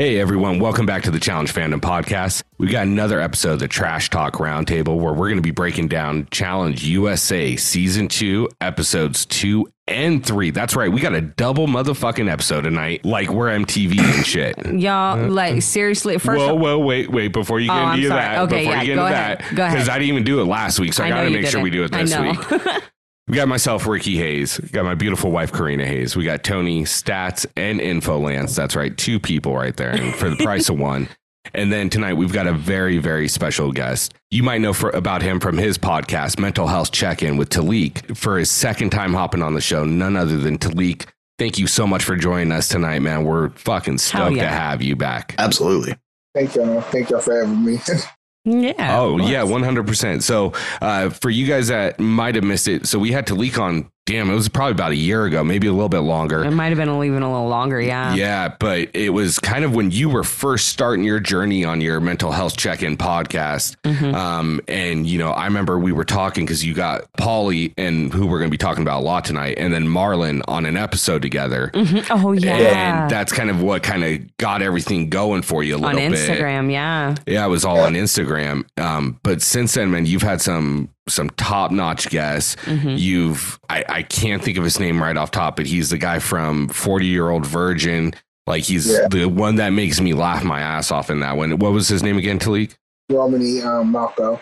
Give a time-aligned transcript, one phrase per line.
[0.00, 2.42] Hey everyone, welcome back to the Challenge Fandom Podcast.
[2.56, 5.88] We got another episode of the Trash Talk Roundtable where we're going to be breaking
[5.88, 10.52] down Challenge USA Season 2, Episodes 2 and 3.
[10.52, 14.56] That's right, we got a double motherfucking episode tonight, like we're MTV and shit.
[14.80, 18.38] Y'all, like seriously, first Whoa, whoa, wait, wait, before you oh, get Oh, into that,
[18.38, 19.40] Okay, before yeah, you get into ahead.
[19.40, 19.76] that, Go ahead.
[19.76, 21.60] because I didn't even do it last week, so I, I got to make sure
[21.60, 22.82] we do it this week.
[23.30, 24.58] We got myself, Ricky Hayes.
[24.58, 26.16] Got my beautiful wife, Corrina Hayes.
[26.16, 28.56] We got Tony, Stats, and Infolance.
[28.56, 31.08] That's right, two people right there, and for the price of one.
[31.54, 34.14] And then tonight we've got a very, very special guest.
[34.30, 38.16] You might know for, about him from his podcast, Mental Health Check In with Talik.
[38.16, 41.06] For his second time hopping on the show, none other than Talik.
[41.38, 43.24] Thank you so much for joining us tonight, man.
[43.24, 44.44] We're fucking stoked yeah.
[44.44, 45.34] to have you back.
[45.38, 45.96] Absolutely.
[46.34, 46.82] Thank y'all.
[46.82, 47.80] Thank y'all for having me.
[48.44, 48.98] yeah.
[48.98, 50.22] Oh yeah, one hundred percent.
[50.22, 53.90] So uh, for you guys that might have missed it, so we had Talik on.
[54.06, 56.42] Damn, it was probably about a year ago, maybe a little bit longer.
[56.42, 57.80] It might have been even a little longer.
[57.80, 58.14] Yeah.
[58.14, 62.00] Yeah, but it was kind of when you were first starting your journey on your
[62.00, 63.76] mental health check-in podcast.
[63.84, 64.12] Mhm.
[64.12, 68.26] Um, and you know, I remember we were talking because you got Paulie and who
[68.26, 71.22] we're going to be talking about a lot tonight, and then Marlon on an episode
[71.22, 71.70] together.
[71.72, 72.06] Mhm.
[72.10, 73.02] Oh yeah.
[73.02, 76.10] And that's kind of what kind of got everything going for you a on little
[76.10, 76.18] bit.
[76.18, 76.72] Instagram.
[76.72, 77.14] Yeah.
[77.28, 78.64] Yeah, it was all on Instagram.
[78.76, 82.56] Um, but since then, man, you've had some some top notch guests.
[82.66, 82.98] Mhm.
[82.98, 86.18] You've I, I can't think of his name right off top, but he's the guy
[86.18, 88.14] from Forty Year Old Virgin.
[88.46, 89.08] Like he's Yeah.
[89.08, 91.58] the one that makes me laugh my ass off in that one.
[91.58, 92.74] What was his name again, Talik?
[93.10, 94.40] Romany um, Malco.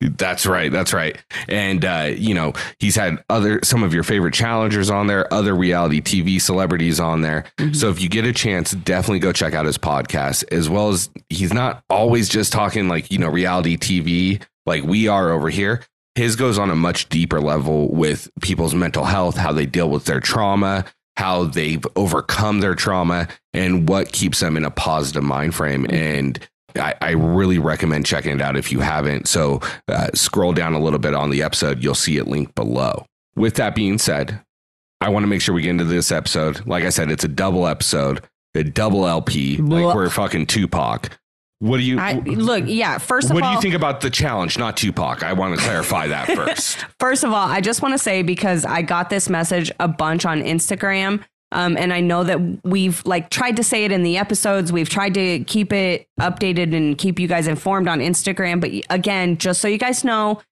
[0.00, 0.70] That's right.
[0.70, 1.16] That's right.
[1.48, 5.54] And uh, you know, he's had other some of your favorite challengers on there, other
[5.56, 7.44] reality TV celebrities on there.
[7.58, 7.74] Mhm.
[7.74, 10.44] So if you get a chance, definitely go check out his podcast.
[10.52, 15.08] As well as he's not always just talking like, you know, reality TV like we
[15.08, 15.82] are over here.
[16.18, 20.06] His goes on a much deeper level with people's mental health, how they deal with
[20.06, 20.84] their trauma,
[21.16, 25.86] how they've overcome their trauma, and what keeps them in a positive mind frame.
[25.88, 26.36] And
[26.74, 29.28] I, I really recommend checking it out if you haven't.
[29.28, 33.06] So uh, scroll down a little bit on the episode, you'll see it linked below.
[33.36, 34.40] With that being said,
[35.00, 36.66] I want to make sure we get into this episode.
[36.66, 38.24] Like I said, it's a double episode,
[38.56, 41.16] a double LP, like we're fucking Tupac.
[41.60, 42.98] What do you I, look, yeah.
[42.98, 45.24] First of what all, what do you think about the challenge, not Tupac?
[45.24, 46.84] I want to clarify that first.
[47.00, 50.24] First of all, I just want to say because I got this message a bunch
[50.24, 51.24] on Instagram.
[51.50, 54.70] Um, and I know that we've like tried to say it in the episodes.
[54.70, 58.60] We've tried to keep it updated and keep you guys informed on Instagram.
[58.60, 60.42] But again, just so you guys know,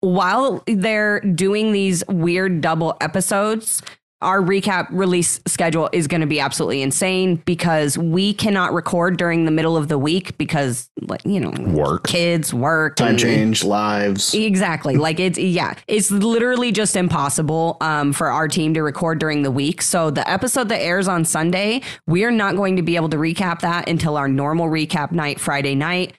[0.00, 3.82] while they're doing these weird double episodes,
[4.22, 9.44] our recap release schedule is going to be absolutely insane because we cannot record during
[9.44, 12.04] the middle of the week because, like, you know, Work.
[12.06, 14.34] kids, work, Time and- change, lives.
[14.34, 14.96] Exactly.
[15.06, 19.50] Like it's yeah, it's literally just impossible um, for our team to record during the
[19.50, 19.82] week.
[19.82, 23.16] So the episode that airs on Sunday, we are not going to be able to
[23.18, 26.14] recap that until our normal recap night Friday night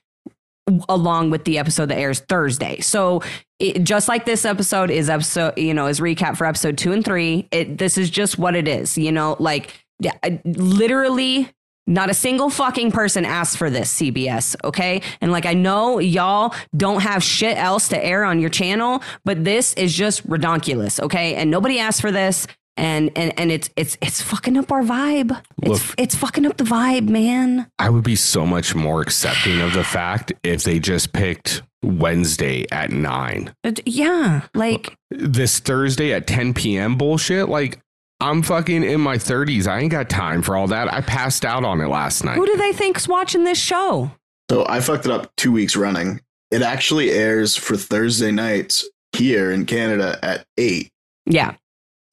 [0.89, 2.79] along with the episode that airs Thursday.
[2.81, 3.21] So
[3.59, 7.05] it, just like this episode is episode, you know, is recap for episode 2 and
[7.05, 10.13] 3, it this is just what it is, you know, like yeah,
[10.45, 11.49] literally
[11.87, 15.01] not a single fucking person asked for this CBS, okay?
[15.21, 19.43] And like I know y'all don't have shit else to air on your channel, but
[19.43, 21.35] this is just redonkulous, okay?
[21.35, 22.45] And nobody asked for this
[22.75, 25.41] and and and it's it's it's fucking up our vibe.
[25.63, 27.71] It's it's fucking up the vibe, man.
[27.79, 32.65] I would be so much more accepting of the fact if they just picked Wednesday
[32.71, 33.53] at nine.
[33.63, 36.97] Uh, it- yeah, like This Thursday at 10 p.m.
[36.97, 37.49] bullshit.
[37.49, 37.79] Like,
[38.19, 39.67] I'm fucking in my 30s.
[39.67, 40.91] I ain't got time for all that.
[40.91, 42.35] I passed out on it last night.
[42.37, 44.11] who do they think's watching this show?
[44.49, 46.21] So I fucked it up two weeks running.
[46.49, 50.89] It actually airs for Thursday nights here in Canada at 8.
[51.25, 51.55] Yeah.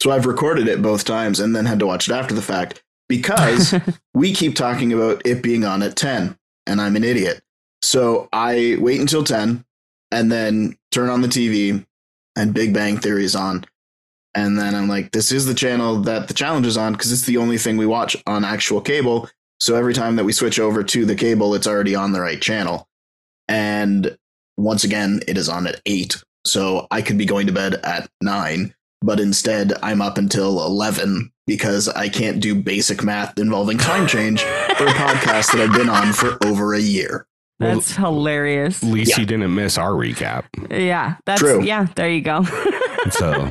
[0.02, 2.82] So I've recorded it both times and then had to watch it after the fact
[3.08, 3.74] because
[4.14, 6.36] we keep talking about it being on at 10
[6.66, 7.40] and I'm an idiot.
[7.84, 9.64] So I wait until 10
[10.10, 11.84] and then turn on the TV
[12.36, 13.64] and Big Bang Theory is on.
[14.34, 17.26] And then I'm like, this is the channel that the challenge is on because it's
[17.26, 19.28] the only thing we watch on actual cable.
[19.60, 22.40] So every time that we switch over to the cable, it's already on the right
[22.40, 22.88] channel.
[23.46, 24.16] And
[24.56, 26.16] once again, it is on at 8.
[26.46, 31.30] So I could be going to bed at 9 but instead I'm up until 11
[31.46, 35.90] because I can't do basic math involving time change for a podcast that I've been
[35.90, 37.26] on for over a year.
[37.60, 38.82] Well, That's hilarious.
[38.82, 39.20] At least Yeah.
[39.20, 40.44] you didn't miss our recap.
[40.70, 41.62] Yeah, that's True.
[41.62, 41.86] yeah.
[41.94, 42.44] There you go.
[43.10, 43.50] So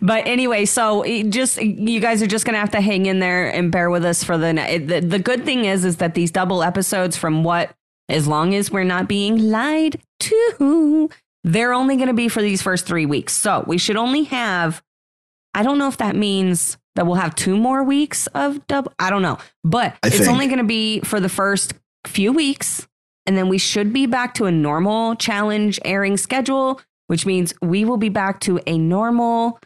[0.00, 3.72] but anyway, so just you guys are just gonna have to hang in there and
[3.72, 6.62] bear with us for the it- the, the good thing is is that these double
[6.62, 7.74] episodes from what
[8.08, 11.08] as long as we're not being lied to,
[11.42, 13.32] they're only gonna be for these first three weeks.
[13.32, 14.80] So we should only have.
[15.54, 18.92] I don't know if that means that we'll have two more weeks of double.
[19.00, 21.74] I don't know, but I it's think- only going to be for the first
[22.06, 22.86] few weeks,
[23.26, 27.84] and then we should be back to a normal challenge airing schedule, which means we
[27.84, 29.58] will be back to a normal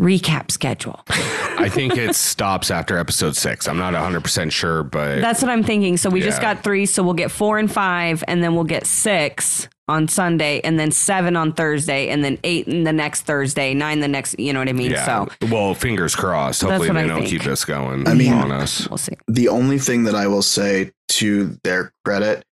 [0.00, 1.00] recap schedule.
[1.08, 3.68] I think it stops after episode six.
[3.68, 5.96] I'm not 100% sure, but That's what I'm thinking.
[5.96, 8.86] So we just got three, so we'll get four and five, and then we'll get
[8.86, 13.74] six on Sunday, and then seven on Thursday, and then eight in the next Thursday,
[13.74, 14.38] nine the next.
[14.38, 14.92] You know what I mean?
[14.92, 15.26] yeah.
[15.38, 16.62] So well, fingers crossed.
[16.62, 17.28] Hopefully they I don't think.
[17.30, 18.88] keep this going I mean- on us.
[18.88, 19.14] we'll see.
[19.28, 22.44] the only thing that I will say to their credit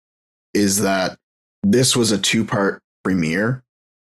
[0.53, 1.17] is that
[1.63, 3.63] this was a two part premiere.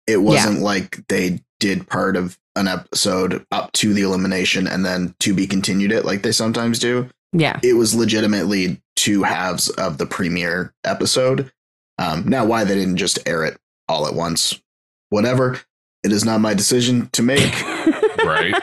[0.08, 5.16] It wasn't like they did part of an episode up to the elimination and then
[5.20, 7.10] to be continued it like they sometimes do.
[7.34, 7.60] Yeah.
[7.64, 11.52] It was legitimately two halves of the premiere episode.
[11.98, 14.60] Um, now, why they didn't just air it all at once,
[15.10, 15.60] whatever.
[16.04, 17.54] It is not my decision to make.
[18.26, 18.56] Right.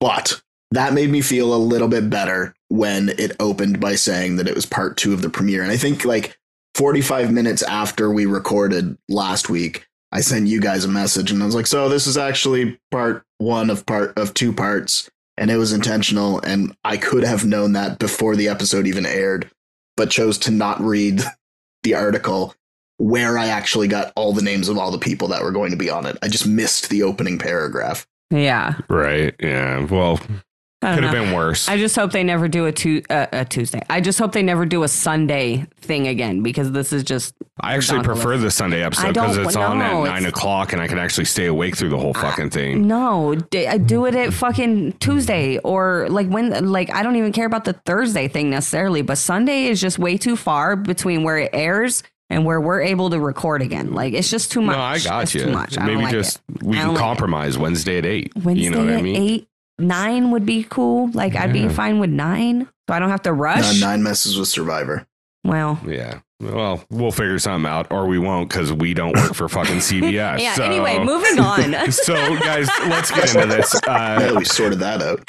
[0.00, 0.40] But
[0.70, 4.54] that made me feel a little bit better when it opened by saying that it
[4.54, 5.62] was part two of the premiere.
[5.62, 6.37] And I think like
[6.78, 11.46] 45 minutes after we recorded last week, I sent you guys a message and I
[11.46, 15.10] was like, so this is actually part one of part of two parts.
[15.36, 16.38] And it was intentional.
[16.40, 19.50] And I could have known that before the episode even aired,
[19.96, 21.20] but chose to not read
[21.82, 22.54] the article
[22.98, 25.76] where I actually got all the names of all the people that were going to
[25.76, 26.16] be on it.
[26.22, 28.06] I just missed the opening paragraph.
[28.30, 28.74] yeah.
[28.88, 29.34] right.
[29.40, 29.84] Yeah.
[29.84, 30.47] Well, I
[30.80, 31.68] could have been worse.
[31.68, 33.82] I just hope they never do a, tu- uh, a Tuesday.
[33.90, 37.74] I just hope they never do a Sunday thing again because this is just I
[37.74, 41.24] actually prefer the Sunday episode because it's on at nine o'clock and I can actually
[41.24, 42.86] stay awake through the whole fucking thing.
[42.86, 47.46] No, I do it at fucking Tuesday or like when, like, I don't even care
[47.46, 51.50] about the Thursday thing necessarily, but Sunday is just way too far between where it
[51.52, 53.94] airs and where we're able to record again.
[53.94, 54.76] Like, it's just too much.
[54.76, 55.44] No, I got It's you.
[55.46, 55.76] Too much.
[55.78, 56.62] I Maybe like just it.
[56.62, 58.32] we can don't like compromise Wednesday at eight.
[58.36, 59.16] Wednesday you know what I at mean?
[59.16, 59.48] eight,
[59.78, 61.10] nine would be cool.
[61.12, 61.68] Like, I'd be Yeah.
[61.68, 63.80] fine with nine, so I don't have to rush.
[63.80, 65.06] Nine messes with Survivor.
[65.44, 66.20] Well, Yeah.
[66.40, 70.38] Well, we'll figure something out, or we won't because we don't work for fucking CBS.
[70.40, 70.54] yeah.
[70.54, 71.90] so- Anyway, moving on.
[71.90, 73.74] So, guys, let's get into this.
[73.86, 75.28] Now that Uh, we sorted that out.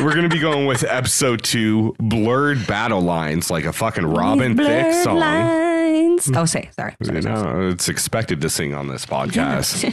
[0.00, 4.56] we're going to be going with episode two, Blurred Battle Lines, like a fucking Robin
[4.56, 5.18] These Thicke blurred song.
[6.28, 6.36] Lines.
[6.38, 6.94] Oh, say sorry.
[7.00, 9.92] You sorry, sorry, it's expected to sing on this podcast.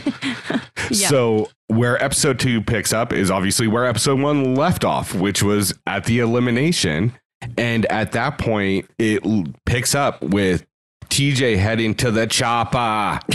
[0.90, 1.06] Yeah.
[1.08, 5.72] So, where episode two picks up is obviously where episode one left off, which was
[5.86, 7.12] at the elimination.
[7.56, 10.66] And at that point, it l- picks up with
[11.10, 13.20] TJ heading to the chopper.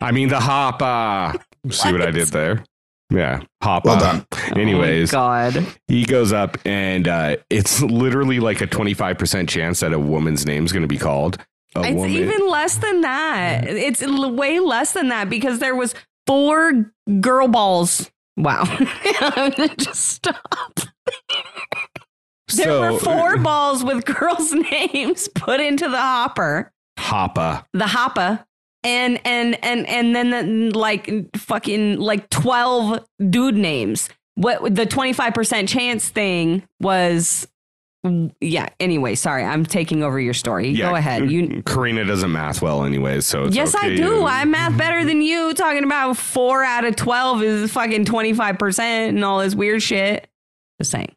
[0.00, 1.38] I mean, the hopper.
[1.70, 2.64] See what I did there?
[3.10, 3.88] Yeah, hopper.
[3.90, 4.26] Well done.
[4.58, 5.66] Anyways, Oh, God.
[5.86, 10.64] he goes up, and uh, it's literally like a 25% chance that a woman's name
[10.64, 11.36] is going to be called.
[11.82, 12.10] It's woman.
[12.10, 13.66] even less than that.
[13.66, 15.94] It's way less than that because there was
[16.26, 18.10] four girl balls.
[18.36, 18.64] Wow.
[19.20, 20.80] I'm gonna just stop.
[22.54, 27.64] There so, were four balls with girls' names put into the hopper, Hopper.
[27.74, 28.44] the hopper,
[28.84, 30.30] and and and and then
[30.70, 34.08] the, like fucking like twelve dude names.
[34.36, 37.46] What the twenty five percent chance thing was?
[38.06, 38.68] Mm, yeah.
[38.78, 40.72] Anyway, sorry, I'm taking over your story.
[40.74, 41.30] Go ahead.
[41.30, 43.26] You Corrina doesn't math well, anyways.
[43.26, 44.24] So it's Yes, I do.
[44.24, 45.52] I'm math better than you.
[45.54, 50.28] Talking about four out of 12 is fucking 25% and all this weird shit.
[50.80, 51.12] Just saying.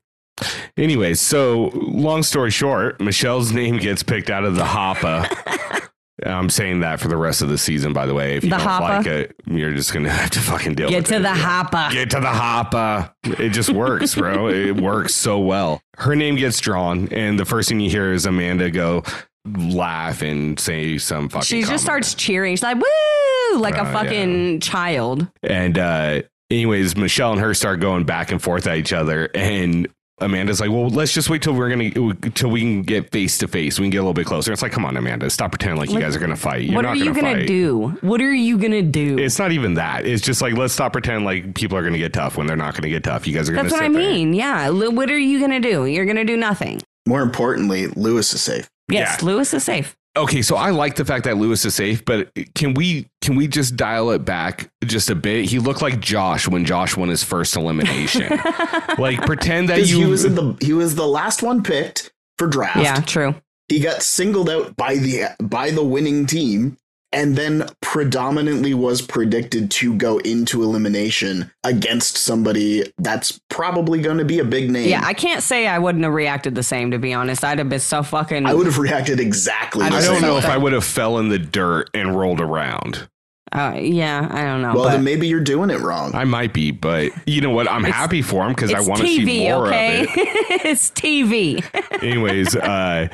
[0.76, 5.28] Anyways, so long story short, Michele's name gets picked out of the hopper.
[6.26, 8.36] I'm saying that for the rest of the season, by the way.
[8.38, 8.84] If you The don't hopper?
[8.98, 11.20] like it, you're just gonna have to fucking deal Get to it.
[11.20, 11.36] the Yeah.
[11.36, 11.90] hopper.
[11.94, 13.12] Get to the hopper.
[13.24, 14.48] It just works, bro.
[14.50, 15.82] it works so well.
[15.98, 19.04] Her name gets drawn, and the first thing you hear is Amanda go
[19.46, 21.46] laugh and say some fucking.
[21.46, 22.54] She just starts cheering.
[22.54, 25.28] She's like, woo, like a Oh, fucking child.
[25.44, 29.88] And uh, anyways, Michele and her start going back and forth at each other, and
[30.22, 33.48] Amanda's like, "Well, let's just wait till we're gonna till we can get face to
[33.48, 33.80] face.
[33.80, 35.90] We can get a little bit closer." It's like, "Come on, Amanda, stop pretending like
[35.92, 36.64] you guys are gonna fight.
[36.64, 37.98] You're what not are you gonna, going to fight." do?
[38.02, 39.18] What are you going to do?
[39.18, 40.06] It's not even that.
[40.06, 42.76] It's just like let's stop pretending like people are gonna get tough when they're not
[42.76, 43.28] gonna get tough.
[43.28, 43.64] You guys are gonna.
[43.64, 44.12] That's what sit I there.
[44.14, 44.34] mean.
[44.34, 44.66] Yeah.
[44.66, 45.86] L- What are you going to do?
[45.86, 46.82] You're going to do nothing.
[47.08, 48.70] More importantly, Lewis is safe.
[48.90, 49.26] Yes, Yeah.
[49.26, 49.96] Lewis is safe.
[50.18, 53.48] Okay, so I like the fact that Lewis is safe, but can we can we
[53.48, 55.46] just dial it back just a bit?
[55.46, 58.30] He looked like Josh when Josh won his first elimination.
[58.98, 62.48] like pretend that you he was in the he was the last one picked for
[62.48, 62.80] draft.
[62.80, 63.36] yeah, true.
[63.70, 66.78] He got singled out by the by the winning team
[67.14, 74.26] and then predominantly was predicted to go into elimination against somebody that's probably going to
[74.26, 74.88] be a big name.
[74.90, 77.44] Yeah, I can't say I wouldn't have reacted the same, to be honest.
[77.44, 78.46] I'd have been so fucking.
[78.46, 80.14] I would have reacted exactly I the I same.
[80.14, 83.10] don't know if I would have fell in the dirt and rolled around.
[83.52, 84.74] Uh, yeah, I don't know.
[84.74, 86.16] Well, but then maybe you're doing it wrong.
[86.16, 87.70] I might be, but you know what?
[87.70, 90.04] I'm happy for him because I want to see more okay?
[90.04, 90.12] of it.
[90.66, 91.62] it's TV.
[92.02, 93.10] Anyways, uh,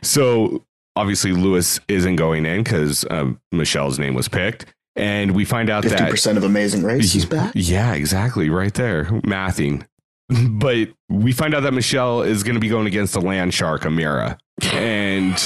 [0.00, 0.64] so
[0.96, 4.66] obviously Lewis isn't going in because um, Michele's name was picked,
[4.96, 7.52] and we find out Fifty that percent of Amazing Race is back.
[7.54, 8.50] Yeah, exactly.
[8.50, 9.04] Right there.
[9.04, 9.86] Mathing.
[10.48, 13.82] But we find out that Michele is going to be going against the land shark,
[13.82, 14.38] Ameerah.
[14.72, 15.36] And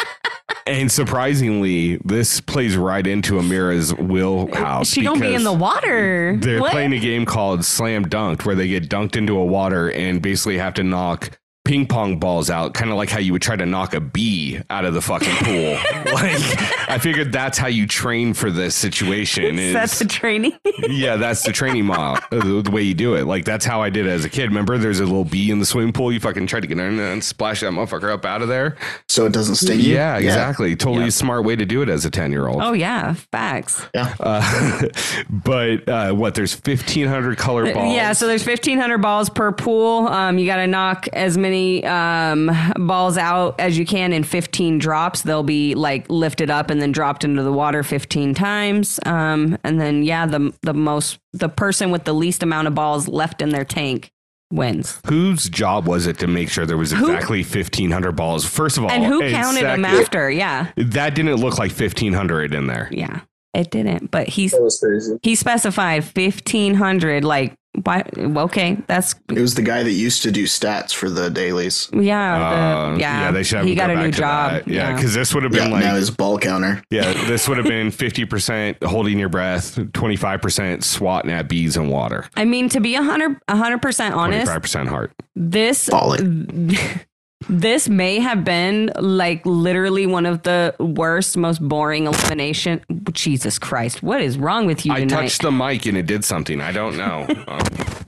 [0.66, 4.88] and surprisingly, this plays right into Ameerah's wheelhouse.
[4.88, 6.34] she don't be in the water.
[6.38, 6.72] They're What?
[6.72, 10.56] playing a game called Slam Dunked where they get dunked into a water and basically
[10.56, 13.66] have to knock ping pong balls out, kind of like how you would try to
[13.66, 15.72] knock a bee out of the fucking pool.
[16.14, 19.58] like I figured that's how you train for this situation.
[19.58, 20.52] Is, That's the training.
[20.88, 23.24] yeah, that's the training model, the, the way you do it.
[23.24, 24.44] Like that's how I did it as a kid.
[24.44, 26.12] Remember, there's a little bee in the swimming pool.
[26.12, 28.76] You fucking try to get in there and splash that motherfucker up out of there.
[29.08, 29.94] So it doesn't sting you.
[29.94, 30.76] Yeah, exactly.
[30.76, 31.10] Totally Yeah.
[31.10, 32.62] smart way to do it as a ten year old.
[32.62, 33.84] oh yeah, facts.
[33.94, 34.88] Uh,
[35.30, 36.36] but uh, what?
[36.36, 37.92] There's 1,500 color balls.
[37.94, 40.06] Yeah, so there's 1,500 balls per pool.
[40.06, 44.78] Um, you got to knock as many um, balls out as you can in 15
[44.78, 45.22] drops.
[45.22, 48.98] They'll be like lifted up and then dropped into the water 15 times.
[49.06, 53.08] Um, and then yeah, the the most the person with the least amount of balls
[53.08, 54.10] left in their tank
[54.52, 55.00] wins.
[55.08, 58.44] Whose job was it to make sure there was exactly 1,500 balls?
[58.44, 60.30] First of all, And who counted them after?
[60.30, 62.88] Yeah, That didn't look like 1,500 in there.
[62.92, 63.20] yeah,
[63.56, 64.10] it didn't.
[64.10, 65.18] But he's That was crazy.
[65.22, 67.24] he specified 1,500.
[67.24, 68.04] Like, why?
[68.16, 71.90] Okay, that's It was the guy that used to do stats for the dailies.
[71.92, 73.30] yeah, Uh, the, yeah.
[73.30, 74.52] they should have he got a new job.
[74.52, 74.68] that.
[74.68, 76.82] Yeah, because this would have been Yeah, like now his ball counter.
[76.90, 82.24] Yeah, this would have been 50% holding your breath, 25% swatting at bees and water,
[82.34, 85.12] I mean, to be a hundred a hundred percent honest, 25% heart.
[85.34, 86.20] this Ball it.
[87.48, 92.82] this may have been like literally one of the worst, most boring elimination.
[93.12, 95.22] Jesus Christ, what is wrong with you I tonight?
[95.22, 96.60] touched the mic and it did something.
[96.60, 97.26] I don't know.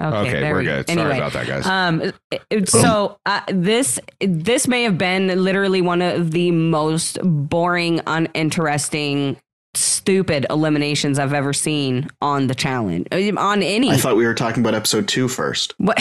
[0.00, 0.76] Um, okay, we're we go.
[0.84, 0.94] good.
[0.94, 1.66] Sorry about that, guys.
[1.66, 2.12] Um,
[2.66, 9.38] so uh, this this may have been literally one of the most boring, uninteresting,
[9.74, 13.90] stupid eliminations I've ever seen on the challenge uh, on any.
[13.90, 15.74] I thought we were talking about episode two first.
[15.78, 15.98] What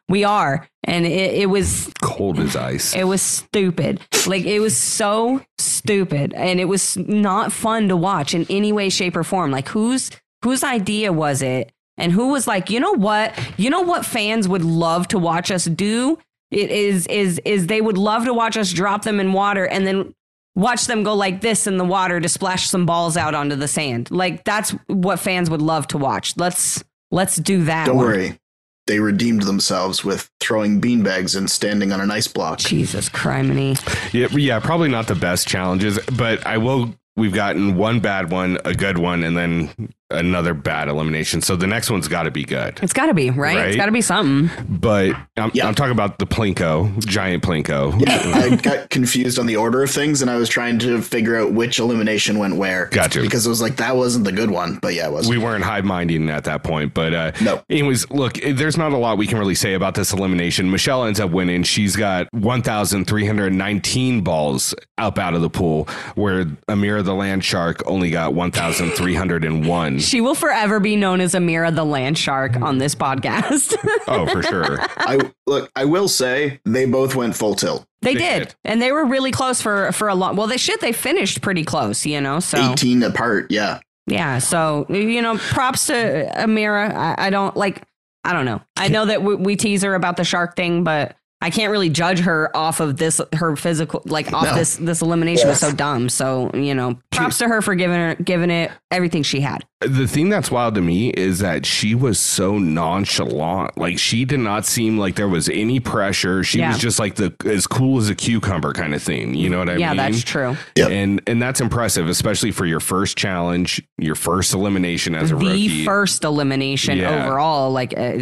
[0.08, 2.94] we are, and it, it was Cold as ice.
[2.94, 4.00] it was stupid.
[4.26, 8.90] Like it was so stupid, and it was not fun to watch in any way,
[8.90, 9.50] shape, or form.
[9.50, 10.10] Like whose
[10.42, 14.48] whose idea was it, and who was like, you know what, you know what fans
[14.48, 16.18] would love to watch us do.
[16.50, 19.86] It is is is they would love to watch us drop them in water and
[19.86, 20.14] then
[20.54, 23.68] watch them go like this in the water to splash some balls out onto the
[23.68, 24.10] sand.
[24.10, 26.36] Like that's what fans would love to watch.
[26.36, 27.86] Let's let's do that.
[27.86, 28.06] Don't one.
[28.06, 28.38] worry.
[28.86, 32.58] They redeemed themselves with throwing beanbags and standing on an ice block.
[32.58, 33.80] Jesus criminy.
[34.12, 36.94] Yeah, yeah, probably not the best challenges, but I will.
[37.16, 39.70] We've gotten one bad one, a good one, and then
[40.10, 41.40] another bad elimination.
[41.40, 42.78] So the next one's got to be good.
[42.82, 43.56] It's got to be right.
[43.56, 43.76] It's Right?
[43.76, 44.50] got to be something.
[44.68, 45.66] But I'm, Yeah.
[45.66, 47.98] I'm talking about the Plinko, giant Plinko.
[48.06, 51.36] Yeah, I got confused on the order of things, and I was trying to figure
[51.36, 52.86] out which elimination went where.
[52.86, 53.22] Gotcha.
[53.22, 55.26] Because it was like that wasn't the good one, but yeah, it was.
[55.28, 56.92] we weren't high minding at that point.
[56.94, 57.62] But uh, No.
[57.70, 60.70] anyways, look, eh, there's not a lot we can really say about this elimination.
[60.70, 61.62] Michele ends up winning.
[61.62, 68.10] She's got 1,319 balls up out of the pool, where Ameerah the land shark only
[68.10, 69.93] got 1,301.
[69.98, 73.74] She will forever be known as Ameerah the land shark on this podcast.
[74.08, 74.78] oh, for sure.
[74.96, 75.70] I look.
[75.76, 77.86] I will say they both went full tilt.
[78.02, 78.38] they They did.
[78.48, 78.54] did.
[78.64, 81.64] And they were really close for for a long well they should they finished pretty
[81.64, 82.40] close, you know.
[82.40, 83.50] So Eighteen apart.
[83.50, 83.80] Yeah.
[84.06, 85.94] yeah, so you know, props to
[86.36, 86.94] Ameerah.
[86.94, 87.82] I, I don't like
[88.24, 88.60] I don't know.
[88.76, 91.90] I know that we, we tease her about the shark thing, but I can't really
[91.90, 94.54] judge her off of this her physical like off No.
[94.54, 96.08] this this elimination was so dumb.
[96.08, 99.62] So, you know, props to her for giving her giving it everything she had.
[99.86, 103.76] The thing that's wild to me is that she was so nonchalant.
[103.78, 106.42] Like she did not seem like there was any pressure.
[106.44, 106.68] She Yeah.
[106.72, 109.34] was just like the as cool as a cucumber kind of thing.
[109.34, 109.96] You know what I yeah, mean?
[109.98, 110.56] Yeah, that's true.
[110.76, 110.90] Yep.
[110.90, 115.46] And and that's impressive, especially for your first challenge, your first elimination as a rookie.
[115.46, 115.84] the rookie.
[115.84, 117.24] first elimination Yeah.
[117.26, 118.12] overall, like uh,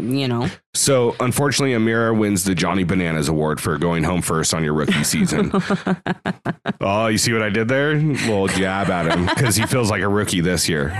[0.00, 4.62] you know, So unfortunately, Ameerah wins the Johnny Bananas Award for going home first on
[4.62, 5.50] your rookie season.
[6.80, 7.94] oh, you see what I did there?
[7.96, 10.92] little jab at him because he feels like a rookie this year.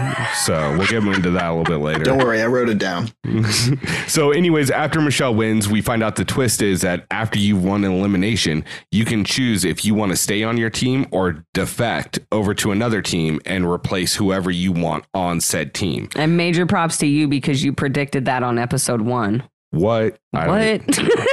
[0.45, 2.05] So we'll get into that a little bit later.
[2.05, 3.11] Don't worry, I wrote it down.
[4.07, 7.85] so, anyways, after Michele wins, we find out the twist is that after you've won
[7.85, 12.19] an elimination, you can choose if you want to stay on your team or defect
[12.33, 16.09] over to another team and replace whoever you want on said team.
[16.17, 19.43] and major props to you because you predicted that on episode one.
[19.71, 20.19] What?
[20.33, 20.99] I What?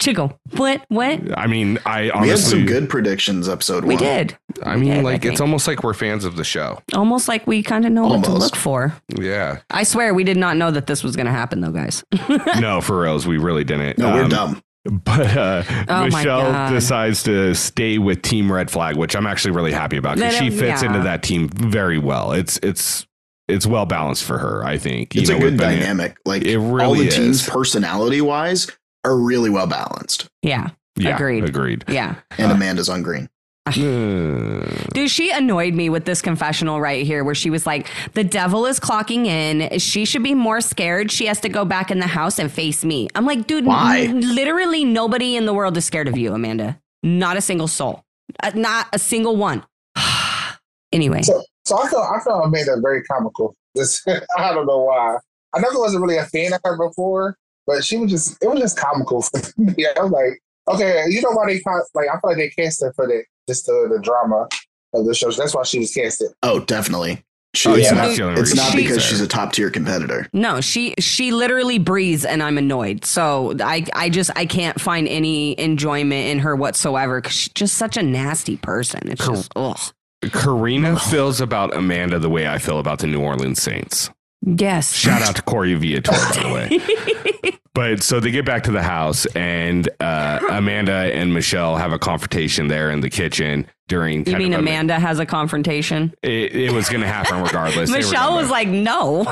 [0.00, 0.38] Chico.
[0.56, 0.84] What?
[0.88, 1.20] What?
[1.36, 4.02] I mean, I honestly, we had some good predictions episode We one.
[4.04, 4.38] did.
[4.62, 6.80] I mean, did, I like it's almost like we're fans of the show.
[6.94, 8.94] Almost like we kind of know what to look for.
[9.08, 12.04] Yeah, I swear we did not know that this was going to happen, though, guys.
[12.60, 13.98] no, for reals, we really didn't.
[13.98, 14.62] No, we're Um, dumb.
[14.84, 19.72] But uh, Oh Michele decides to stay with Team Red Flag, which I'm actually really
[19.72, 20.86] happy about because she fits yeah.
[20.88, 22.32] into that team very well.
[22.32, 23.04] It's it's
[23.48, 24.64] it's well balanced for her.
[24.64, 26.16] I think You It's a good with Bennett- dynamic.
[26.24, 27.48] Like It all really the teams, is.
[27.48, 28.66] personality wise,
[29.08, 30.28] are really well balanced.
[30.42, 30.70] yeah.
[30.96, 31.44] Yeah, Agreed.
[31.44, 31.84] Agreed.
[31.86, 32.16] Yeah.
[32.38, 33.28] And Uh, Amanda's on green.
[33.66, 33.70] Uh,
[34.94, 38.66] Dude, she annoyed me with this confessional right here where she was like, the devil
[38.66, 39.78] is clocking in.
[39.78, 41.12] She should be more scared.
[41.12, 43.06] She has to go back in the house and face me.
[43.14, 44.00] I'm like, dude, Why?
[44.08, 46.80] n- literally nobody in the world is scared of you, Amanda.
[47.04, 48.02] Not a single soul.
[48.42, 49.64] Uh, not a single one.
[50.92, 51.22] anyway.
[51.22, 53.54] So, so I feel I feel Amanda very comical.
[53.76, 54.02] This
[54.36, 55.16] I don't know why.
[55.54, 57.36] I never wasn't really a fan of her before,
[57.68, 59.86] but she was just it was just comical for me.
[59.96, 60.42] I was like,
[60.74, 63.22] okay, you know why they ca- like I feel like they cast her for the
[63.46, 64.48] just the, the drama
[64.94, 65.30] of the show.
[65.30, 66.30] That's why she was casted.
[66.42, 67.22] Oh, definitely.
[67.54, 69.70] She, oh, it's yeah, not, that's it's reason not She- because she's a top tier
[69.70, 70.28] competitor.
[70.32, 73.04] No, she she literally breathes and I'm annoyed.
[73.04, 77.74] So I I just I can't find any enjoyment in her whatsoever cuz she's just
[77.78, 79.00] such a nasty person.
[79.10, 79.78] It's Cor- just ugh.
[80.24, 84.10] Corrina feels about Amanda the way I feel about the New Orleans Saints.
[84.42, 84.94] Yes.
[84.94, 87.52] Shout out to Corey Viator, by the way.
[87.74, 91.98] But so they get back to the house, and uh, Amanda and Michele have a
[91.98, 94.26] confrontation there in the kitchen during.
[94.26, 96.12] You mean of a- Amanda has a confrontation?
[96.24, 97.88] It, it was going to happen regardless.
[97.92, 99.22] Michele was like, "No."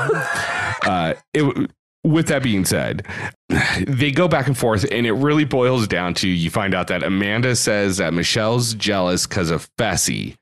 [0.83, 1.69] uh, it,
[2.05, 3.05] with that being said,
[3.85, 7.03] they go back and forth, and it really boils down to you find out that
[7.03, 10.35] Amanda says that Michele's jealous because of Fessy,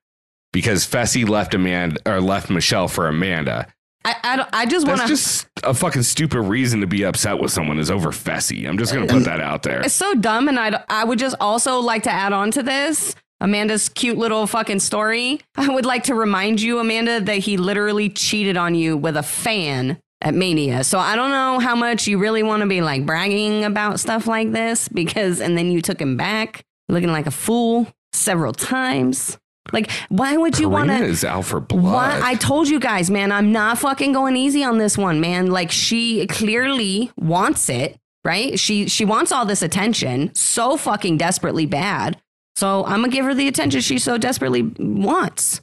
[0.53, 3.65] because Fessy left Amanda or left Michele for Amanda.
[4.05, 5.07] I I, don't- I just want to.
[5.07, 8.67] just a fucking stupid reason to be upset with someone is over Fessy.
[8.67, 9.81] I'm just gonna put that out there.
[9.81, 13.15] It's so dumb, and I I would just also like to add on to this.
[13.41, 15.41] Amanda's cute little fucking story.
[15.57, 19.23] I would like to remind you, Amanda, that he literally cheated on you with a
[19.23, 20.83] fan at Mania.
[20.85, 24.25] So I don't know how much you really want to be like bragging about stuff
[24.25, 29.37] like this because, and then you took him back looking like a fool several times.
[29.71, 31.03] Like, why would you want to?
[31.03, 31.81] is out for blood.
[31.83, 32.19] Why?
[32.23, 35.47] I told you guys, man, I'm not fucking going easy on this one, man.
[35.47, 38.59] Like she clearly wants it, right?
[38.59, 42.21] She she wants all this attention so fucking desperately bad.
[42.55, 45.61] So I'm gonna give her the attention she so desperately wants.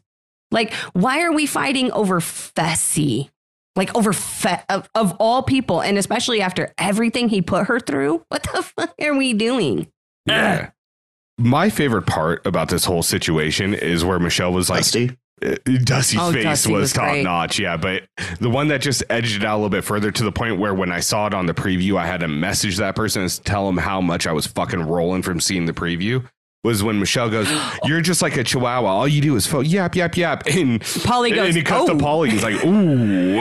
[0.50, 3.30] Like, why are we fighting over Fessy?
[3.74, 8.22] Like over fe- of, of all people, and especially after everything he put her through.
[8.28, 9.86] What the fuck are we doing?
[10.26, 10.70] yeah.
[11.42, 15.16] My favorite part about this whole situation is where Michele was like, Dusty.
[15.44, 17.58] uh, Dusty's Oh, face Dusty was, was top notch.
[17.58, 18.04] Yeah, but
[18.40, 20.72] the one that just edged it out a little bit further to the point where
[20.72, 23.68] when I saw it on the preview, I had to message that person and tell
[23.68, 26.24] him how much I was fucking rolling from seeing the preview.
[26.64, 27.48] Was when Michele goes,
[27.86, 28.86] "You're just like a chihuahua.
[28.88, 31.98] All you do is fo- yap yap yap." And Paulie goes, and he cuts "Oh."
[31.98, 32.28] to Paulie.
[32.28, 32.68] He's like, "Ooh,"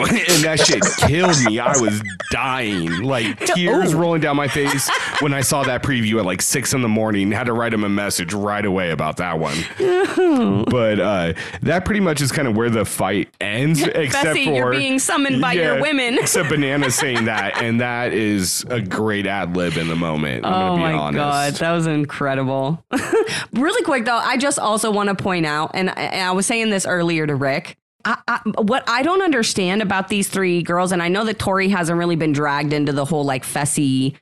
[0.02, 1.60] and that shit killed me.
[1.60, 3.98] I was dying, like tears Oh.
[3.98, 7.30] rolling down my face when I saw that preview at like six in the morning.
[7.30, 9.54] Had to write him a message right away about that one.
[10.68, 11.32] but uh,
[11.62, 14.98] that pretty much is kind of where the fight ends, except Fessy, for you're being
[14.98, 16.18] summoned by your women.
[16.18, 20.44] except Banana saying that, and that is a great ad lib in the moment.
[20.44, 21.16] I'm oh gonna be my honest.
[21.16, 22.82] god, that was incredible.
[23.52, 26.46] really quick though, I just also want to point out, and I, and I was
[26.46, 27.76] saying this earlier to Rick.
[28.04, 31.68] I, I, what I don't understand about these three girls, and I know that Tori
[31.68, 34.16] hasn't really been dragged into the whole like Fessy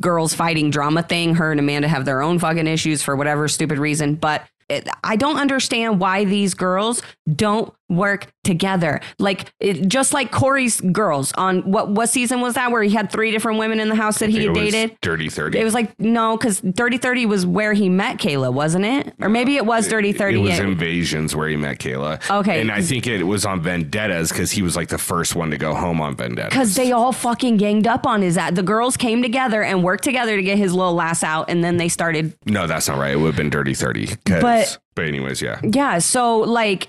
[0.00, 1.34] girls fighting drama thing.
[1.34, 5.16] Her and Amanda have their own fucking issues for whatever stupid reason, but it, I
[5.16, 7.02] don't understand why these girls
[7.34, 9.00] don't work together.
[9.18, 13.10] Like it, just like Cory's girls on what what season was that where he had
[13.10, 14.96] three different women in the house that he had dated.
[15.00, 15.58] Dirty Thirty.
[15.58, 19.14] It was like no, because Dirty Thirty was where he met Kayla, wasn't it?
[19.20, 20.38] Or maybe it was Dirty Thirty.
[20.38, 22.38] It was Invasions where he met Kayla.
[22.38, 22.60] Okay.
[22.60, 25.58] and I think it was on Vendettas because he was like the first one to
[25.58, 26.50] go home on Vendettas.
[26.50, 28.52] Because they all fucking ganged up on his ass.
[28.54, 31.76] The girls came together and worked together to get his little lass out, and then
[31.76, 32.36] they started.
[32.46, 33.12] No, that's not right.
[33.12, 34.08] It would have been Dirty Thirty.
[34.24, 35.60] But- but anyways, yeah.
[35.62, 36.88] Yeah, so like,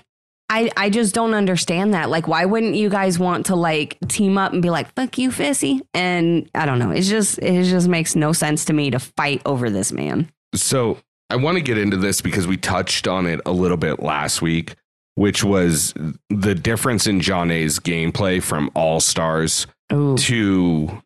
[0.50, 2.10] I I just don't understand that.
[2.10, 5.30] Like, why wouldn't you guys want to like team up and be like, "Fuck you,
[5.30, 5.80] Fessy"?
[5.94, 6.90] And I don't know.
[6.90, 10.30] It's just it just makes no sense to me to fight over this man.
[10.54, 10.98] So
[11.30, 14.42] I want to get into this because we touched on it a little bit last
[14.42, 14.74] week,
[15.14, 15.94] which was
[16.28, 20.16] the difference in Jonna's gameplay from All Stars Ooh.
[20.18, 21.02] to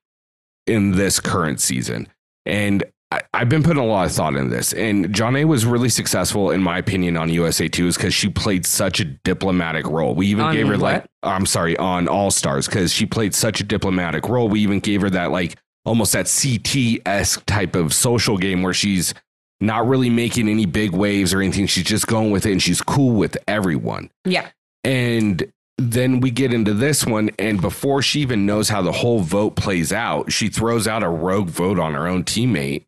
[0.67, 2.09] in this current season.
[2.47, 4.73] And I, I've been putting a lot of thought into this.
[4.73, 8.67] And Jonna was really successful, in my opinion, on USA 2 is because she played
[8.67, 10.15] such a diplomatic role.
[10.15, 11.05] We even On gave her, like.
[11.23, 14.49] I'm sorry, on All Stars, because she played such a diplomatic role.
[14.49, 18.75] We even gave her that, like, almost that CT esque type of social game where
[18.75, 19.15] she's
[19.61, 21.67] not really making any big waves or anything.
[21.67, 24.11] She's just going with it and she's cool with everyone.
[24.25, 24.49] Yeah.
[24.83, 29.21] And then we get into this one, and before she even knows how the whole
[29.21, 32.85] vote plays out, she throws out a rogue vote on her own teammate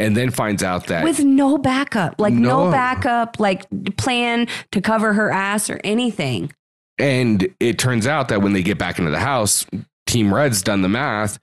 [0.00, 2.66] and then finds out that With no backup, like no.
[2.66, 2.70] No.
[2.72, 6.52] backup, like plan to cover her ass or anything.
[6.98, 9.64] And it turns out that when they get back into the house,
[10.06, 11.38] Team Red's done the math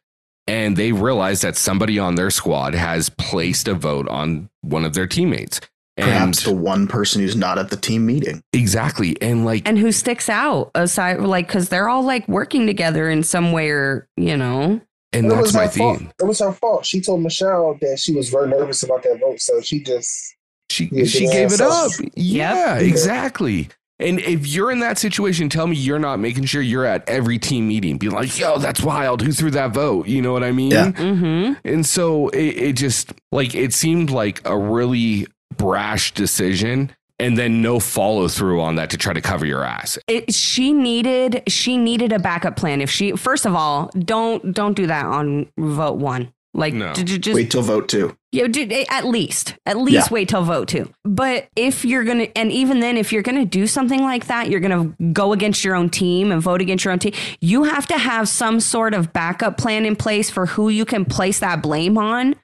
[0.45, 4.93] and they realize that somebody on their squad has placed a vote on one of
[4.93, 5.59] their teammates.
[5.99, 8.41] And Perhaps the one person who's not at the team meeting.
[8.53, 9.19] exactly.
[9.19, 13.23] And like, And who sticks out aside, like, because they're all like working together in
[13.23, 14.79] some way or, you know.
[15.13, 16.01] And it that's was my her fault.
[16.19, 16.85] It was her fault.
[16.85, 20.35] She told Michele that she was very nervous about that vote, so she just
[20.69, 21.91] She, she gave it so- up.
[22.15, 22.81] Yeah, Yep.
[22.83, 23.69] exactly.
[23.99, 27.39] And if you're in that situation, tell me you're not making sure you're at every
[27.39, 27.97] team meeting.
[27.97, 29.23] Be like, yo, that's wild.
[29.23, 30.07] Who threw that vote?
[30.07, 30.69] You know what I mean?
[30.69, 30.91] Yeah.
[30.91, 31.53] Mm-hmm.
[31.65, 37.61] And so it, it just like it seemed like a really brash decision and then
[37.61, 39.97] no follow through on that to try to cover your ass.
[40.07, 42.81] It, she needed she needed a backup plan.
[42.81, 46.33] If she first of all, don't don't do that on vote one.
[46.53, 46.93] Like No.
[46.93, 48.17] j- j- just Wait till vote two.
[48.31, 50.13] Yeah, dude, at least, at least Yeah.
[50.13, 50.89] wait till vote two.
[51.03, 54.59] But if you're gonna, and even then, if you're gonna do something like that, you're
[54.59, 57.13] gonna go against your own team and vote against your own team.
[57.41, 61.05] You have to have some sort of backup plan in place for who you can
[61.05, 62.35] place that blame on,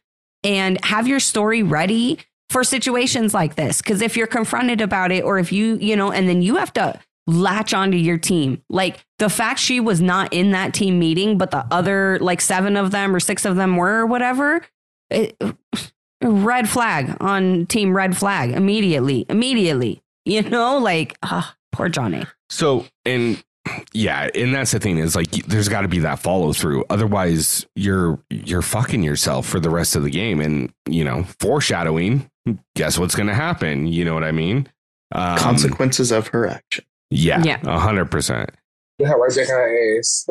[0.43, 2.19] and have your story ready
[2.53, 3.81] for situations like this.
[3.81, 6.71] Because if you're confronted about it, or if you, you know, and then you have
[6.73, 8.61] to latch onto your team.
[8.69, 12.77] Like the fact she was not in that team meeting, but the other like seven
[12.77, 14.61] of them or six of them were or whatever.
[15.09, 15.35] It,
[16.21, 22.85] red flag on team red flag immediately immediately you know like ah, poor jonna So,
[23.03, 23.43] and
[23.93, 26.85] yeah, and that's the thing is like there's got to be that follow through.
[26.89, 30.41] Otherwise, you're you're fucking yourself for the rest of the game.
[30.41, 32.29] And you know, foreshadowing.
[32.75, 33.87] Guess what's going to happen?
[33.87, 34.67] You know what I mean?
[35.13, 36.83] Um, Consequences of her action.
[37.09, 37.59] Yeah, Yeah.
[37.63, 38.49] a hundred percent.
[38.99, 40.25] yeah, right back in her ass.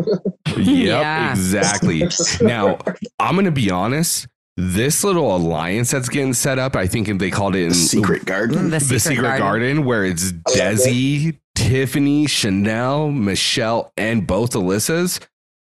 [0.56, 1.30] Yep, Yeah.
[1.30, 2.02] exactly.
[2.42, 2.78] Now,
[3.20, 4.26] I'm going to be honest.
[4.58, 8.26] This little alliance that's getting set up, I think they called it in The secret
[8.26, 8.64] garden.
[8.70, 9.40] the the secret, Secret, garden.
[9.46, 9.84] Garden.
[9.86, 15.20] where it's I love Desi, Tiffany, Chanel, Michele, and both Alyssa's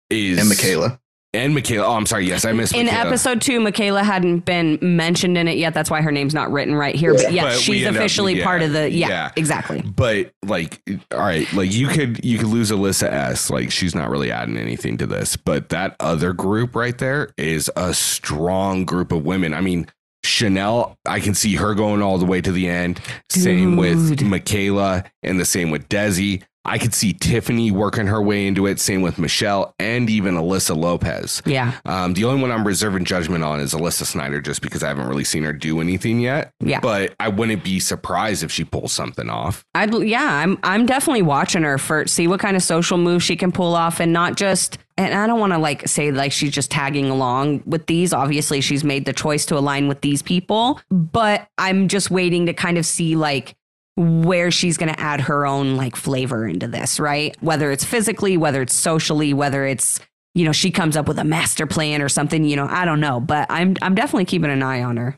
[0.09, 0.99] is and Michaela.
[1.33, 1.87] And Michaela.
[1.87, 2.27] Oh, I'm sorry.
[2.27, 3.07] Yes, I missed in Michaela.
[3.07, 6.75] episode two michaela hadn't been mentioned in it yet that's why her name's not written
[6.75, 7.29] right here but Yeah.
[7.29, 9.31] yeah But she's end up- officially yeah, part of the yeah, yeah.
[9.35, 13.49] exactly But like, all right, like you could you could lose Alyssa S.
[13.49, 17.69] Like she's not really adding anything to this, but that other group right there is
[17.75, 19.53] a strong group of women.
[19.53, 19.87] I mean,
[20.23, 23.01] Chanel, I can see her going all the way to the end.
[23.29, 24.27] Same with Dude.
[24.27, 26.43] Michaela, and the same with Desi.
[26.63, 28.79] I could see Tiffany working her way into it.
[28.79, 31.41] Same with Michele and even Alyssa Lopez.
[31.45, 34.87] yeah Um, the only one I'm reserving judgment on is Alyssa Snider, just because I
[34.89, 36.53] haven't really seen her do anything yet.
[36.59, 36.79] Yeah.
[36.79, 39.65] But I wouldn't be surprised if she pulls something off.
[39.73, 43.35] I'd yeah, I'm I'm definitely watching her for see what kind of social moves she
[43.35, 46.51] can pull off and not just and I don't want to like say like she's
[46.51, 48.13] just tagging along with these.
[48.13, 52.53] Obviously, she's made the choice to align with these people, but I'm just waiting to
[52.53, 53.55] kind of see like
[53.97, 57.35] where she's going to add her own like flavor into this, right?
[57.41, 59.99] Whether it's physically, whether it's socially, whether it's
[60.33, 63.01] you know, she comes up with a master plan or something, you know, I don't
[63.01, 65.17] know, but I'm I'm definitely keeping an eye on her.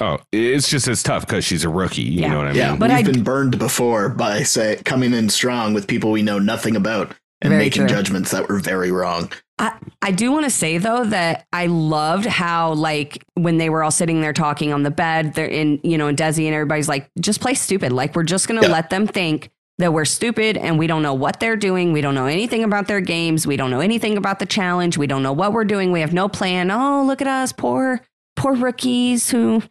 [0.00, 2.00] Oh, it's just it's tough because she's a rookie.
[2.02, 2.28] You Yeah.
[2.32, 2.78] know what I Yeah, mean?
[2.80, 6.38] But we've I- been burned before by say coming in strong with people we know
[6.38, 7.88] nothing about and Very making true.
[7.96, 9.30] judgments that were very wrong.
[9.58, 13.82] I I do want to say though that I loved how like when they were
[13.84, 16.88] all sitting there talking on the bed, they're in you know, and Desi and everybody's
[16.88, 17.92] like, just play stupid.
[17.92, 18.68] Like we're just gonna Yeah.
[18.72, 21.92] let them think that we're stupid and we don't know what they're doing.
[21.92, 23.46] We don't know anything about their games.
[23.46, 24.96] We don't know anything about the challenge.
[24.98, 25.90] We don't know what we're doing.
[25.92, 26.70] We have no plan.
[26.70, 28.00] Oh, look at us, poor,
[28.36, 29.62] poor rookies who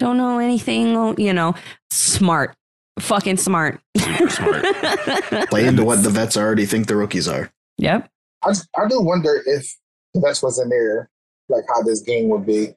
[0.00, 0.96] don't know anything.
[0.96, 1.54] Oh, you know,
[1.92, 2.54] smart,
[2.98, 3.80] fucking smart.
[3.98, 4.64] Smart.
[5.50, 7.52] Play into what the vets already think the rookies are.
[7.78, 8.08] Yep.
[8.44, 9.66] I, I do wonder if
[10.14, 11.08] the best was in there,
[11.48, 12.68] like how this game would be.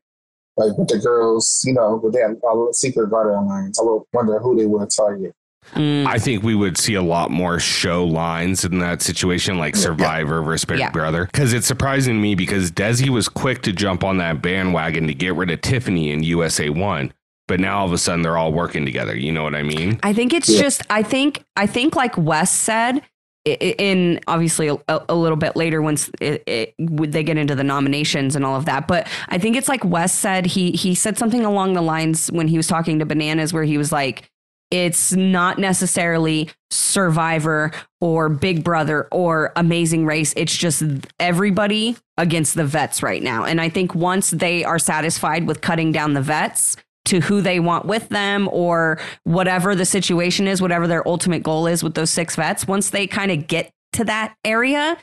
[0.57, 3.77] Like with the girls, you know, with that uh, secret garden alliance.
[3.77, 5.33] I would wonder who they would target.
[5.73, 6.05] Mm.
[6.05, 10.41] I think we would see a lot more show lines in that situation, like Survivor
[10.43, 10.91] versus Big Yeah.
[10.91, 11.25] Brother.
[11.25, 15.13] Because it's surprising to me because Desi was quick to jump on that bandwagon to
[15.13, 17.11] get rid of Tiffany in USA One,
[17.49, 19.13] but now all of a sudden they're all working together.
[19.17, 19.99] You know what I mean?
[20.03, 20.61] I think it's Yeah.
[20.61, 23.01] just I think I think like Wes said i- i-
[23.45, 28.35] in obviously a, a little bit later once it, it, they get into the nominations
[28.35, 31.45] and all of that but I think it's like Wes said he he said something
[31.45, 34.31] along the lines when he was talking to Bananas where he was like
[34.71, 40.33] it's not necessarily Survivor or Big Brother or Amazing Race.
[40.35, 40.83] It's just
[41.19, 43.45] everybody against the vets right now.
[43.45, 47.59] And I think once they are satisfied with cutting down the vets, to who they
[47.59, 52.09] want with them or whatever the situation is, whatever their ultimate goal is with those
[52.09, 54.97] six vets, once they kind of get to that area,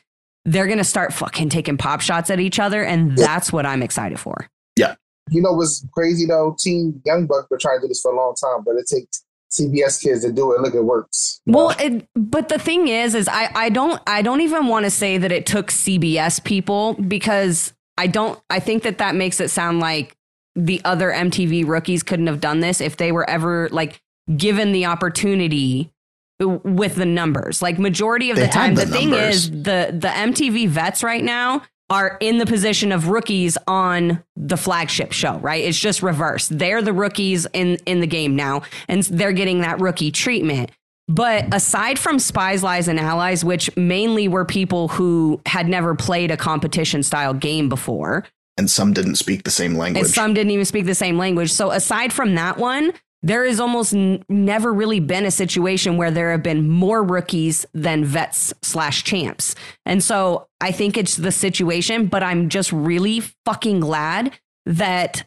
[0.45, 2.83] they're going to start fucking taking pop shots at each other.
[2.83, 4.49] And that's what I'm excited for.
[4.77, 4.95] Yeah.
[5.31, 6.57] You know what's crazy though?
[6.59, 9.25] Team Young Buck been trying to do this for a long time, but it takes
[9.53, 10.61] CBS kids to do it.
[10.61, 11.41] Look, it works.
[11.47, 14.91] Well, it, but the thing is, is I, I don't I don't even want to
[14.91, 19.49] say that it took CBS people because I don't I think that that makes it
[19.49, 20.17] sound like
[20.55, 24.01] the other MTV rookies couldn't have done this if they were ever like
[24.37, 25.93] given the opportunity
[26.41, 27.63] with the numbers.
[27.63, 31.23] Like majority of They the time, the the, thing is the the MTV vets right
[31.23, 35.63] now are in the position of rookies on the flagship show, right?
[35.63, 36.49] It's just reverse.
[36.49, 40.71] They're the rookies in in the game now, and they're getting that rookie treatment.
[41.09, 46.31] But aside from Spies, Lies, and Allies, which mainly were people who had never played
[46.31, 48.25] a competition style game before,
[48.59, 50.05] And some didn't speak the same language.
[50.05, 51.53] and some didn't even speak the same language.
[51.53, 56.11] So aside from that one, there has almost n- never really been a situation where
[56.11, 59.55] there have been more rookies than vets slash champs.
[59.87, 64.33] And so I think it's the situation, but I'm just really fucking glad
[64.67, 65.25] that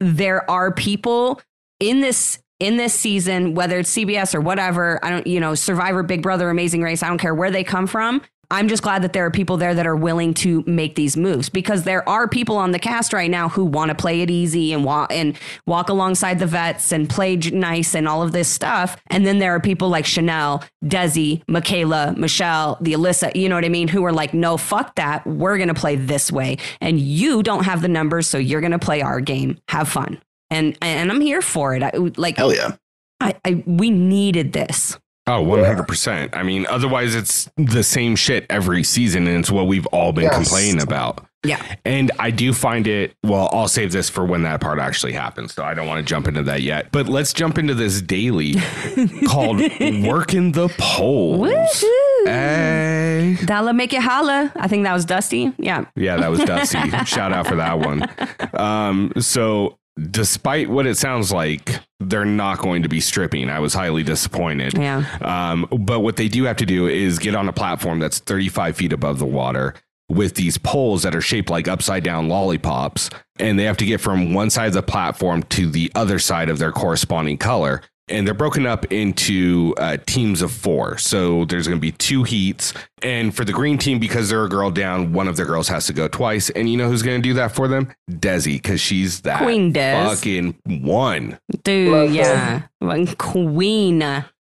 [0.00, 1.40] there are people
[1.80, 6.02] in this in this season, whether it's CBS or whatever, I don't, you know, Survivor,
[6.02, 8.22] Big Brother, Amazing Race, I don't care where they come from.
[8.50, 11.48] I'm just glad that there are people there that are willing to make these moves
[11.48, 14.72] because there are people on the cast right now who want to play it easy
[14.72, 18.96] and walk and walk alongside the vets and play nice and all of this stuff.
[19.08, 23.64] And then there are people like Chanel, Desi, Michaela, Michele, the Alyssa, you know what
[23.64, 25.26] I mean, who are like, no, fuck that.
[25.26, 26.58] We're going to play this way.
[26.80, 29.58] And you don't have the numbers, so you're going to play our game.
[29.68, 30.20] Have fun.
[30.50, 31.82] And and I'm here for it.
[31.82, 32.76] I, like Hell yeah.
[33.20, 34.98] I, I we needed this.
[35.28, 36.30] Oh, 100%.
[36.36, 40.24] I mean, otherwise it's the same shit every season and it's what we've all been
[40.24, 40.36] Yes.
[40.36, 41.26] complaining about.
[41.44, 41.60] Yeah.
[41.84, 45.52] And I do find it, well, I'll save this for when that part actually happens.
[45.54, 46.90] So I don't want to jump into that yet.
[46.92, 48.54] But let's jump into this daily
[49.28, 49.60] called
[50.04, 51.48] Working the Polls.
[51.48, 52.26] Woohoo.
[52.26, 53.36] Hey.
[53.44, 54.52] Dollar make it holla.
[54.56, 55.52] I think that was Dusty.
[55.58, 55.84] Yeah.
[55.96, 56.78] Yeah, that was Dusty.
[57.04, 58.08] Shout out for that one.
[58.54, 59.78] Um, so,
[60.10, 63.48] despite what it sounds like, they're not going to be stripping.
[63.48, 64.76] I was highly disappointed.
[64.76, 65.04] Yeah.
[65.22, 68.76] Um, but what they do have to do is get on a platform that's 35
[68.76, 69.74] feet above the water
[70.08, 73.10] with these poles that are shaped like upside down lollipops.
[73.38, 76.48] And they have to get from one side of the platform to the other side
[76.48, 77.82] of their corresponding color.
[78.08, 80.96] And they're broken up into uh, teams of four.
[80.98, 82.72] So there's going to be two heats.
[83.02, 85.86] And for the green team, because they're a girl down, one of the girls has
[85.86, 86.48] to go twice.
[86.50, 87.92] And you know who's going to do that for them?
[88.08, 90.04] Desi, because she's that Queen Des.
[90.04, 91.38] fucking one.
[91.64, 92.62] Dude, Love yeah.
[92.78, 94.02] One Queen.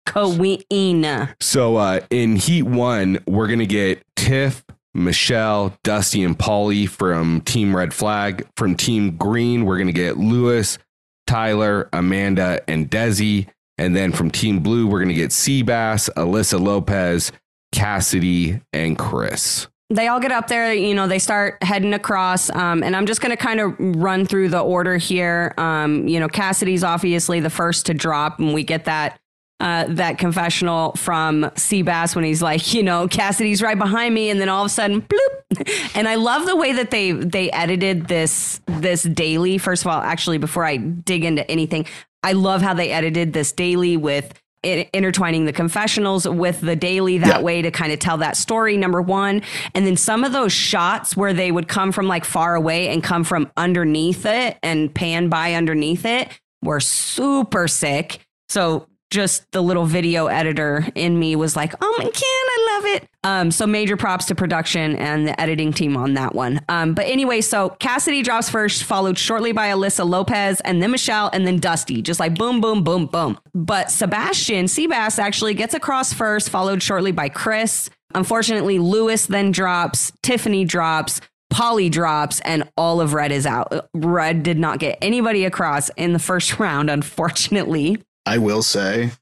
[0.07, 1.29] Queen.
[1.40, 4.64] So uh, in Heat One, we're gonna get Tiff,
[4.95, 8.47] Michele, Dusty, and Paulie from Team Red Flag.
[8.57, 10.79] From Team Green, we're gonna get Lewis,
[11.27, 13.49] Tyler, Amanda, and Desi.
[13.79, 17.33] And then from Team Blue, we're gonna get Seabass, Alyssa Lopez,
[17.73, 19.69] Cassidy, and Chris.
[19.89, 22.51] They all get up there, you know, they start heading across.
[22.51, 25.55] Um, and I'm just going to kind of run through the order here.
[25.59, 29.21] Um, you know, Cassidy's obviously the first to drop, and we get that.
[29.59, 34.38] Uh, that confessional from Seabass when he's like, you know, Cassidy's right behind me, and
[34.38, 35.19] then all of a sudden, bloop.
[35.95, 39.57] And I love the way that they they edited this this daily.
[39.57, 41.87] First of all, actually, before I dig into anything,
[42.23, 47.37] I love how they edited this daily with intertwining the confessionals with the daily that
[47.38, 47.40] Yeah.
[47.42, 49.42] way to kind of tell that story number one
[49.75, 53.01] and then some of those shots where they would come from like far away and
[53.03, 56.29] come from underneath it and pan by underneath it
[56.62, 62.05] were super sick so just the little video editor in me was like oh my
[62.05, 66.14] god i love it um, so major props to production and the editing team on
[66.14, 70.83] that one um, but anyway so cassidy drops first followed shortly by alyssa lopez and
[70.83, 75.55] then michele and then dusty just like boom boom boom boom but sebastian seabass actually
[75.55, 81.21] gets across first followed shortly by chris unfortunately lewis then drops tiffany drops
[81.53, 83.88] Paulie drops and all of Red is out.
[83.95, 88.03] Red did not get anybody across in the first round, unfortunately.
[88.27, 89.12] I will say,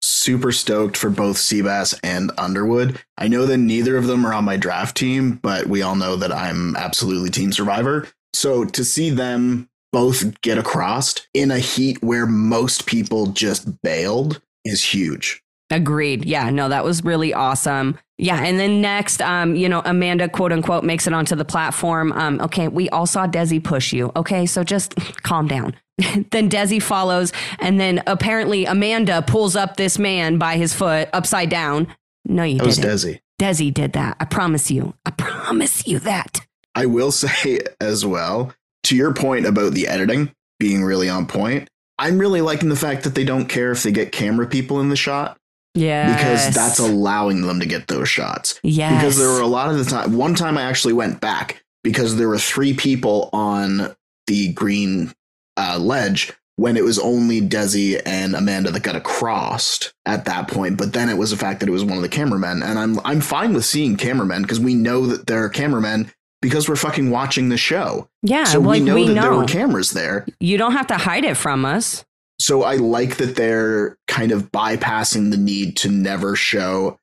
[0.00, 3.00] super stoked for both Seabass and Underwood.
[3.18, 6.16] I know that neither of them are on my draft team, but we all know
[6.16, 8.08] that I'm absolutely Team Survivor.
[8.32, 14.40] So to see them both get across in a heat where most people just bailed
[14.64, 15.40] is huge.
[15.70, 16.24] Agreed.
[16.24, 17.98] Yeah, no, that was really awesome.
[18.18, 22.12] Yeah, and then next, um, you know, Amanda quote unquote makes it onto the platform.
[22.12, 24.12] Um, okay, we all saw Desi push you.
[24.14, 25.74] Okay, so just calm down.
[26.30, 31.50] then Desi follows, and then apparently Amanda pulls up this man by his foot upside
[31.50, 31.86] down.
[32.24, 32.90] No, you That was didn't.
[32.92, 33.20] Desi.
[33.40, 34.16] Desi did that.
[34.20, 34.94] I promise you.
[35.04, 36.40] I promise you that.
[36.74, 38.52] I will say as well,
[38.84, 43.04] to your point about the editing being really on point, I'm really liking the fact
[43.04, 45.36] that they don't care if they get camera people in the shot
[45.74, 46.12] Yeah.
[46.16, 48.58] because that's allowing them to get those shots.
[48.64, 48.96] Yeah.
[48.96, 52.16] Because there were a lot of the time, one time I actually went back because
[52.16, 53.94] there were three people on
[54.26, 55.12] the green
[55.56, 60.78] uh, ledge when it was only Desi and Amanda that got across at that point.
[60.78, 63.00] But then it was the fact that it was one of the cameramen, and I'm
[63.04, 66.10] I'm fine with seeing cameramen because we know that they're cameramen
[66.44, 68.06] because we're fucking watching the show.
[68.22, 68.44] yeah.
[68.44, 70.26] so like we know we that there were cameras there.
[70.40, 72.04] you don't have to hide it from us.
[72.38, 76.98] So I like that they're kind of bypassing the need to never show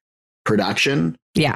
[0.45, 1.17] production.
[1.33, 1.55] Yeah.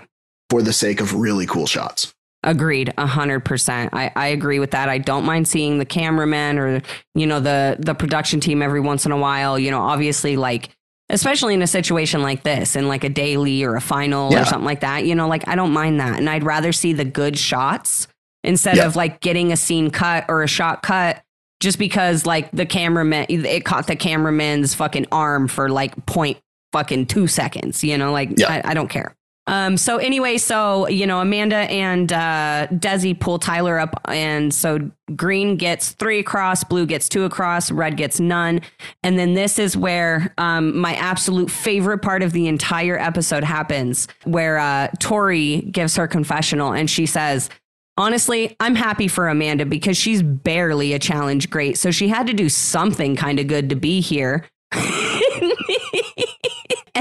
[0.49, 2.14] For the sake of really cool shots.
[2.45, 3.89] Agreed, a hundred percent.
[3.93, 4.88] I, I agree with that.
[4.88, 6.81] I don't mind seeing the cameraman or
[7.15, 9.58] you know the the production team every once in a while.
[9.58, 10.69] You know, obviously, like
[11.10, 14.43] especially in a situation like this, in like a daily or a final Yeah.
[14.43, 15.05] or something like that.
[15.05, 18.08] You know, like I don't mind that, and I'd rather see the good shots
[18.43, 18.86] instead Yeah.
[18.86, 21.23] of like getting a scene cut or a shot cut
[21.62, 26.38] just because like the cameraman it caught the cameraman's fucking arm for like point
[26.73, 27.84] fucking two seconds.
[27.84, 28.62] You know, like Yeah.
[28.63, 29.15] I, I don't care.
[29.47, 34.89] Um, so anyway, so you know, Amanda and uh, Desi pull Tyler up, and so
[35.15, 38.62] green gets three across, blue gets two across, red gets none,
[39.03, 44.08] and then this is where um, my absolute favorite part of the entire episode happens,
[44.23, 47.49] where uh, Tori gives her confessional, and she says.
[47.97, 51.77] Honestly, I'm happy for Amanda because she's barely a challenge great.
[51.77, 54.43] So she had to do something kind of good to be here.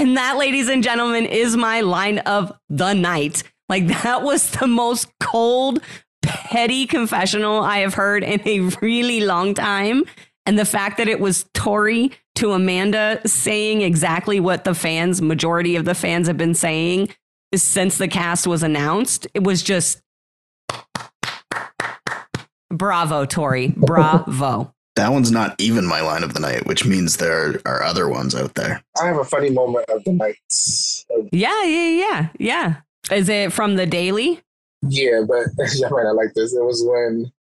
[0.05, 3.43] and that, ladies and gentlemen, is my line of the night.
[3.71, 5.81] Like, that was the most cold,
[6.23, 10.05] petty confessional I have heard in a really long time.
[10.45, 15.75] And the fact that it was Tori to Amanda saying exactly what the fans, majority
[15.75, 17.09] of the fans have been saying
[17.55, 20.03] since the cast was announced, it was just
[22.71, 23.69] bravo, Tori.
[23.69, 24.75] Bravo.
[24.96, 28.35] That one's not even my line of the night, which means there are other ones
[28.35, 28.83] out there.
[29.02, 30.38] I have a funny moment of the night.
[31.33, 32.76] Yeah, yeah, yeah, yeah.
[33.11, 34.40] Is it from the daily?
[34.88, 36.54] Yeah, but y'all might not like this.
[36.54, 37.33] It was when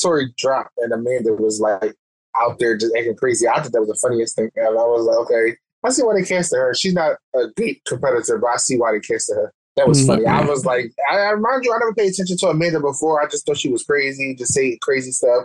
[0.00, 1.94] Tori dropped and Amanda was like
[2.38, 3.48] out there just acting crazy.
[3.48, 4.78] I thought that was the funniest thing ever.
[4.78, 6.74] I was like, okay, I see why they casted her.
[6.74, 9.52] She's not a great competitor, but I see why they casted her.
[9.76, 10.26] That was funny.
[10.26, 10.48] I mm-hmm.
[10.48, 13.22] was like, I, I remind you, I never paid attention to Amanda before.
[13.22, 15.44] I just thought she was crazy, just say crazy stuff,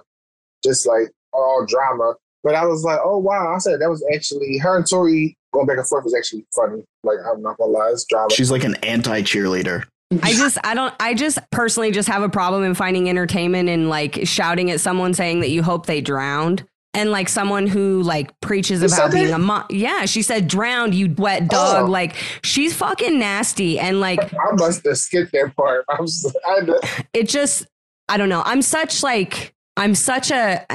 [0.63, 2.15] just like all drama.
[2.43, 3.54] But I was like, oh wow!
[3.54, 6.84] I said that was actually her and Tori going back and forth was actually funny.
[7.04, 8.30] Like I'm not gonna lie, it's drama.
[8.32, 9.84] She's like an anti cheerleader.
[10.22, 13.89] I just, I don't, I just personally just have a problem in finding entertainment and
[13.89, 16.65] like shouting at someone saying that you hope they drowned.
[16.96, 19.34] And like someone who like preaches You about being that?
[19.34, 19.65] a mom.
[19.72, 21.48] Yeah, she said, drowned, you wet oh.
[21.48, 21.88] dog.
[21.88, 21.91] Oh.
[21.91, 23.80] Like she's fucking nasty.
[23.80, 25.86] And like I must have skipped that part.
[25.89, 26.69] I was, I had
[27.13, 27.65] it just
[28.10, 30.66] i don't know i'm such like i'm such a,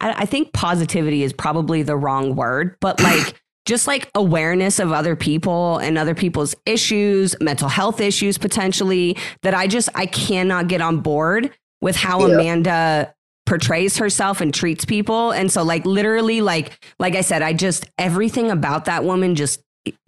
[0.00, 5.14] I think positivity is probably the wrong word but like just like awareness of other
[5.14, 10.80] people and other people's issues mental health issues potentially that i just i cannot get
[10.80, 11.50] on board
[11.80, 12.34] with how Yeah.
[12.34, 13.14] amanda
[13.46, 17.90] portrays herself and treats people and so like literally like like i said i just
[17.98, 19.62] everything about that woman just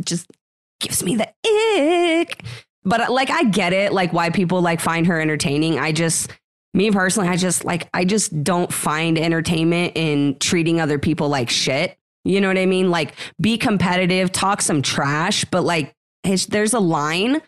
[0.04, 0.26] just
[0.80, 1.28] gives me the
[2.20, 2.42] ick
[2.86, 5.78] but like I get it, like why people like find her entertaining.
[5.78, 6.30] I just,
[6.74, 11.48] me personally, I just like I just don't find entertainment in treating other people like
[11.48, 11.96] shit.
[12.24, 12.90] You know what I mean?
[12.90, 15.94] Like be competitive, talk some trash, but like
[16.48, 17.40] there's a line.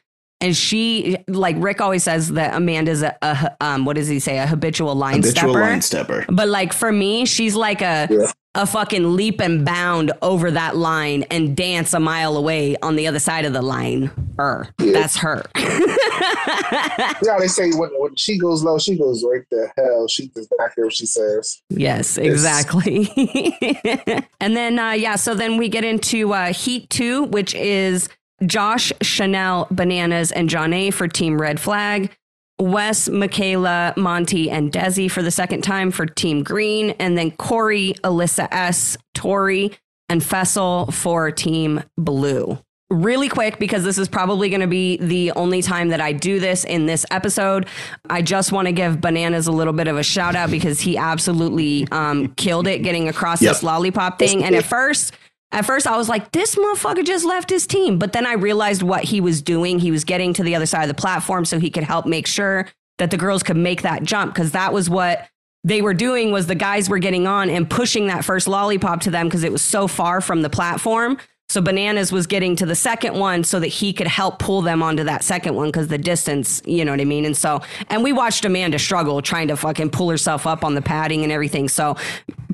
[0.42, 4.38] And she, like Rick always says that Amanda's a, a um, what does he say,
[4.38, 5.60] a habitual line Habitual stepper.
[5.60, 6.26] line stepper.
[6.28, 8.30] But like for me, she's like a Yeah.
[8.56, 13.06] A fucking leap and bound over that line and dance a mile away on the
[13.06, 14.10] other side of the line.
[14.38, 14.92] Er, Yeah.
[14.92, 15.44] That's her.
[15.56, 20.08] yeah, they say when, when she goes low, she goes right the hell.
[20.08, 21.62] She does not care what she says.
[21.70, 23.08] yes, exactly.
[24.40, 28.08] and then uh yeah, so then we get into uh Heat 2, which is
[28.44, 32.16] Josh, Chanelle, Bananas, and Jonna for Team Red Flag.
[32.58, 37.94] Wes, Michaela, Monte, and Desi for the second time for Team Green, and then Cory,
[38.02, 39.72] Alyssa S, Tori,
[40.08, 42.58] and Fessy for Team Blue.
[42.88, 46.38] Really quick, because this is probably going to be the only time that I do
[46.38, 47.66] this in this episode.
[48.08, 50.96] I just want to give Bananas a little bit of a shout out because he
[50.96, 53.54] absolutely um, killed it getting across Yep.
[53.54, 54.44] this lollipop thing.
[54.44, 55.12] And at first,
[55.52, 57.98] at first, I was like, this motherfucker just left his team.
[57.98, 59.78] But then I realized what he was doing.
[59.78, 62.26] He was getting to the other side of the platform so he could help make
[62.26, 62.66] sure
[62.98, 65.28] that the girls could make that jump because that was what
[65.64, 69.10] they were doing was the guys were getting on and pushing that first lollipop to
[69.10, 71.18] them because it was so far from the platform.
[71.48, 74.82] So Bananas was getting to the second one so that he could help pull them
[74.82, 77.24] onto that second one because the distance, you know what I mean?
[77.24, 80.82] And so, and we watched Amanda struggle trying to fucking pull herself up on the
[80.82, 81.68] padding and everything.
[81.68, 81.96] So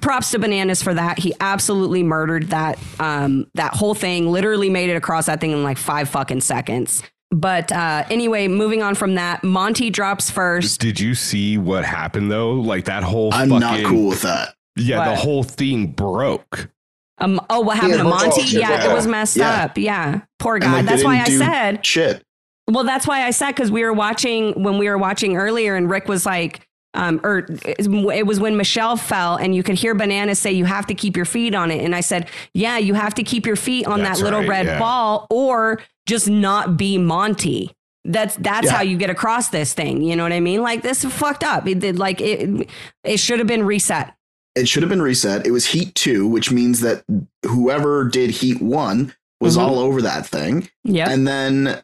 [0.03, 1.18] props to Bananas for that.
[1.18, 5.62] He absolutely murdered that, um, that whole thing, literally made it across that thing in
[5.62, 7.03] like five fucking seconds.
[7.30, 10.80] But uh, anyway, moving on from that, Monte drops first.
[10.82, 12.53] Did you see what happened though?
[12.53, 14.55] Like that whole I'm fucking, not cool with that.
[14.76, 15.14] Yeah, What?
[15.14, 16.68] the whole thing broke.
[17.18, 18.26] Um, oh, what happened Yeah, to Monte?
[18.26, 18.90] Monte, Yeah, yeah.
[18.90, 19.64] it was messed Yeah.
[19.64, 19.78] up.
[19.78, 20.72] Yeah, poor guy.
[20.72, 21.84] like, That's why I said.
[21.86, 22.22] shit.
[22.70, 25.90] Well, that's why I said because we were watching when we were watching earlier, and
[25.90, 26.60] Rick was like,
[26.94, 30.86] um, or it was when Michele fell, and you could hear Banana say, "You have
[30.86, 33.56] to keep your feet on it." And I said, "Yeah, you have to keep your
[33.56, 34.78] feet on That's that little right, red yeah.
[34.78, 37.72] ball, or just not be Monte."
[38.04, 38.72] That's that's Yeah.
[38.74, 40.02] how you get across this thing.
[40.02, 40.60] You know what I mean?
[40.62, 41.66] Like this is fucked up.
[41.68, 42.68] It did like it.
[43.04, 44.12] It should have been reset.
[44.55, 45.46] It should have been reset.
[45.46, 47.05] It was Heat 2, which means that
[47.46, 49.61] whoever did Heat 1 was Mhm.
[49.61, 50.68] all over that thing.
[50.84, 51.11] Yeah.
[51.11, 51.82] And then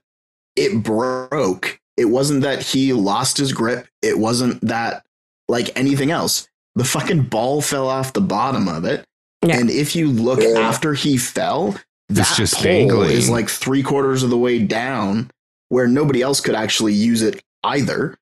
[0.57, 1.81] it broke.
[1.97, 3.87] It wasn't that he lost his grip.
[4.03, 5.05] It wasn't that
[5.49, 6.49] like anything else.
[6.75, 9.05] The fucking ball fell off the bottom of it.
[9.45, 9.57] Yeah.
[9.59, 10.59] And if you look Yeah.
[10.61, 11.75] after he fell,
[12.11, 13.11] It's that just pole dangling.
[13.11, 15.31] is like three quarters of the way down
[15.71, 18.17] where nobody else could actually use it either.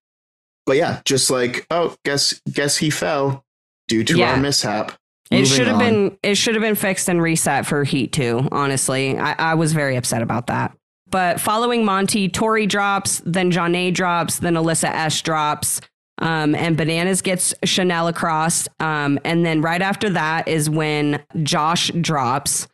[0.66, 3.44] But yeah, just like, oh, guess guess he fell
[3.88, 4.32] due to Yeah.
[4.32, 4.92] our mishap.
[5.30, 9.18] It should have been it should have been fixed and reset for Heat 2, honestly.
[9.18, 10.72] I, I was very upset about that.
[11.10, 15.80] But following Monte, Tori drops, then Janae drops, then Alyssa S drops,
[16.18, 18.68] um, and Bananas gets Chanelle across.
[18.80, 22.68] Um, and then right after that is when Josh drops.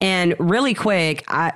[0.00, 1.50] And really quick, I,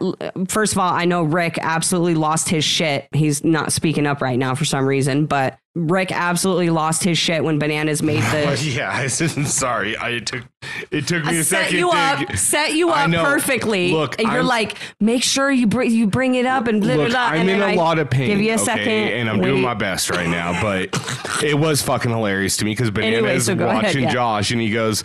[0.49, 3.07] first of all, I know Rick absolutely lost his shit.
[3.13, 7.45] He's not speaking up right now for some reason, but Rick absolutely lost his shit
[7.45, 9.97] when Bananas made the yeah, I said, sorry.
[9.97, 10.43] I it took
[10.91, 11.79] it took me I a set second.
[11.79, 13.93] you to up, set you up perfectly.
[13.93, 16.95] Look, and you're I'm- like, make sure you bring you bring it up and blah,
[16.95, 17.21] blah, Look, blah.
[17.21, 18.27] I'm and in a I lot of pain.
[18.27, 18.65] Give you a okay?
[18.65, 20.61] second, and I'm doing my best right now.
[20.61, 20.91] But
[21.45, 24.13] it was fucking hilarious to me because Bananas Anyway, is so go ahead, watching yeah.
[24.13, 25.05] Josh, and he goes,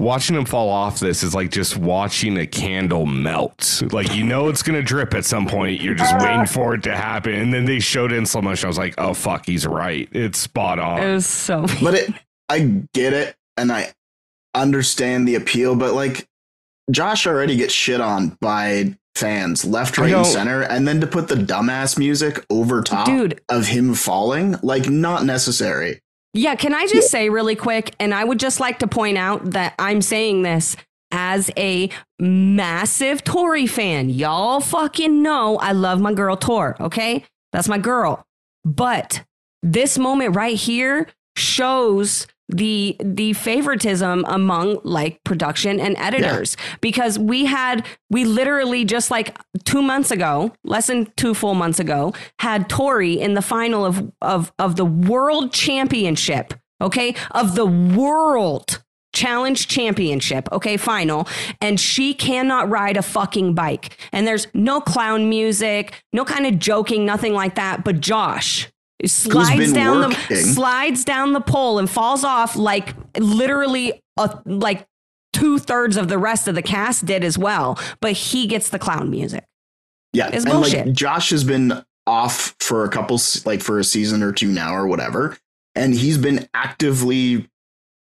[0.00, 3.82] "Watching him fall off this is like just watching a candle melt.
[3.92, 5.82] Like you know it's gonna drip at some point.
[5.82, 7.34] You're just waiting for it to happen.
[7.34, 8.66] And then they showed it in slow motion.
[8.66, 10.08] I was like, oh fuck, he's right.
[10.12, 11.02] It's spot on.
[11.02, 11.66] It was so.
[11.82, 12.14] But it
[12.48, 13.92] I get it and I
[14.54, 16.26] understand the appeal, but like
[16.90, 21.28] Josh already gets shit on by fans left, right, and center, and then to put
[21.28, 26.00] the dumbass music over top Dude, of him falling, like not necessary.
[26.32, 26.54] Yeah.
[26.54, 27.94] Can I just say really quick?
[27.98, 30.76] And I would just like to point out that I'm saying this
[31.10, 34.10] as a massive Tori fan.
[34.10, 36.76] Y'all fucking know I love my girl Tor.
[36.80, 38.24] Okay, that's my girl.
[38.64, 39.24] But
[39.62, 46.56] this moment right here shows the the favoritism among like production and editors.
[46.80, 51.78] Because we had we literally just like two months ago less than two full months
[51.80, 57.14] ago had tori in the final of of of the world championship okay?
[57.32, 58.82] Of the world
[59.12, 61.26] challenge championship okay final.
[61.60, 63.98] And she cannot ride a fucking bike.
[64.12, 68.68] And there's no clown music no kind of joking nothing like that but josh
[69.06, 74.86] slides down the slides down the pole and falls off like literally a, like
[75.32, 78.78] two thirds of the rest of the cast did as well but he gets the
[78.78, 79.44] clown music
[80.12, 80.86] Yeah, It's and bullshit.
[80.86, 84.74] like Josh has been off for a couple, like for a season or two now
[84.74, 85.36] or whatever,
[85.76, 87.48] and he's been actively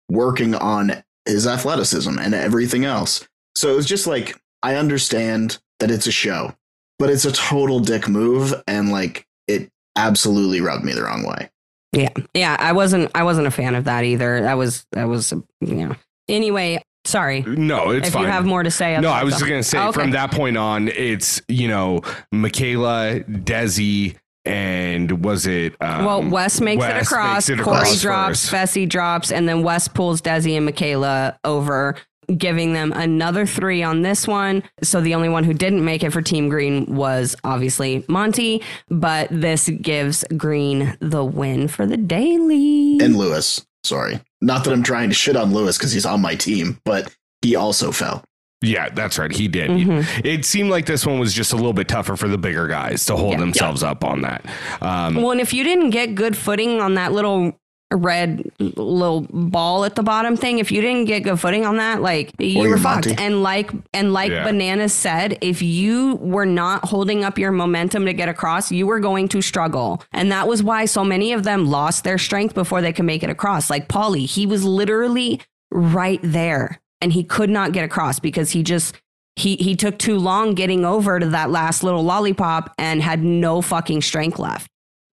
[0.09, 3.27] working on his athleticism and everything else.
[3.57, 6.53] So it was just like I understand that it's a show,
[6.99, 11.49] but it's a total dick move, and like it absolutely rubbed me the wrong way.
[11.93, 15.31] yeah yeah i wasn't i wasn't a fan of that either that was that was
[15.61, 15.95] you know
[16.27, 18.23] anyway sorry no, it's if fine.
[18.23, 20.01] you have more to say No, I was just gonna say Oh, okay.
[20.01, 25.75] from that point on, it's you know Michaela, Desi, and was it?
[25.81, 27.49] Um, well, Wes makes it Wes across.
[27.49, 28.49] makes it Cory across drops.
[28.49, 28.53] first.
[28.75, 31.95] Fessy drops, and then Wes pulls Desi and Michaela over,
[32.37, 34.63] giving them another three on this one.
[34.83, 39.27] So the only one who didn't make it for Team Green was obviously Monte, but
[39.31, 42.97] this gives Green the win for the daily.
[42.99, 46.35] And Lewis, sorry, not that I'm trying to shit on Lewis because he's on my
[46.35, 48.23] team, but he also fell.
[48.61, 49.31] Yeah, that's right.
[49.31, 49.69] He did.
[49.69, 50.05] Mhm.
[50.25, 53.05] It seemed like this one was just a little bit tougher for the bigger guys
[53.05, 53.39] to hold Yeah.
[53.39, 54.43] themselves up on that.
[54.81, 57.59] Um, Well, and if you didn't get good footing on that little
[57.95, 60.59] red little ball at the bottom thing.
[60.59, 63.07] If you didn't get good footing on that, like you Or were fucked.
[63.07, 63.23] Monte.
[63.23, 64.43] And like and like Yeah.
[64.43, 68.99] Bananas said, if you were not holding up your momentum to get across, you were
[68.99, 70.03] going to struggle.
[70.11, 73.23] And that was why so many of them lost their strength before they could make
[73.23, 73.69] it across.
[73.69, 75.41] Like Paulie, he was literally
[75.71, 78.95] right there and he could not get across because he just
[79.35, 83.61] he he took too long getting over to that last little lollipop and had no
[83.61, 84.69] fucking strength left.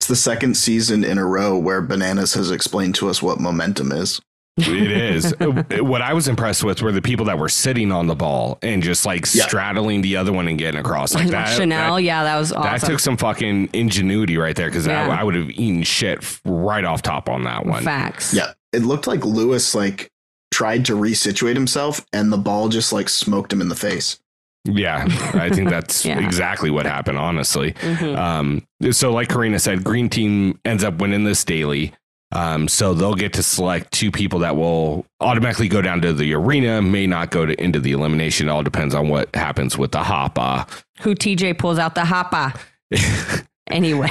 [0.10, 3.92] It's the second season in a row where Bananas has explained to us what momentum
[3.92, 4.20] is.
[4.58, 5.36] It is.
[5.40, 8.58] Uh, what I was impressed with were the people that were sitting on the ball
[8.64, 9.46] and just like Yeah.
[9.46, 11.50] straddling the other one and getting across like that.
[11.60, 12.72] Chanelle, that- yeah, that was awesome.
[12.72, 15.08] That took some fucking ingenuity right there because Yeah.
[15.10, 17.84] I, I would have eaten shit right off top on that one.
[17.84, 18.34] Facts.
[18.34, 18.54] Yeah.
[18.74, 20.10] It looked like Lewis like
[20.52, 24.20] tried to resituate himself and the ball just like smoked him in the face.
[24.66, 26.20] Yeah, I think that's Yeah.
[26.20, 27.74] exactly what happened, honestly.
[27.74, 28.18] Mhm.
[28.18, 31.94] Um, so, like Corrina said, Green Team ends up winning this daily.
[32.32, 36.34] Um, so they'll get to select two people that will automatically go down to the
[36.36, 38.48] arena, may not go to into the elimination.
[38.48, 40.70] It all depends on what happens with the Hoppa.
[41.00, 42.56] Who TJ pulls out the hoppa.
[43.72, 44.08] Anyway.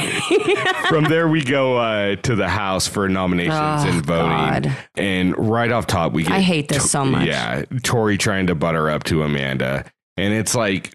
[0.89, 4.31] From there, we go uh, to the house for nominations Oh, and voting.
[4.31, 4.77] God.
[4.97, 7.27] And right off top, we get I hate this so much.
[7.27, 9.85] Yeah, Tori trying to butter up to Amanda,
[10.19, 10.93] and it's like,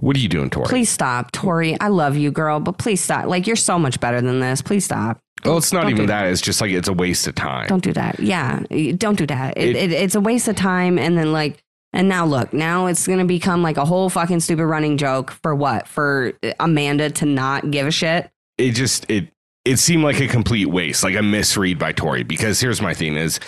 [0.00, 0.66] what are you doing, Tori?
[0.68, 1.78] Please stop, Tori.
[1.80, 3.26] I love you, girl, but please stop.
[3.26, 4.62] Like you're so much better than this.
[4.62, 5.18] Please stop.
[5.44, 6.26] Well, it's not Don't even do that.
[6.26, 7.68] It's just like it's a waste of time.
[7.68, 8.18] Don't do that.
[8.20, 8.60] Yeah,
[8.96, 9.56] don't do that.
[9.56, 10.98] It- it, it's a waste of time.
[10.98, 11.58] And then like,
[11.92, 15.54] and now look, now it's gonna become like a whole fucking stupid running joke for
[15.54, 15.86] what?
[15.88, 18.30] For Amanda to not give a shit.
[18.58, 19.28] it just it
[19.64, 22.22] it seemed like a complete waste, like a misread by Tori.
[22.24, 23.38] Because here's my thing: is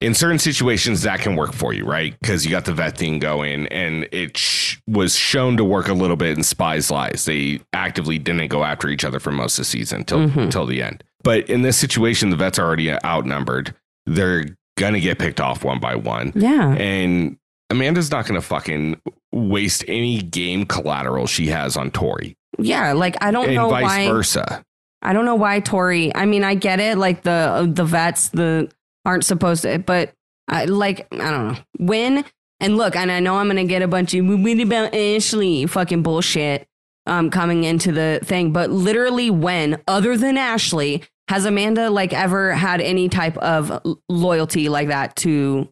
[0.00, 2.14] in certain situations that can work for you, right?
[2.20, 5.92] Because you got the vet thing going, and it sh- was shown to work a
[5.92, 7.24] little bit in Spies Lies.
[7.26, 10.50] They actively didn't go after each other for most of the season till Mhm.
[10.50, 11.04] till the end.
[11.22, 13.74] But in this situation, the vets are already outnumbered.
[14.06, 14.46] They're
[14.78, 16.72] gonna get picked off one by one, Yeah.
[16.76, 17.36] and
[17.68, 18.96] Amanda's not gonna fucking
[19.32, 22.92] waste any game collateral she has on Tori, Yeah.
[22.94, 24.08] Like I don't and know vice why.
[24.08, 24.64] versa.
[25.02, 26.10] I don't know why Tori.
[26.14, 26.96] I mean, I get it.
[26.98, 28.70] Like the the vets the
[29.10, 30.12] aren't supposed to, but
[30.48, 32.24] I like I don't know when.
[32.62, 36.02] And look, and I know I'm gonna get a bunch of what about Ashley fucking
[36.02, 36.68] bullshit
[37.06, 42.52] um coming into the thing, but literally when other than Ashley has Amanda like ever
[42.52, 45.68] had any type of loyalty like that to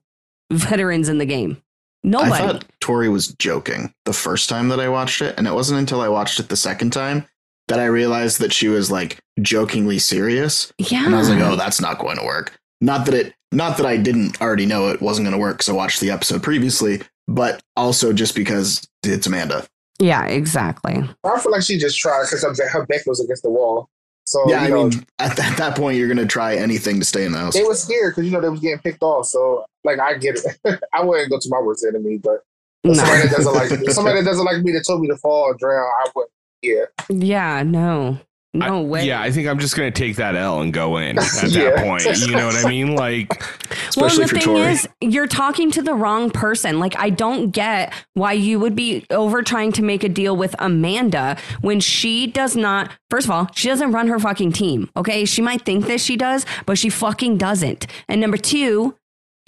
[0.52, 1.62] veterans in the game?
[2.02, 2.32] Nobody.
[2.32, 5.80] I thought Tori was joking the first time that I watched it, and it wasn't
[5.80, 7.26] until I watched it the second time
[7.68, 10.72] that I realized that she was like jokingly serious.
[10.78, 11.04] yeah.
[11.04, 12.58] And I was like, oh, that's not going to work.
[12.80, 15.72] Not that it, not that I didn't already know it wasn't going to work so
[15.74, 19.66] I watched the episode previously, but also just because it's Amanda.
[19.98, 21.02] yeah, exactly.
[21.24, 23.88] I feel like she just tried because her, back was against the wall.
[24.26, 26.98] So yeah, you I know, mean, at that, that point, you're going to try anything
[27.00, 27.54] to stay in the house.
[27.54, 29.24] they were scared because you know they was getting picked off.
[29.26, 30.80] So like I get it.
[30.94, 32.42] I wouldn't go to my worst enemy, but
[32.84, 32.92] No.
[32.92, 35.54] somebody that doesn't like somebody that doesn't like me that told me to fall or
[35.54, 36.26] drown, I would.
[36.62, 38.18] Yeah, Yeah, no.
[38.58, 39.06] No I- way.
[39.06, 41.70] Yeah, I think I'm just gonna take that L and go in at Yeah.
[41.70, 42.04] that point.
[42.20, 42.94] You know what I mean?
[42.96, 43.40] Like,
[43.88, 44.72] Especially well, for the thing Tori.
[44.72, 46.78] is, you're talking to the wrong person.
[46.78, 50.54] Like, I don't get why you would be over trying to make a deal with
[50.58, 52.90] Amanda when she does not.
[53.10, 54.90] First of all, she doesn't run her fucking team.
[54.96, 57.86] Okay, she might think that she does, but she fucking doesn't.
[58.08, 58.94] And number two.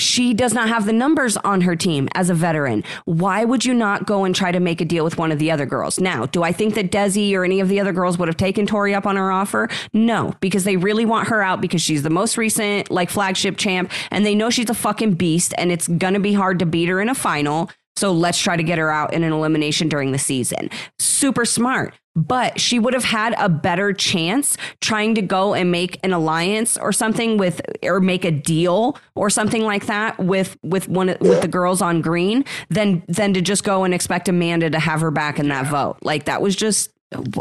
[0.01, 2.85] She does not have the numbers on her team as a veteran.
[3.05, 5.51] Why would you not go and try to make a deal with one of the
[5.51, 6.01] other girls?
[6.01, 8.67] Now, do I think that Desi or any of the other girls would have taken
[8.67, 9.69] Tori up on her offer?
[9.93, 13.91] No, because they really want her out because she's the most recent like flagship champ
[14.11, 16.89] and they know she's a fucking beast and it's going to be hard to beat
[16.89, 17.71] her in a final.
[18.01, 20.71] So let's try to get her out in an elimination during the season.
[20.99, 21.95] Super smart.
[22.17, 26.77] But she would have had a better chance trying to go and make an alliance
[26.77, 31.43] or something with or make a deal or something like that with with one with
[31.43, 35.13] the girls on green than than to just go and expect Amanda to have her
[35.13, 35.99] back in that vote.
[36.03, 36.91] Like that was just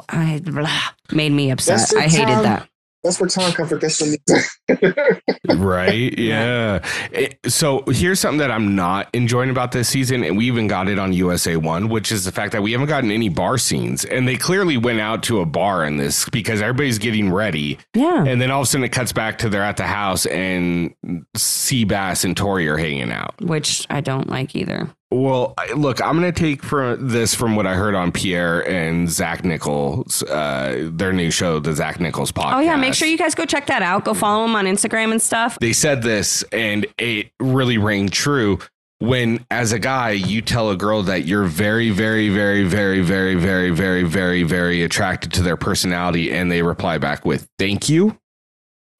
[0.10, 0.70] I blah,
[1.12, 1.91] made me upset.
[1.97, 2.43] I hated time.
[2.43, 2.68] that.
[3.04, 3.82] That's where time comfort.
[3.82, 5.56] That's when you.
[5.56, 6.18] right?
[6.20, 6.80] Yeah.
[7.12, 10.68] It- eh, so here's something that I'm not enjoying about this season, and we even
[10.68, 13.58] got it on USA One, which is the fact that we haven't gotten any bar
[13.58, 17.78] scenes, and they clearly went out to a bar in this because everybody's getting ready,
[17.95, 18.24] Yeah.
[18.26, 20.93] and then all of a sudden it cuts back to they're at the house, and
[21.38, 23.36] Seabass and Tori are hanging out.
[23.41, 24.89] Which I don't like either.
[25.12, 29.10] Well, look, I'm going to take from this from what I heard on Pierre and
[29.10, 32.53] Zach Nichols, uh, their new show, the Zach Nichols podcast.
[32.53, 34.05] Oh yeah, make sure you guys go check that out.
[34.05, 35.57] Go follow them on Instagram and stuff.
[35.60, 38.60] They said this, and it really rang true.
[38.99, 43.34] When, as a guy, you tell a girl that you're very, very, very, very, very,
[43.36, 48.20] very, very, very, very attracted to their personality, and they reply back with "Thank you."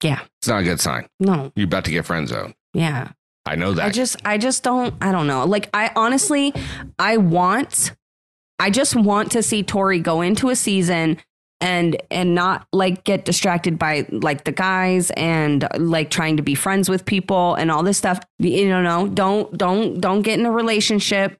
[0.02, 0.20] Yeah.
[0.40, 1.06] It's not a good sign.
[1.20, 1.52] No.
[1.54, 2.54] You're about to get friend zoned.
[2.72, 3.12] Yeah.
[3.46, 3.86] I know that.
[3.86, 5.44] I just I just don't I don't know.
[5.44, 6.54] Like I honestly
[6.98, 7.92] I want
[8.58, 11.18] I just want to see Tori go into a season
[11.60, 16.54] and and not like get distracted by like the guys and like trying to be
[16.54, 18.20] friends with people and all this stuff.
[18.38, 21.36] You know, no, don't don't don't get in a relationship.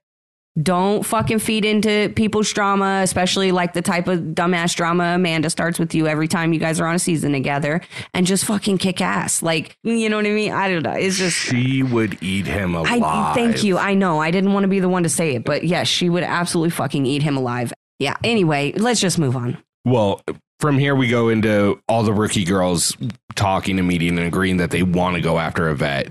[0.61, 5.79] Don't fucking feed into people's drama, especially like the type of dumbass drama Amanda starts
[5.79, 7.79] with you every time you guys are on a season together
[8.13, 9.41] and just fucking kick ass.
[9.41, 10.51] Like, you know what I mean?
[10.51, 10.91] I don't know.
[10.91, 13.01] It's just She would eat him alive.
[13.01, 13.77] I thank you.
[13.77, 14.19] I know.
[14.19, 16.71] I didn't want to be the one to say it, but yes, she would absolutely
[16.71, 17.71] fucking eat him alive.
[17.99, 18.17] Yeah.
[18.21, 19.57] Anyway, let's just move on.
[19.85, 20.21] Well,
[20.61, 22.95] from here we go into all the rookie girls
[23.35, 26.07] talking and meeting and agreeing that they want to go after a vet.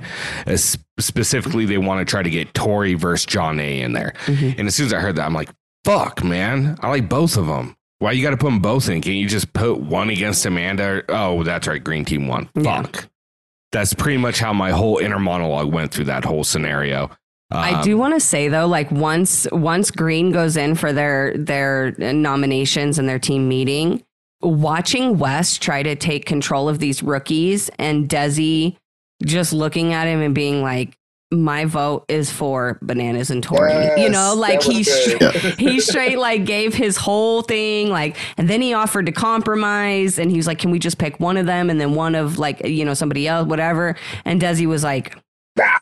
[0.46, 4.12] As specifically, they want to try to get Tori versus Jonna in there.
[4.26, 4.59] Mhm.
[4.59, 5.51] And as soon as I heard that, I'm like,
[5.84, 6.76] "Fuck, man!
[6.80, 7.76] I like both of them.
[8.01, 9.01] Why you got to put them both in?
[9.03, 11.03] Can't you just put one against Amanda?
[11.09, 12.48] Oh, that's right, Green Team won.
[12.55, 12.82] Yeah.
[12.82, 13.07] Fuck."
[13.72, 17.09] That's pretty much how my whole inner monologue went through that whole scenario.
[17.53, 21.34] I Um, do want to say though, like once once Green goes in for their
[21.36, 24.03] their nominations and their team meeting,
[24.43, 28.76] watching Wes try to take control of these rookies and Desi
[29.22, 30.97] just looking at him and being like,
[31.30, 35.18] "My vote is for bananas and Tori." you know, like that he good.
[35.18, 40.18] straight, he straight like gave his whole thing like, and then he offered to compromise,
[40.18, 42.38] and he was like, "Can we just pick one of them and then one of
[42.38, 45.16] like you know somebody else, whatever?" And Desi was like.
[45.57, 45.78] Nah.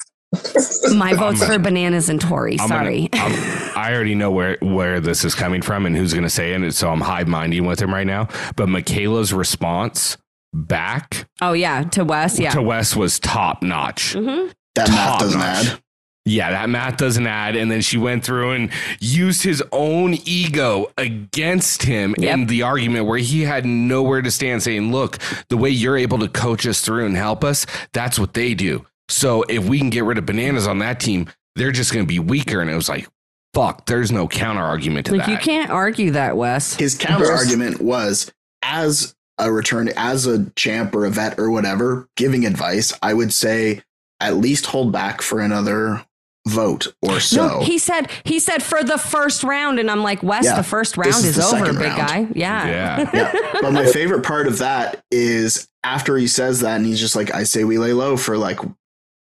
[0.94, 2.58] My vote's for bananas and Tori.
[2.60, 3.08] I'm Sorry.
[3.08, 3.34] Gonna,
[3.74, 6.72] I'm, already know where where this is coming from and who's going to say it,
[6.74, 8.28] so I'm high minding with him right now.
[8.56, 10.16] But Michaela's response
[10.52, 12.38] back oh yeah, to Wes.
[12.38, 12.50] Yeah.
[12.50, 14.14] to Wes was top notch.
[14.14, 14.52] Mhm.
[14.74, 15.66] That math doesn't notch.
[15.66, 15.80] add.
[16.24, 17.56] Yeah, that math doesn't add.
[17.56, 18.70] And then she went through and
[19.00, 24.62] used his own ego against him in the argument where he had nowhere to stand,
[24.62, 25.18] saying, Look,
[25.48, 27.64] the way you're able to coach us through and help us,
[27.94, 28.84] that's what they do.
[29.08, 32.08] So if we can get rid of bananas on that team, they're just going to
[32.08, 32.60] be weaker.
[32.60, 33.08] And it was like,
[33.54, 35.32] fuck, there's no counter argument to Like that.
[35.32, 36.74] you can't argue that, Wes.
[36.74, 38.30] His counter argument was
[38.62, 43.32] as a return, as a champ or a vet or whatever, giving advice, I would
[43.32, 43.82] say
[44.20, 46.04] at least hold back for another
[46.46, 47.46] vote or so.
[47.46, 50.62] No, he said he said for the first round, and I'm like, Wes, Yeah, the
[50.62, 51.96] first round is is, over, big round.
[52.08, 52.26] guy.
[52.34, 52.66] Yeah.
[52.66, 53.10] Yeah.
[53.14, 53.32] yeah.
[53.60, 57.32] But my favorite part of that is after he says that and he's just like,
[57.34, 58.58] I say we lay low for like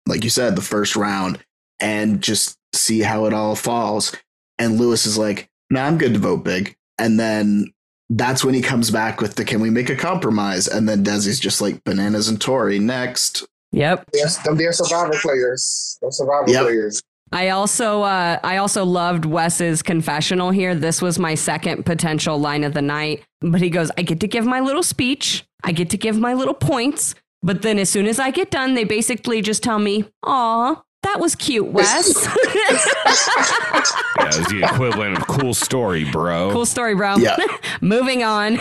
[0.08, 1.39] like you said, the first round
[1.80, 4.16] and just see how it all falls.
[4.60, 6.76] And Lewis is like, nah, I'm good to vote big.
[6.97, 7.74] And then
[8.10, 10.68] that's when he comes back with the can we make a compromise?
[10.68, 13.45] And then Desi's just like bananas and Tori next.
[13.72, 14.06] Yep.
[14.14, 15.97] Yes, them dear survivor players.
[16.01, 16.62] Those survivor Yep.
[16.64, 17.01] players.
[17.32, 20.76] I also uh, I also loved Wes's confessional here.
[20.76, 23.24] This was my second potential line of the night.
[23.41, 25.43] But he goes, I get to give my little speech.
[25.64, 27.16] I get to give my little points.
[27.44, 31.20] But then as soon as I get done, they basically just tell me, "Aw, that
[31.20, 32.28] was cute, Wes."
[34.20, 36.52] Yeah, it's the equivalent of cool story, bro.
[36.52, 37.18] cool story, bro.
[37.18, 37.36] Yeah.
[37.82, 38.54] Moving on.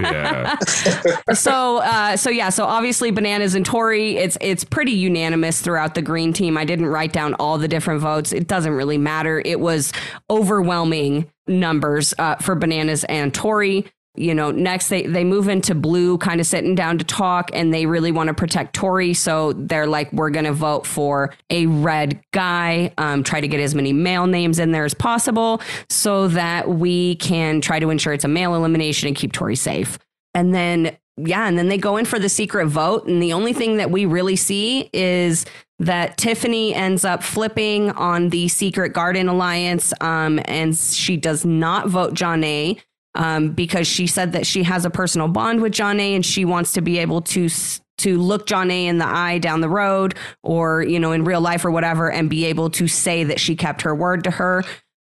[0.00, 0.56] Yeah.
[1.32, 6.02] so uh, so yeah so obviously bananas and tori it's it's pretty unanimous throughout the
[6.02, 9.60] green team i didn't write down all the different votes it doesn't really matter it
[9.60, 9.92] was
[10.30, 13.84] overwhelming numbers uh, for bananas and tori
[14.18, 17.72] you know next they they move into blue kind of sitting down to talk and
[17.72, 22.20] they really want to protect tori so they're like we're gonna vote for a red
[22.32, 26.68] guy um, try to get as many male names in there as possible so that
[26.68, 29.98] we can try to ensure it's a male elimination and keep tori safe
[30.34, 33.06] and then, yeah, and then they go in for the secret vote.
[33.06, 35.46] And the only thing that we really see is
[35.80, 39.92] that Tiffany ends up flipping on the Secret Garden Alliance.
[40.00, 42.80] Um, and she does not vote Jonna.
[43.18, 46.14] Um, because she said that she has a personal bond with Jonna.
[46.14, 47.50] and she wants to be able to.
[47.98, 50.14] to look Jonna in the eye down the road
[50.44, 53.56] or, you know, in real life or whatever, and be able to say that she
[53.56, 54.62] kept her word to her.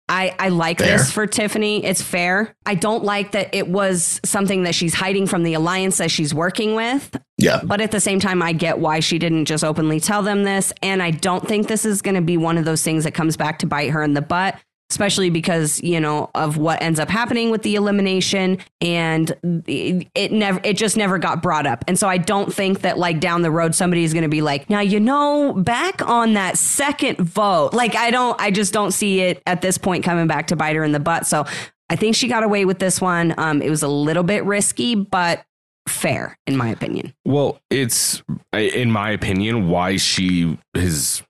[0.09, 0.97] I, I like Fair.
[0.97, 1.85] this for Tiffany.
[1.85, 2.53] It's fair.
[2.65, 6.33] I don't like that it was something that she's hiding from the alliance that she's
[6.33, 7.15] working with.
[7.37, 7.61] Yeah.
[7.63, 10.73] But at the same time, I get why she didn't just openly tell them this.
[10.81, 13.37] And I don't think this is going to be one of those things that comes
[13.37, 14.55] back to bite her in the butt,
[14.91, 18.57] especially because, you know, of what ends up happening with the elimination.
[18.81, 19.31] And
[19.65, 21.85] it, never, it just never got brought up.
[21.87, 24.41] And so I don't think that like down the road, somebody is going to be
[24.41, 28.91] like, now, you know, back on that second vote, like I don't, I just don't
[28.91, 31.25] see it at this point coming back to bite her in the butt.
[31.25, 31.45] So
[31.89, 33.33] I think she got away with this one.
[33.37, 35.45] Um, it was a little bit risky, but
[35.87, 37.13] fair in my opinion.
[37.25, 38.21] Well, it's
[38.53, 41.23] in my opinion why she is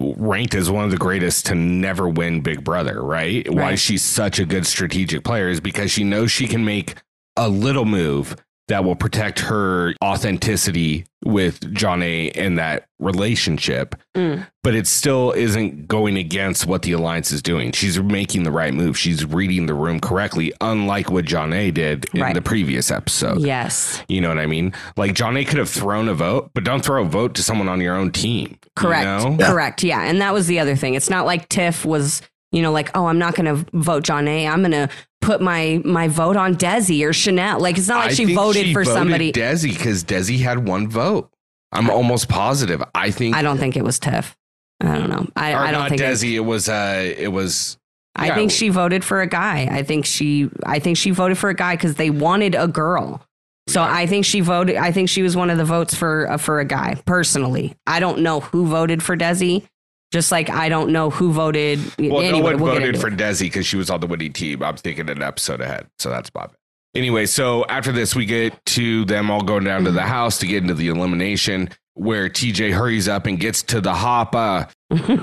[0.00, 3.48] ranked as one of the greatest to never win Big Brother, right?
[3.52, 6.94] Why she's such a good strategic player is because she knows she can make
[7.36, 8.36] a little move
[8.68, 13.94] that will protect her authenticity with Jonna in that relationship.
[14.14, 14.46] Mm.
[14.62, 17.72] But it still isn't going against what the alliance is doing.
[17.72, 18.96] She's making the right move.
[18.98, 22.34] She's reading the room correctly, unlike what Jonna did in Right.
[22.34, 23.40] the previous episode.
[23.40, 24.02] Yes.
[24.08, 24.72] You know what I mean?
[24.96, 27.80] Like Jonna could have thrown a vote, but don't throw a vote to someone on
[27.80, 28.58] your own team.
[28.62, 29.04] you Correct.
[29.04, 29.36] know?
[29.40, 29.50] Yeah.
[29.50, 29.82] Correct.
[29.82, 30.02] Yeah.
[30.02, 30.94] And that was the other thing.
[30.94, 34.48] It's not like Tiff was, you know, like, oh, I'm not going to vote Jonna.
[34.48, 34.88] I'm going to
[35.20, 37.60] put my my vote on Desi or Chanelle.
[37.60, 39.32] Like, it's not like I she voted she for somebody.
[39.32, 41.30] Desi because Desi had one vote.
[41.72, 42.82] I'm almost positive.
[42.94, 43.36] I think.
[43.36, 44.36] I don't think it was Tiff.
[44.80, 45.26] I don't know.
[45.36, 46.00] I, I don't think.
[46.00, 46.34] Desi.
[46.34, 46.68] It was.
[46.68, 47.14] Uh.
[47.16, 47.78] It was.
[48.16, 49.68] I think she voted for a guy.
[49.70, 50.50] I think she.
[50.64, 53.22] I think she voted for a guy because they wanted a girl.
[53.68, 54.76] So I think she voted.
[54.76, 56.94] I think she was one of the votes for uh, for a guy.
[57.04, 59.68] Personally, I don't know who voted for Desi.
[60.12, 61.78] Just like I don't know who voted.
[61.98, 63.16] Well, anyway, no one we'll voted for it.
[63.16, 64.62] Desi because she was on the winning team.
[64.62, 66.52] I'm thinking an episode ahead, so that's Bob.
[66.94, 69.96] Anyway, so after this, we get to them all going down to Mm-hmm.
[69.96, 73.92] the house to get into the elimination, where TJ hurries up and gets to the
[73.92, 74.34] hop.
[74.34, 74.64] Uh,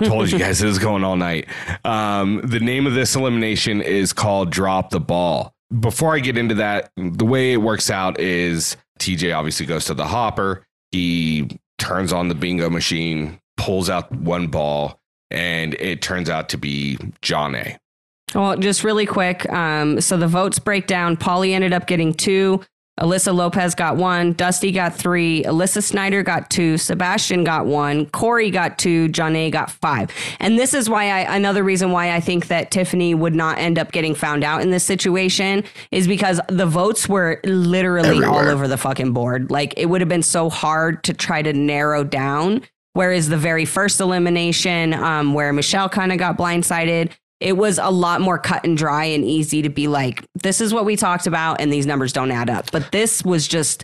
[0.04, 1.48] told you guys this is going all night.
[1.84, 5.52] Um, the name of this elimination is called Drop the Ball.
[5.80, 9.96] Before I get into that, the way it works out is TJ obviously goes to
[9.96, 10.64] the hopper.
[10.92, 15.00] He turns on the bingo machine, pulls out one ball,
[15.32, 17.78] and it turns out to be Jonna.
[18.34, 19.50] Well, just really quick.
[19.52, 21.16] Um, so the votes break down.
[21.16, 22.62] Paulie ended up getting two.
[23.00, 24.32] Alyssa Lopez got one.
[24.34, 25.44] Dusty got three.
[25.44, 26.78] Alyssa Snider got two.
[26.78, 28.06] Sebastian got one.
[28.08, 29.10] Cory got two.
[29.10, 30.12] Johnny got five.
[30.40, 33.78] And this is why I, another reason why I think that Tiffany would not end
[33.78, 38.66] up getting found out in this situation is because the votes were literally all over
[38.66, 39.52] the fucking board.
[39.52, 42.64] Like it would have been so hard to try to narrow down.
[42.96, 47.90] Whereas the very first elimination, um, where Michele kind of got blindsided, it was a
[47.90, 51.28] lot more cut and dry and easy to be like, this is what we talked
[51.28, 52.72] about, and these numbers don't add up.
[52.72, 53.84] But this was just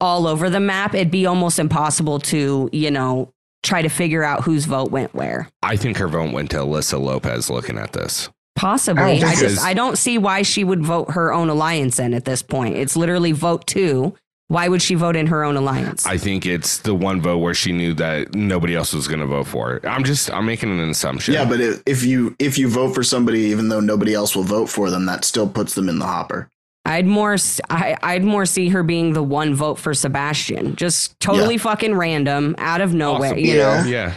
[0.00, 0.94] all over the map.
[0.94, 3.30] It'd be almost impossible to, you know,
[3.62, 5.50] try to figure out whose vote went where.
[5.62, 8.30] I think her vote went to Alyssa Lopez looking at this.
[8.54, 9.22] Possibly.
[9.22, 12.24] I I, just I don't see why she would vote her own alliance in at
[12.24, 12.76] this point.
[12.76, 14.14] It's literally vote two.
[14.48, 16.06] Why would she vote in her own alliance?
[16.06, 19.26] I think it's the one vote where she knew that nobody else was going to
[19.26, 19.84] vote for it.
[19.84, 21.34] I'm just, I'm making an assumption.
[21.34, 24.44] Yeah, but if, if you if you vote for somebody even though nobody else will
[24.44, 26.48] vote for them, that still puts them in the hopper.
[26.84, 30.76] I'd more s- I, would more see her being the one vote for Sebastian.
[30.76, 33.38] Just totally fucking random, out of nowhere, Awesome.
[33.40, 33.82] you Yeah.
[33.82, 33.88] know.
[33.88, 34.14] yeah.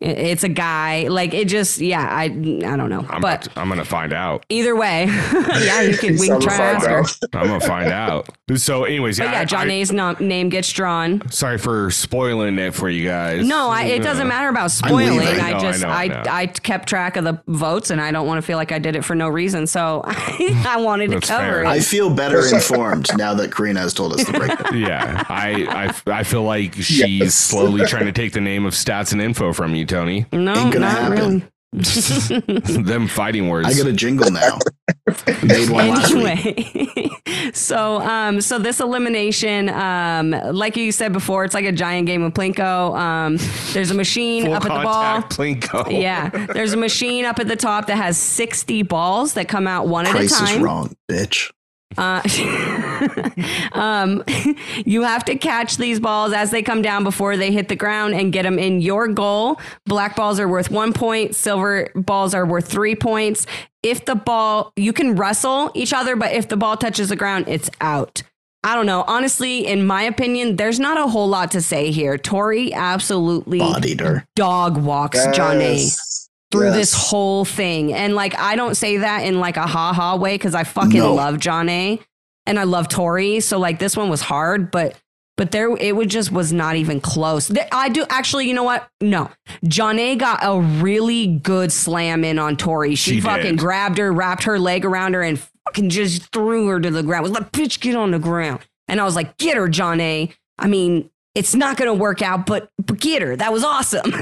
[0.00, 1.08] It- It's a guy.
[1.08, 2.28] Like it just yeah, I I
[2.76, 3.04] don't know.
[3.08, 4.44] I'm, but I'm going to find out.
[4.48, 5.04] either way,
[5.64, 7.04] yeah, you can we can try to ask her.
[7.38, 8.28] I'm going to find out.
[8.56, 11.28] So, anyways, But yeah, yeah, I- John I- A's no, name gets drawn.
[11.30, 13.46] sorry for spoiling it for you guys.
[13.46, 15.18] No, I, it doesn't matter about spoiling.
[15.18, 15.40] leaving.
[15.40, 16.22] I No, I just know, I I, know.
[16.28, 18.94] I kept track of the votes and I don't want to feel like I did
[18.96, 19.66] it for no reason.
[19.66, 21.62] So I wanted to cover fair.
[21.64, 21.66] it.
[21.68, 24.58] I feel better informed now that Corrina has told us the breakdown.
[24.82, 27.34] Yeah, I, I, I feel like she's Yes.
[27.34, 30.26] slowly trying to take the name of stats and info from you, Tony.
[30.32, 31.18] no, Ain't gonna not happen.
[31.18, 31.48] really.
[32.82, 33.68] Them fighting words.
[33.68, 34.58] I got a jingle now.
[35.42, 37.08] Made one anyway
[37.52, 42.22] so um so this elimination um like you said before it's like a giant game
[42.22, 43.36] of plinko um
[43.72, 46.00] there's a machine Full up at the ball Plinko.
[46.00, 49.88] yeah there's a machine up at the top that has 60 balls that come out
[49.88, 51.50] one Price at a is time wrong, bitch.
[51.98, 52.22] Uh,
[53.72, 54.24] um,
[54.84, 58.14] you have to catch these balls as they come down before they hit the ground
[58.14, 59.60] and get them in your goal.
[59.86, 63.46] Black balls are worth one point, silver balls are worth three points.
[63.82, 67.46] If the ball, you can wrestle each other, but if the ball touches the ground,
[67.48, 68.22] it's out.
[68.64, 69.04] I don't know.
[69.08, 72.16] Honestly, in my opinion, there's not a whole lot to say here.
[72.16, 74.24] Tori absolutely Bodied her.
[74.36, 76.21] dog walks Yes.
[76.52, 76.74] Through Yes.
[76.76, 77.92] this whole thing.
[77.92, 81.00] And like, I don't say that in like a ha ha way because I fucking
[81.00, 81.14] No.
[81.14, 81.98] love Jonna.
[82.46, 83.40] and I love Tori.
[83.40, 84.94] So like, this one was hard, but
[85.38, 87.50] but there it would just was not even close.
[87.72, 88.86] I do actually, you know what?
[89.00, 89.30] No,
[89.64, 90.18] Jonna.
[90.18, 92.94] got a really good slam in on Tori.
[92.96, 93.58] She, She fucking did.
[93.58, 97.22] grabbed her, wrapped her leg around her, and fucking just threw her to the ground.
[97.22, 98.60] Was like, bitch, get on the ground.
[98.88, 100.30] And I was like, get her, Jonna.
[100.58, 103.34] I mean, it's not going to work out, but, but get her.
[103.36, 104.02] That was awesome.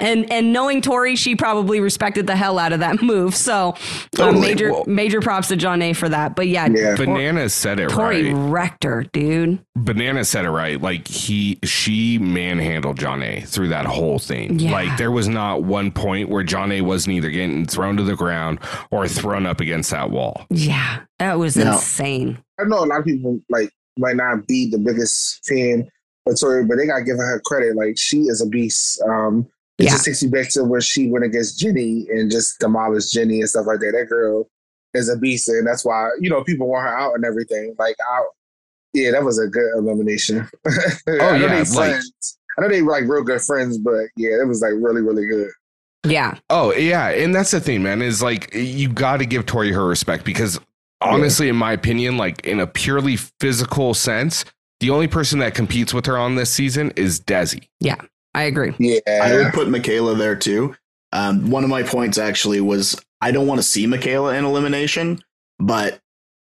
[0.00, 3.34] and and knowing Tori, she probably respected the hell out of that move.
[3.34, 3.74] So
[4.18, 4.84] uh, major Whoa.
[4.86, 6.34] major props to Jonna for that.
[6.34, 6.96] But yeah, Yeah.
[6.96, 8.50] Tor- Banana said it Tori right.
[8.50, 9.60] wrecked her, dude.
[9.76, 10.80] Banana said it right.
[10.80, 14.58] Like he, she manhandled Jonna through that whole thing.
[14.58, 14.72] Yeah.
[14.72, 18.58] Like there was not one point where Jonna wasn't either getting thrown to the ground
[18.90, 20.46] or thrown up against that wall.
[20.50, 22.38] Yeah, that was Now- insane.
[22.58, 25.88] I know a lot of people like might not be the biggest fan
[26.26, 27.76] of Tori, but they gotta give her credit.
[27.76, 29.00] Like she is a beast.
[29.02, 29.46] Um,
[29.78, 29.92] it's Yeah.
[29.92, 33.48] just takes you back to where she went against Jenny and just demolished Jenny and
[33.48, 33.92] stuff like that.
[33.98, 34.48] That girl
[34.94, 37.74] is a beast, and that's why you know people want her out and everything.
[37.78, 38.22] Like, I,
[38.94, 40.48] Yeah, that was a good elimination.
[40.66, 42.38] Oh, I know yeah, they like- friends.
[42.58, 45.26] I know they were like real good friends, but yeah, it was like really, really
[45.26, 45.50] good.
[46.06, 46.38] Yeah.
[46.48, 48.00] Oh yeah, and that's the thing, man.
[48.00, 50.58] Is like you got to give Tori her respect because
[51.02, 54.44] honestly, in my opinion, like in a purely physical sense,
[54.80, 57.68] the only person that competes with her on this season is Desi.
[57.80, 57.96] Yeah,
[58.34, 58.74] I agree.
[58.78, 60.76] Yeah, I would put Michaela there too.
[61.12, 65.22] Um, one of my points actually was I don't want to see Michaela in elimination,
[65.58, 66.00] but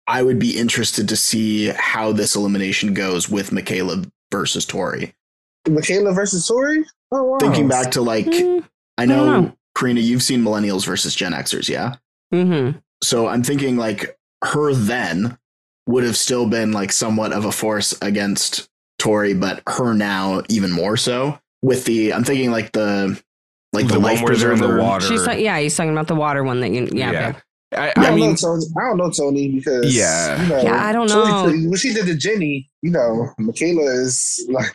[0.07, 5.15] I would be interested to see how this elimination goes with Michaela versus Tori.
[5.69, 6.85] Michaela versus Tori.
[7.13, 7.39] Oh wow.
[7.39, 8.65] Thinking back to like, Mm,
[8.99, 9.57] I don't know, know.
[9.77, 11.97] Corrina, you've seen Millennials versus Gen Xers, yeah?
[12.35, 12.79] Mm-hmm.
[13.03, 15.39] So I'm thinking like her then
[15.89, 18.69] would have still been like somewhat of a force against
[19.01, 21.39] Tori, but her now even more so.
[21.63, 23.21] With the, I'm thinking like the,
[23.73, 24.79] like the, the life one in the preserver.
[24.81, 25.07] water.
[25.07, 27.11] She's ta- yeah, he's talking about the water one that you yeah.
[27.11, 27.29] yeah.
[27.31, 27.39] okay.
[27.75, 28.65] I, I I don't mean, know Tony.
[28.79, 30.43] I don't know Tony because Yeah.
[30.43, 31.29] you know, Yeah, I don't Tori-
[31.63, 31.69] know.
[31.69, 34.73] when she did the Jenny, you know, Michaela is like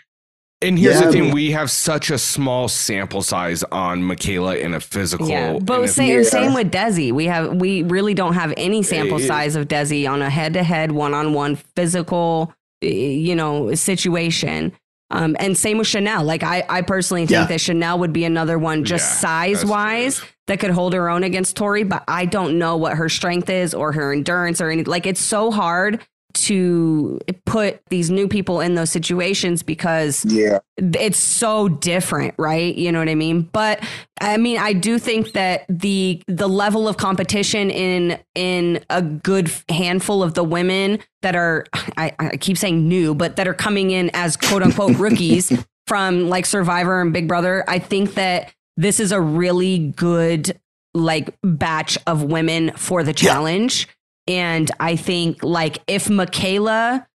[0.63, 1.07] and here's Yeah.
[1.07, 5.27] the thing: we have such a small sample size on Michaela in a physical.
[5.29, 6.23] Yeah, but in a- same, Yeah.
[6.23, 7.11] same with Desi.
[7.11, 10.53] We have we really don't have any sample It- size of Desi on a head
[10.53, 12.53] to head, one on one physical,
[12.83, 14.71] eh, you know, situation.
[15.11, 16.23] Um, and same with Chanelle.
[16.25, 17.45] Like I, I personally think Yeah.
[17.45, 21.07] that Chanelle would be another one, just Yeah, size that's wise, that could hold her
[21.07, 21.83] own against Tori.
[21.83, 24.83] But I don't know what her strength is or her endurance or any.
[24.83, 25.99] Like it's so hard
[26.33, 30.59] to put these new people in those situations because yeah.
[30.77, 32.75] it's so different right?
[32.75, 33.43] You know what i mean?
[33.51, 33.83] But
[34.23, 39.51] i mean i do think that the the level of competition in in a good
[39.69, 41.65] handful of the women that are
[41.97, 45.51] i, I keep saying new but that are coming in as quote unquote rookies
[45.87, 50.59] from like survivor and big brother i think that this is a really good
[50.93, 53.87] like batch of women for the challenge
[54.27, 57.07] and i think like if michaela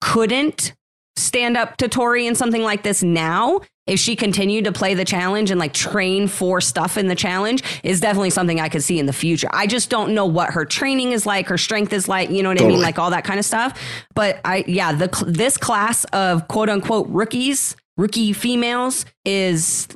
[0.00, 0.74] couldn't
[1.16, 5.04] stand up to Tori in something like this now, if she continued to play the
[5.04, 8.98] challenge and like train for stuff in the challenge, is definitely something I could see
[8.98, 9.48] in the future.
[9.52, 12.48] I just don't know what her training is like, her strength is like, you know
[12.48, 13.80] what I mean, like all that kind of stuff.
[14.14, 19.88] But I, yeah, the this class of quote unquote rookies, rookie females is.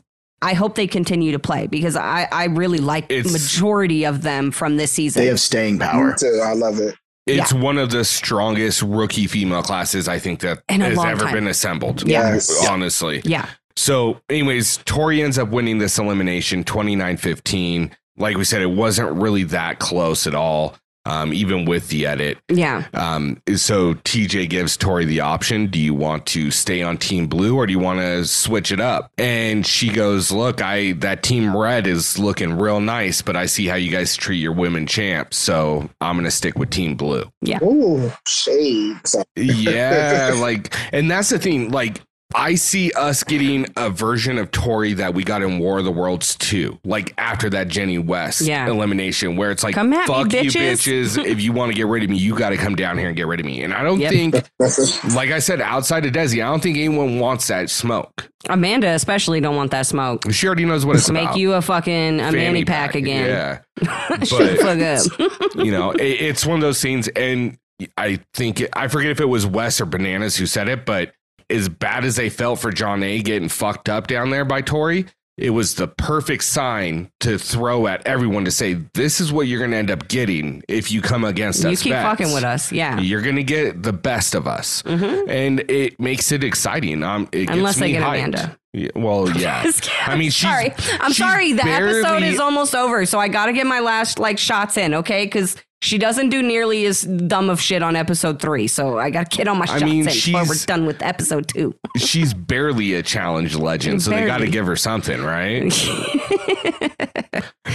[0.46, 4.52] I hope they continue to play because I, I really like the majority of them
[4.52, 5.22] from this season.
[5.22, 6.14] They have staying power.
[6.14, 6.40] Too.
[6.40, 6.94] I love it.
[7.26, 11.34] it's one of the strongest rookie female classes I think that In has ever time.
[11.34, 12.06] been assembled.
[12.08, 12.34] Yeah.
[12.34, 12.68] Yes.
[12.68, 13.22] honestly.
[13.24, 13.48] yeah.
[13.74, 17.96] So, anyways, Tori ends up winning this elimination 29 15.
[18.16, 20.76] Like we said, it wasn't really that close at all,
[21.06, 22.38] um, even with the edit.
[22.48, 22.86] Yeah.
[22.92, 27.54] Um, so, TJ gives Tori the option do you want to stay on Team Blue
[27.56, 29.12] or do you want to switch it up?
[29.16, 33.66] And she goes, Look, I that Team Red is looking real nice, but I see
[33.66, 35.36] how you guys treat your women champs.
[35.36, 37.30] So, I'm going to stick with Team Blue.
[37.40, 37.62] Yeah.
[37.62, 39.14] Ooh, shades.
[39.36, 41.70] Yeah, like, and that's the thing.
[41.70, 42.00] Like,
[42.34, 45.92] I see us getting a version of Tori that we got in War of the
[45.92, 48.66] Worlds 2, like after that Jenny West Yeah.
[48.68, 51.24] elimination, where it's like, Come at me, fuck you, bitches." bitches.
[51.24, 53.16] if you want to get rid of me, you got to come down here and
[53.16, 53.62] get rid of me.
[53.62, 54.10] And I don't Yep.
[54.10, 54.34] think,
[55.14, 58.28] like I said, outside of Desi, I don't think anyone wants that smoke.
[58.48, 60.30] Amanda especially don't want that smoke.
[60.32, 61.36] She already knows what it's Make about.
[61.38, 63.26] you a fucking a manny pack, again.
[63.26, 63.58] Yeah.
[64.08, 65.54] But- fuck up.
[65.64, 67.08] you know, it, it's one of those scenes.
[67.08, 67.56] And
[67.96, 71.12] I think it, I forget if it was Wes or Bananas who said it, but
[71.50, 75.06] as bad as they felt for Jonna getting fucked up down there by Tori,
[75.38, 79.58] it was the perfect sign to throw at everyone to say, "This is what you're
[79.58, 82.04] going to end up getting if you come against you us." You keep vets.
[82.08, 82.98] fucking with us, yeah.
[82.98, 85.28] You're going to get the best of us, Mhm.
[85.28, 87.02] and it makes it exciting.
[87.02, 88.16] Um, it Unless gets they get hyped.
[88.28, 88.58] Amanda.
[88.72, 89.70] Yeah, well, yeah.
[90.06, 90.72] I mean, she's sorry.
[91.00, 91.52] I'm she's sorry.
[91.52, 94.94] The episode is almost over, so I got to get my last like shots in,
[94.94, 95.26] okay?
[95.26, 99.30] Because she doesn't do nearly as dumb of shit on episode three, so I got
[99.30, 101.74] to get on my I mean, in before we're she's- done with episode two.
[101.96, 105.72] she's barely a challenge legend, so they got to give her something, right?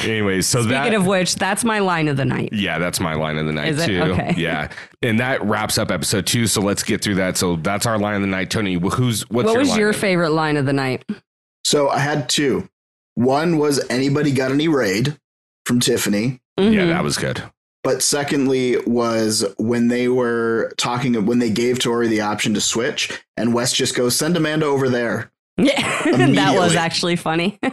[0.03, 2.49] Anyways, so Speaking that of which, that's my line of the night.
[2.53, 3.85] yeah, that's my line of the night Is it?
[3.87, 4.01] too.
[4.01, 4.33] Okay.
[4.35, 4.71] Yeah,
[5.03, 6.47] and that wraps up episode two.
[6.47, 7.37] So let's get through that.
[7.37, 8.73] So that's our line of the night, Tony.
[8.75, 11.05] Who's what's what your was your of- favorite line of the night?
[11.63, 12.67] So I had two.
[13.15, 15.17] One was anybody got any raid
[15.65, 16.87] from Tiffany, Yeah, Mhm.
[16.89, 17.43] that was good.
[17.84, 23.11] But secondly was when they were talking when they gave Tori the option to switch,
[23.38, 25.32] and Wes just goes send Amanda over there.
[25.57, 26.03] Yeah,
[26.34, 27.59] that was actually funny.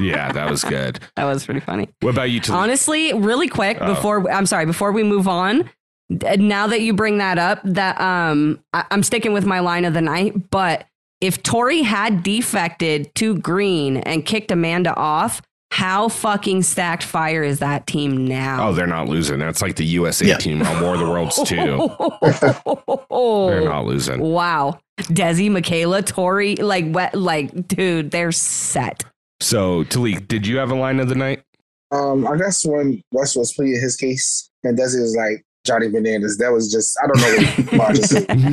[0.00, 1.00] Yeah, that was good.
[1.16, 1.88] that was pretty funny.
[2.00, 2.58] What about you, Tony?
[2.58, 3.94] Honestly, really quick Oh.
[3.94, 5.68] before I'm sorry, before we move on,
[6.08, 9.92] now that you bring that up, that um I, I'm sticking with my line of
[9.94, 10.86] the night, but
[11.20, 15.42] if Tori had defected to green and kicked Amanda off,
[15.72, 18.68] How fucking stacked fire is that team now?
[18.68, 19.38] Oh, they're not losing.
[19.38, 20.36] That's like the USA Yeah.
[20.36, 21.56] team on War of the Worlds too.
[23.50, 24.20] They're not losing.
[24.20, 24.78] Wow.
[25.00, 29.02] Desi, Michaela, Tori, like what like dude, they're set.
[29.40, 31.42] So, Talik, did you have a line of the night?
[31.90, 36.36] Um, I guess when Wes was pleading his case and Desi was like Johnny Bananas,
[36.36, 38.12] that was just I don't know what I just,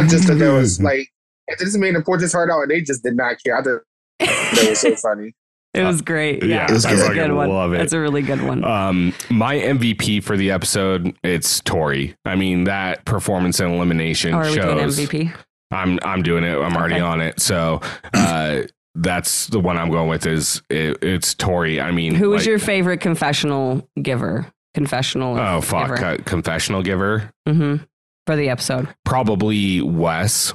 [0.09, 1.07] just thought that was like
[1.47, 3.57] it just made the poor just hard out and they just did not care.
[3.57, 3.81] I thought
[4.19, 5.33] that was so funny.
[5.73, 6.43] It was great.
[6.43, 7.11] Yeah, yeah, it was that's good.
[7.11, 7.49] a good I one.
[7.49, 7.77] love it.
[7.77, 8.63] That's a really good one.
[8.63, 12.15] Um, my MVP for the episode, it's Tori.
[12.25, 14.99] I mean, that performance and elimination oh, are we doing shows.
[14.99, 15.35] MVP?
[15.71, 16.55] I'm I'm doing it.
[16.57, 17.03] I'm already Okay.
[17.03, 17.39] on it.
[17.39, 17.81] So
[18.15, 18.61] uh,
[18.95, 20.25] that's the one I'm going with.
[20.25, 21.79] Is it, it's Tori?
[21.79, 24.51] I mean, Who was like- your favorite confessional giver?
[24.73, 25.37] Confessional.
[25.39, 26.05] oh fuck giver.
[26.05, 27.31] uh, confessional giver?
[27.47, 27.83] Mm-hmm.
[28.25, 28.87] For the episode.
[29.05, 30.53] Probably Wes.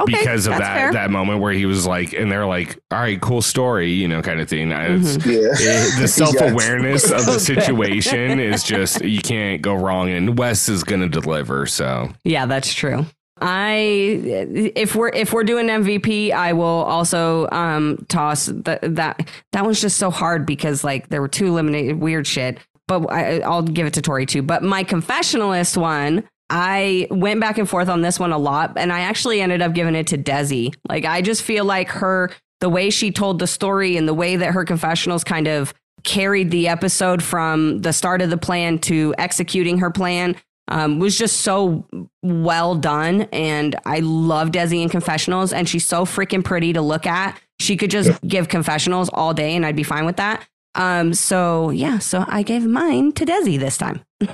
[0.00, 0.92] Okay, because of that fair.
[0.94, 4.22] that moment where he was like, and they're like, "All right, cool story," you know,
[4.22, 4.72] kind of thing.
[4.72, 5.26] It's, Mhm.
[5.26, 5.48] Yeah.
[5.52, 10.68] it- the self awareness of the situation is just you can't go wrong, and Wes
[10.68, 11.66] is gonna deliver.
[11.66, 13.04] So Yeah, that's true.
[13.40, 19.64] I if we're if we're doing MVP, I will also um toss the, that that
[19.64, 22.58] one's just so hard because like there were two eliminated weird shit.
[22.88, 24.42] But I, I'll give it to Tori too.
[24.42, 28.92] But my confessionalist one, I went back and forth on this one a lot, and
[28.92, 30.74] I actually ended up giving it to Desi.
[30.86, 32.30] Like I just feel like her
[32.60, 35.72] the way she told the story and the way that her confessionals kind of
[36.04, 40.36] carried the episode from the start of the plan to executing her plan
[40.68, 41.88] um, was just so
[42.22, 43.22] well done.
[43.32, 47.40] And I love Desi in confessionals, and she's so freaking pretty to look at.
[47.60, 50.46] She could just give confessionals all day, and I'd be fine with that.
[50.74, 54.02] Um, so yeah, so I gave mine to Desi this time.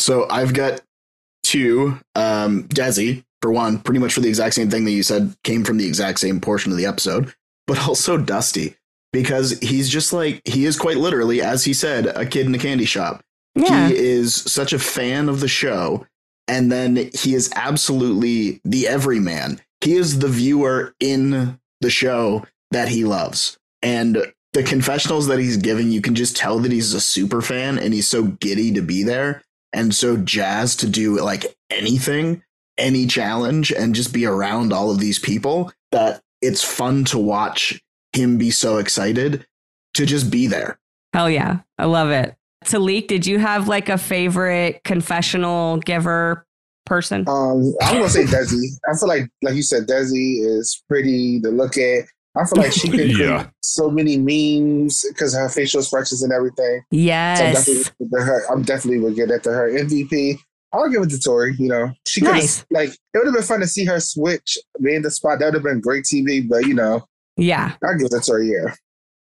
[0.00, 0.80] So I've got
[1.50, 1.98] two.
[2.14, 5.64] Um, Desi, for one, pretty much for the exact same thing that you said came
[5.64, 7.34] from the exact same portion of the episode,
[7.66, 8.76] but also Dusty
[9.12, 12.58] because he's just like he is quite literally, as he said, a kid in a
[12.58, 13.22] candy shop.
[13.56, 16.06] Yeah, He is such a fan of the show,
[16.46, 19.60] and then he is absolutely the everyman.
[19.80, 25.56] He is the viewer in the show that he loves, and the confessionals that he's
[25.56, 28.82] giving, you can just tell that he's a super fan, and he's so giddy to
[28.82, 29.42] be there
[29.72, 32.42] and so jazzed to do like anything,
[32.78, 37.80] any challenge, and just be around all of these people that it's fun to watch
[38.12, 39.46] him be so excited
[39.94, 40.78] to just be there.
[41.12, 42.34] hell yeah, I love it.
[42.64, 46.46] Talik, did you have like a favorite confessional giver
[46.86, 47.24] person?
[47.28, 48.62] Um, I'm gonna say Desi.
[48.88, 52.04] I feel like, like you said, Desi is pretty to look at.
[52.36, 53.48] I feel like she can create Yeah.
[53.62, 56.80] so many memes because her facial expressions and everything.
[56.92, 59.68] So I'm Yes, definitely, her, I'm definitely would give that to her.
[59.70, 60.38] MVP.
[60.72, 61.56] I'll give it to Tori.
[61.58, 62.64] You know, she could Nice.
[62.70, 65.40] like it would have been fun to see her switch, be in the spot.
[65.40, 66.48] That would have been great TV.
[66.48, 67.04] But you know,
[67.36, 68.52] yeah, I'll give it to Tori.
[68.52, 68.74] Yeah.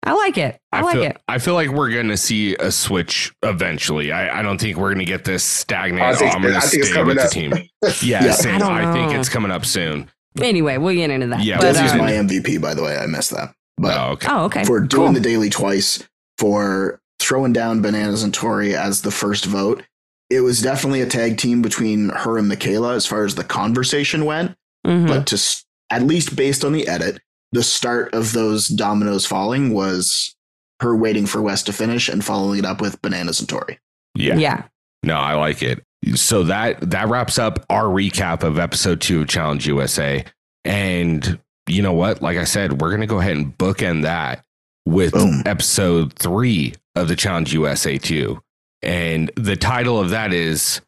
[0.04, 0.60] I like it.
[0.72, 1.18] I, like feel, it.
[1.28, 4.12] I feel like we're gonna see a switch eventually.
[4.12, 6.02] I, I don't think we're gonna get this stagnant.
[6.04, 7.52] I think- oh, I'm gonna I stay coming with the team.
[8.04, 8.66] Yeah, Yeah.
[8.68, 10.10] I I, think it's coming up soon.
[10.40, 11.44] Anyway, we'll get into that.
[11.44, 12.98] Yeah, but, Desi's uh, my MVP, by the way.
[12.98, 13.54] I missed that.
[13.78, 14.28] But oh, okay.
[14.30, 14.64] oh, okay.
[14.64, 15.14] for doing Cool.
[15.14, 16.04] the daily twice,
[16.38, 19.84] for throwing down Bananas and Tori as the first vote,
[20.30, 24.26] it was definitely a tag team between her and Michaela as far as the conversation
[24.26, 24.56] went.
[24.86, 25.08] Mhm.
[25.08, 25.42] But to
[25.90, 27.20] at least based on the edit,
[27.52, 30.36] the start of those dominoes falling was
[30.80, 33.80] her waiting for Wes to finish and following it up with Bananas and Tori.
[34.16, 34.38] Yeah.
[34.38, 34.64] yeah.
[35.04, 35.84] No, I like it.
[36.16, 40.26] So that that wraps up our recap of episode two of Challenge USA.
[40.66, 42.22] And you know what?
[42.22, 44.44] Like I said, we're gonna go ahead and bookend that
[44.86, 45.44] with Boom.
[45.46, 48.42] episode three of the Challenge USA 2.
[48.82, 50.82] And the title of that is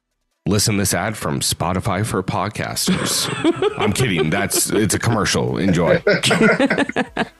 [0.45, 3.29] Listen this ad from Spotify for podcasters.
[3.77, 4.29] I'm kidding.
[4.29, 5.57] That's it's a commercial.
[5.57, 6.03] Enjoy.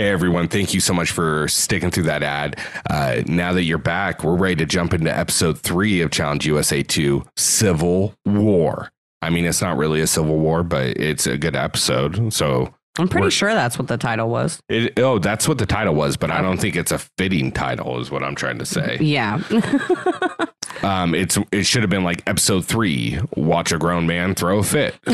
[0.00, 2.58] Hey everyone, thank you so much for sticking through that ad.
[2.88, 6.82] Uh, now that you're back, we're ready to jump into episode three of Challenge USA
[6.82, 8.90] 2 Civil War.
[9.20, 12.32] I mean, it's not really a civil war, but it's a good episode.
[12.32, 14.58] So, I'm pretty sure that's what the title was.
[14.70, 18.00] it, oh, that's what the title was, but I don't think it's a fitting title,
[18.00, 18.96] is what I'm trying to say.
[19.02, 19.42] Yeah.
[20.82, 23.18] Um, it's it should have been like episode three.
[23.36, 24.96] Watch a grown man throw a fit.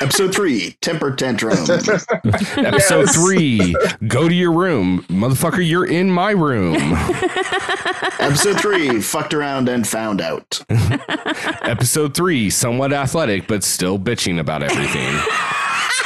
[0.00, 1.52] Episode three, temper tantrum.
[1.68, 3.14] Episode Yes.
[3.16, 3.74] three,
[4.06, 5.66] go to your room, motherfucker.
[5.66, 6.76] You're in my room.
[8.20, 10.60] Episode three, fucked around and found out.
[10.70, 15.12] Episode three, somewhat athletic, but still bitching about everything.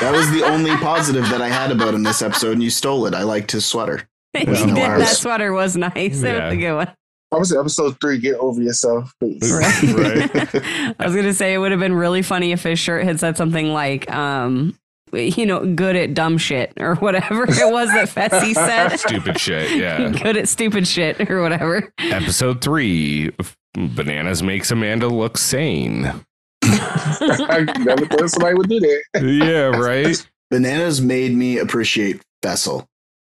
[0.01, 3.07] That was the only positive that I had about him this episode, and you stole
[3.07, 3.14] it.
[3.14, 4.09] I liked his sweater.
[4.32, 4.74] he did.
[4.76, 6.20] That sweater was nice.
[6.22, 6.45] That Yeah.
[6.47, 6.95] was a good one.
[7.33, 8.18] I was episode three.
[8.18, 9.51] Get over yourself, please.
[9.51, 9.72] Right.
[9.93, 10.95] Right.
[10.99, 13.37] I was gonna say it would have been really funny if his shirt had said
[13.37, 14.78] something like, um,
[15.12, 18.89] you know, good at dumb shit or whatever it was that Fessy said.
[18.97, 19.78] Stupid shit.
[19.78, 20.11] Yeah.
[20.22, 21.93] good at stupid shit or whatever.
[21.99, 23.30] Episode three
[23.74, 26.12] Bananas makes Amanda look sane.
[26.64, 29.22] I never thought somebody would do that.
[29.22, 30.26] Yeah, right?
[30.51, 32.87] Bananas made me appreciate Fessel.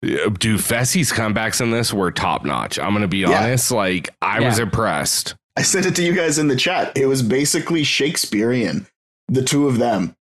[0.05, 2.77] Yeah, Dude, Fessy's comebacks in this were top notch.
[2.77, 3.43] I'm going to be Yeah.
[3.43, 3.71] honest.
[3.71, 5.35] Like, I was impressed.
[5.57, 6.95] I sent it to you guys in the chat.
[6.97, 8.87] It was basically Shakespearean.
[9.29, 10.15] The two of them.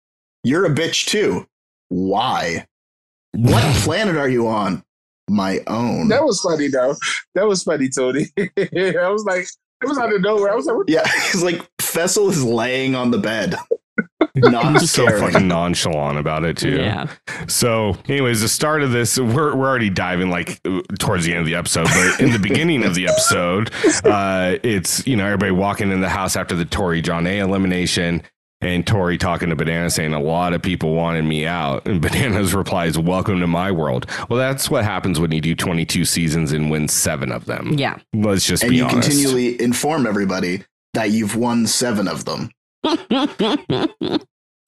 [0.44, 1.46] You're a bitch too.
[1.88, 2.66] Why?
[3.32, 4.82] What planet are you on?
[5.28, 6.08] My own.
[6.08, 6.94] That was funny though.
[7.34, 8.26] That was funny, Tony.
[8.38, 9.46] I was like,
[9.82, 10.52] it was out of nowhere.
[10.52, 13.56] I was like, what Yeah, it's like Fessel is laying on the bed.
[14.34, 15.32] Not so caring.
[15.32, 16.76] fucking nonchalant about it, too.
[16.76, 17.08] Yeah.
[17.48, 20.60] So, anyways, the start of this, we're, we're already diving like
[20.98, 23.70] towards the end of the episode, but in the beginning of the episode,
[24.04, 28.22] uh, it's, you know, everybody walking in the house after the Tori Jonna elimination.
[28.62, 31.84] And Tori talking to Banana saying a lot of people wanted me out.
[31.84, 34.06] And Bananas replies, Welcome to my world.
[34.28, 37.74] Well, that's what happens when you do 22 seasons and win seven of them.
[37.76, 37.98] Yeah.
[38.14, 39.08] Let's just and be you honest.
[39.08, 40.62] continually inform everybody
[40.94, 42.52] that you've won seven of them.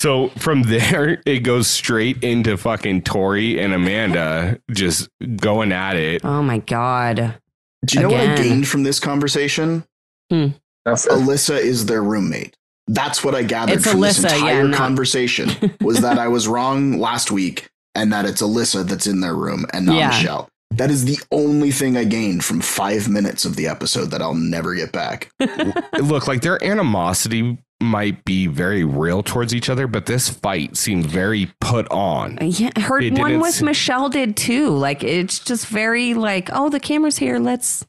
[0.00, 6.22] So from there, it goes straight into fucking Tori and Amanda just going at it.
[6.24, 7.38] oh my God.
[7.86, 9.84] Do you know what I gained from this conversation?
[10.30, 10.48] Hmm.
[10.84, 12.54] That's Alyssa is their roommate.
[12.86, 15.50] That's what I gathered It's from this Alyssa, yeah, entire not- conversation
[15.80, 19.64] was that I was wrong last week and that it's Alyssa that's in their room
[19.72, 20.08] and not Yeah.
[20.08, 20.48] Michele.
[20.72, 24.34] That is the only thing I gained from five minutes of the episode that I'll
[24.34, 25.30] never get back.
[25.98, 31.06] Look, like their animosity might be very real towards each other, but this fight seemed
[31.06, 32.38] very put on.
[32.40, 34.70] Yeah, her It one didn't with Michele did too.
[34.70, 37.38] Like it's just very like, oh, the camera's here.
[37.38, 37.84] Let's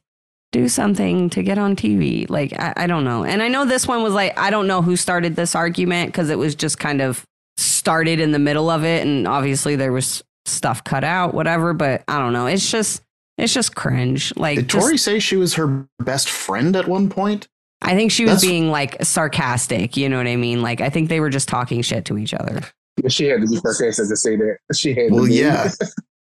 [0.52, 2.28] do something to get on TV.
[2.28, 3.24] Like I, I don't know.
[3.24, 6.30] And I know this one was like, I don't know who started this argument because
[6.30, 7.24] it was just kind of
[7.56, 11.72] started in the middle of it, and obviously there was stuff cut out, whatever.
[11.72, 12.46] But I don't know.
[12.46, 13.02] It's just
[13.38, 14.34] it's just cringe.
[14.36, 17.48] Like Did just- Tori say she was her best friend at one point?
[17.82, 19.96] I think she was That's- being like sarcastic.
[19.96, 20.62] You know what I mean?
[20.62, 22.60] Like I think they were just talking shit to each other.
[23.08, 24.56] she had to be sarcastic as to say that.
[24.74, 25.34] She had Well, to be.
[25.36, 25.70] yeah.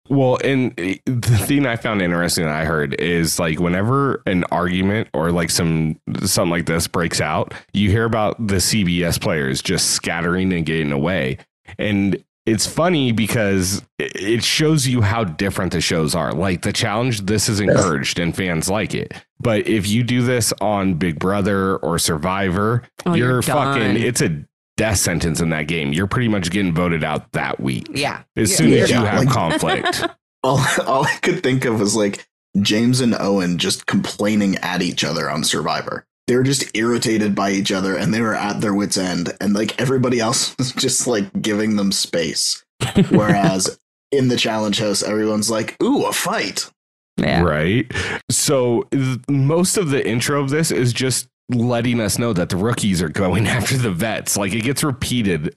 [0.09, 4.44] Well, and uh, the thing I found interesting that I heard is like whenever an
[4.50, 9.62] argument or like some something like this breaks out, you hear about the CBS players
[9.62, 11.38] just scattering and getting away.
[11.78, 16.32] And it's funny because it- it shows you how different the shows are.
[16.32, 19.12] Like the challenge, this is encouraged and fans like it.
[19.40, 24.20] But if you do this on Big Brother or Survivor, Oh, you're, you're fucking, it's
[24.20, 24.45] a
[24.76, 25.93] death sentence in that game.
[25.93, 27.86] You're pretty much getting voted out that week.
[27.93, 28.22] Yeah.
[28.36, 30.05] As soon as you Yeah, have like- conflict.
[30.45, 32.26] All, all I could think of was like
[32.61, 36.05] James and Owen just complaining at each other on Survivor.
[36.29, 39.33] They were just irritated by each other and they were at their wits' end.
[39.41, 42.64] And like everybody else was just like giving them space.
[43.11, 43.79] Whereas
[44.11, 46.70] in the challenge house, everyone's like, ooh, a fight.
[47.16, 47.43] Yeah.
[47.43, 47.91] Right.
[48.31, 52.57] So th- most of the intro of this is just letting us know that the
[52.57, 54.37] rookies are going after the vets.
[54.37, 55.55] Like it gets repeated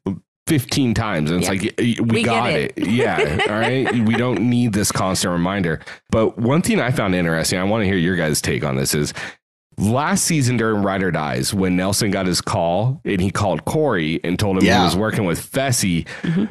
[0.48, 1.32] 15 times.
[1.32, 2.74] And it's like, we, We got it.
[2.76, 2.88] it.
[2.88, 3.40] Yeah.
[3.50, 3.94] All right.
[4.06, 5.80] We don't need this constant reminder.
[6.10, 8.94] But one thing I found interesting, I want to hear your guys' take on this
[8.94, 9.14] is
[9.78, 14.20] last season during Ride or Dies, when Nelson got his call and he called Cory
[14.24, 14.80] and told him Yeah.
[14.80, 16.06] he was working with Fessy.
[16.24, 16.50] Mhm.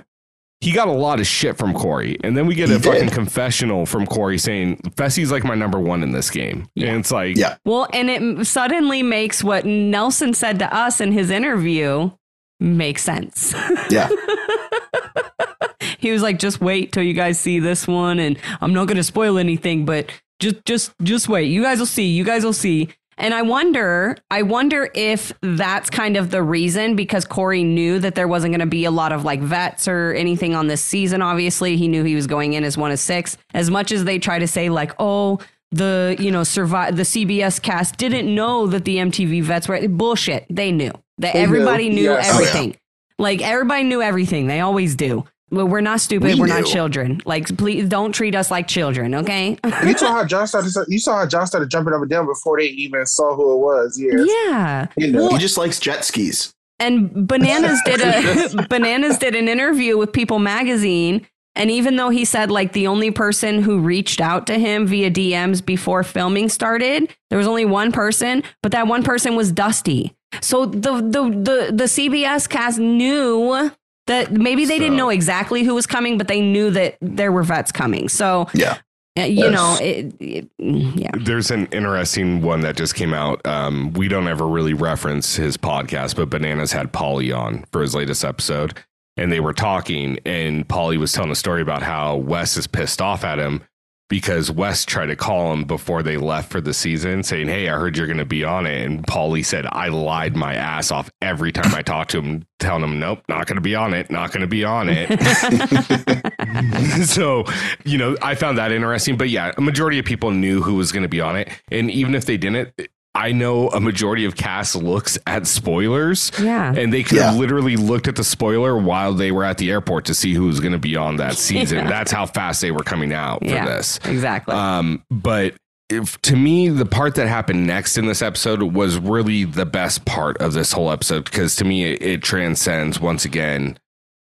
[0.61, 2.17] He got a lot of shit from Cory.
[2.25, 5.79] And then we get He a fucking confessional from Cory saying Fessy's like my number
[5.79, 6.69] one in this game.
[6.75, 6.89] Yeah.
[6.89, 7.57] And it's like, Yeah.
[7.67, 12.13] Well, and it suddenly makes what Nelson said to us in his interview
[12.61, 13.53] make sense.
[13.91, 14.09] Yeah.
[15.99, 18.97] he was like, "Just wait till you guys see this one, and I'm not going
[18.97, 20.11] to spoil anything, but
[20.41, 21.45] just, just, just wait.
[21.47, 22.07] You guys will see.
[22.07, 22.89] You guys will see."
[23.19, 28.15] And I wonder, I wonder if that's kind of the reason because Cory knew that
[28.15, 31.23] there wasn't going to be a lot of like vets or anything on this season.
[31.23, 33.37] Obviously, he knew he was going in as one of six.
[33.53, 35.39] As much as they try to say like, "Oh."
[35.73, 40.47] The you know survive the CBS cast didn't know that the MTV vets were bullshit.
[40.49, 42.29] They knew that They everybody knew Yes.
[42.33, 42.47] Oh, yeah.
[42.47, 42.77] everything.
[43.19, 44.47] Like everybody knew everything.
[44.47, 45.25] They always do.
[45.55, 46.35] Well, we're not stupid.
[46.35, 47.21] We We are not children.
[47.25, 49.59] Like, please don't treat us like children, okay?
[49.85, 50.73] you saw how John started.
[50.89, 53.59] You saw how John started jumping up and down before they even saw who it
[53.59, 53.99] was.
[53.99, 54.29] Yes.
[54.47, 54.87] yeah.
[54.97, 55.29] You know.
[55.31, 56.53] He just likes jet skis.
[56.79, 62.25] And Bananas did a Bananas did an interview with People Magazine, and even though he
[62.25, 67.15] said like the only person who reached out to him via DMs before filming started,
[67.31, 70.15] there was only one person, but that one person was Dusty.
[70.41, 73.71] So the the the the CBS cast knew
[74.07, 77.43] that maybe they didn't know exactly who was coming, but they knew that there were
[77.43, 78.09] vets coming.
[78.09, 78.79] So Yeah.
[79.17, 81.13] Uh, You know, it, it, mm, yeah.
[81.15, 83.45] There's an interesting one that just came out.
[83.47, 87.95] Um, we don't ever really reference his podcast, but Bananas had Paulie on for his
[87.95, 88.77] latest episode,
[89.17, 93.01] and they were talking, and Paulie was telling a story about how Wes is pissed
[93.01, 93.63] off at him
[94.09, 97.79] because Wes tried to call him before they left for the season, saying, "Hey, I
[97.79, 101.11] heard you're going to be on it," and Paulie said, "I lied my ass off
[101.23, 104.11] every time I talked to him, telling him, nope, not going to be on it,
[104.11, 105.09] not going to be on it."
[107.07, 107.45] so,
[107.85, 109.17] you know, I found that interesting.
[109.17, 111.49] But yeah, a majority of people knew who was going to be on it.
[111.71, 112.73] And even if they didn't,
[113.17, 116.33] I know a majority of cast looks at spoilers.
[116.41, 116.75] Yeah.
[116.77, 120.07] And they could have literally looked at the spoiler while they were at the airport
[120.07, 121.79] to see who was going to be on that season.
[121.79, 121.89] Yeah.
[121.89, 123.67] That's how fast they were coming out for Yeah.
[123.67, 123.99] this.
[124.05, 124.55] Exactly.
[124.55, 125.55] Um, but
[125.91, 130.05] if, to me, the part that happened next in this episode was really the best
[130.07, 133.79] part of this whole episode because to me, it, it transcends once again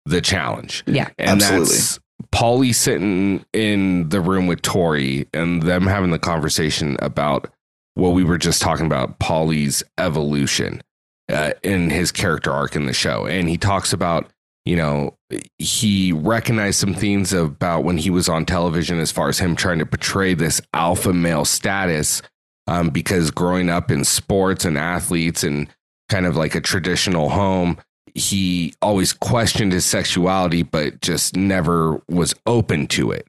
[0.05, 0.84] the challenge.
[0.88, 1.09] yeah.
[1.18, 1.65] And Absolutely.
[1.76, 1.99] that's
[2.31, 7.49] Paulie sitting in the room with Tori and them having the conversation about
[7.98, 10.84] what we were just talking about, Paulie's evolution
[11.30, 13.26] uh, in his character arc in the show.
[13.26, 14.30] And he talks about,
[14.65, 15.18] you know,
[15.57, 19.80] he recognized some things about when he was on television as far as him trying
[19.80, 22.22] to portray this alpha male status
[22.68, 25.68] um, because growing up in sports and athletes and
[26.07, 27.78] kind of like a traditional home,
[28.14, 33.28] he always questioned his sexuality, but just never was open to it.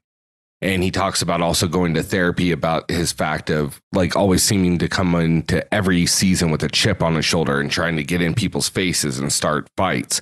[0.61, 4.77] And he talks about also going to therapy about his fact of like always seeming
[4.79, 8.21] to come into every season with a chip on his shoulder and trying to get
[8.21, 10.19] in people's faces and start fights.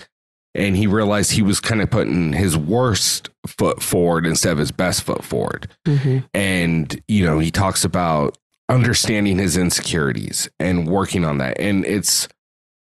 [0.54, 4.72] And he realized he was kind of putting his worst foot forward instead of his
[4.72, 6.26] best foot forward Mhm.
[6.34, 8.38] and you know he talks about
[8.70, 12.28] understanding his insecurities and working on that and it's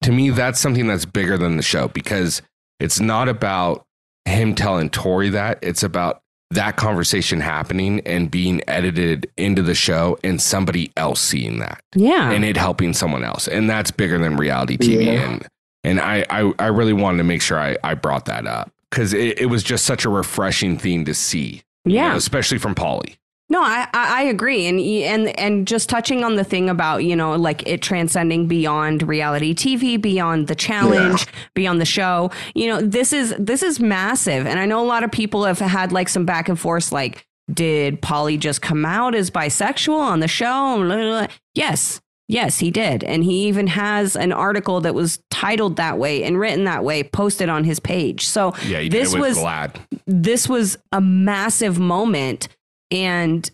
[0.02, 2.42] to me that's something that's bigger than the show because
[2.78, 3.86] it's not about
[4.26, 6.19] him telling Tori that it's about
[6.52, 12.30] that conversation happening and being edited into the show and somebody else seeing that Yeah.
[12.32, 15.30] and it helping someone else and that's bigger than reality tv Yeah.
[15.30, 15.46] and
[15.84, 19.12] and I, I i really wanted to make sure i i brought that up because
[19.14, 22.10] it, it was just such a refreshing thing to see you Yeah.
[22.10, 23.16] know, especially from paulie
[23.50, 27.34] No, I, I agree, and and and just touching on the thing about you know
[27.34, 32.30] like it transcending beyond reality TV, beyond the challenge, beyond the show.
[32.54, 35.58] You know, this is this is massive, and I know a lot of people have
[35.58, 40.20] had like some back and forth, like did Paulie just come out as bisexual on
[40.20, 40.76] the show?
[40.76, 41.26] Blah, blah, blah.
[41.54, 42.00] Yes.
[42.28, 43.02] Yes, he did.
[43.02, 47.02] And he even has an article that was titled that way and written that way
[47.02, 48.24] posted on his page.
[48.24, 52.46] So yeah this did it with was glad this was a massive moment
[52.90, 53.50] and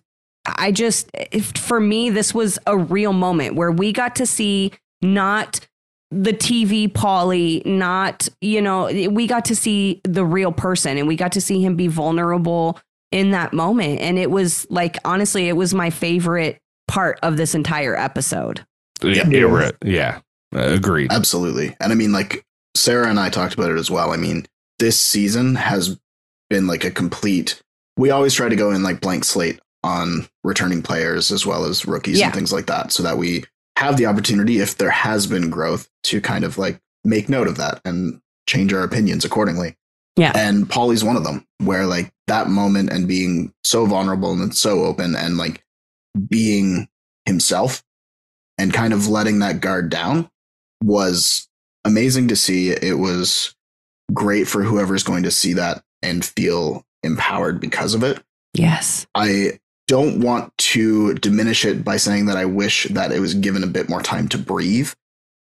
[0.47, 4.73] i just if, for me this was a real moment where we got to see
[5.03, 5.61] not
[6.11, 11.17] the tv paulie not you know we got to see the real person and we
[11.17, 12.79] got to see him be vulnerable
[13.13, 16.59] in that moment and it was like honestly it was my favorite
[16.89, 18.65] part of this entire episode
[19.03, 19.69] yeah, Yeah.
[19.69, 20.21] it yeah.
[20.53, 21.77] Agreed Absolutely.
[21.81, 22.45] And I mean, like
[22.75, 24.13] Sarah and I talked about it as well.
[24.13, 24.47] I mean,
[24.79, 25.99] this season has
[26.49, 27.63] been like a complete.
[27.97, 31.86] We always try to go in like blank slate on returning players as well as
[31.86, 32.27] rookies Yeah.
[32.27, 33.44] and things like that, so that we
[33.77, 37.56] have the opportunity, if there has been growth, to kind of like make note of
[37.59, 39.77] that and change our opinions accordingly.
[40.16, 40.32] Yeah.
[40.35, 44.85] And Paulie's one of them, where like that moment and being so vulnerable and so
[44.85, 45.62] open and like
[46.28, 46.89] being
[47.27, 47.82] himself
[48.59, 50.31] and kind of letting that guard down
[50.82, 51.47] was
[51.85, 52.70] amazing to see.
[52.70, 53.55] It was
[54.14, 58.23] great for whoever's going to see that and feel empowered because of it.
[58.55, 59.59] yes I
[59.89, 63.69] don't want to diminish it by saying that I wish that it was given a
[63.69, 64.93] bit more time to breathe,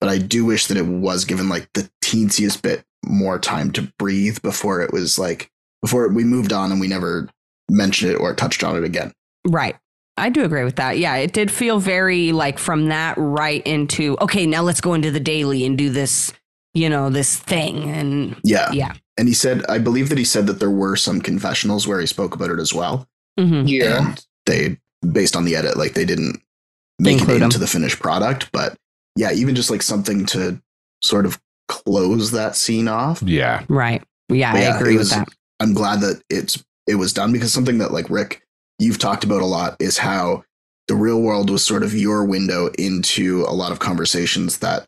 [0.00, 3.92] but I do wish that it was given like the teensiest bit more time to
[3.98, 5.50] breathe before it was like
[5.82, 7.28] before we moved on and we never
[7.68, 9.12] mentioned it or touched on it again.
[9.46, 9.76] Right.
[10.16, 10.98] I do agree with that.
[10.98, 15.10] Yeah, it did feel very like from that right into okay, now let's go into
[15.10, 16.32] the daily and do this,
[16.74, 18.70] you know, this thing and Yeah.
[18.72, 18.94] yeah.
[19.18, 22.06] And he said, I believe that he said that there were some confessionals where he
[22.06, 23.06] spoke about it as well.
[23.38, 24.06] hmm Yeah.
[24.08, 24.78] And they,
[25.12, 26.40] based on the edit, like they didn't
[27.00, 27.42] make Include it 'em.
[27.44, 28.48] into the finished product.
[28.52, 28.76] But
[29.16, 30.60] yeah, even just like something to
[31.02, 31.38] sort of
[31.68, 33.20] close that scene off.
[33.22, 34.02] yeah Right.
[34.30, 35.28] Yeah, But I yeah, agree it with that.
[35.60, 38.42] I'm glad that it's it was done because something that like Rick,
[38.78, 40.44] you've talked about a lot is how
[40.86, 44.86] the real world was sort of your window into a lot of conversations that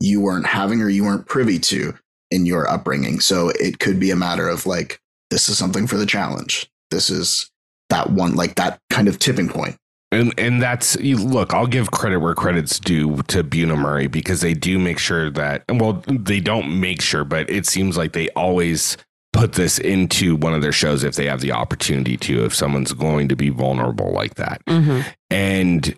[0.00, 1.94] you weren't having or you weren't privy to
[2.32, 3.20] in your upbringing.
[3.20, 5.00] So it could be a matter of like,
[5.30, 6.70] this is something for the challenge.
[6.90, 7.50] This is
[7.90, 9.76] that one, like that kind of tipping point.
[10.10, 14.52] And and that's look, I'll give credit where credit's due to Bunim Murray because they
[14.52, 18.98] do make sure that well, they don't make sure, but it seems like they always
[19.32, 22.92] put this into one of their shows if they have the opportunity to, if someone's
[22.92, 24.62] going to be vulnerable like that.
[24.66, 25.06] Mhm.
[25.30, 25.94] And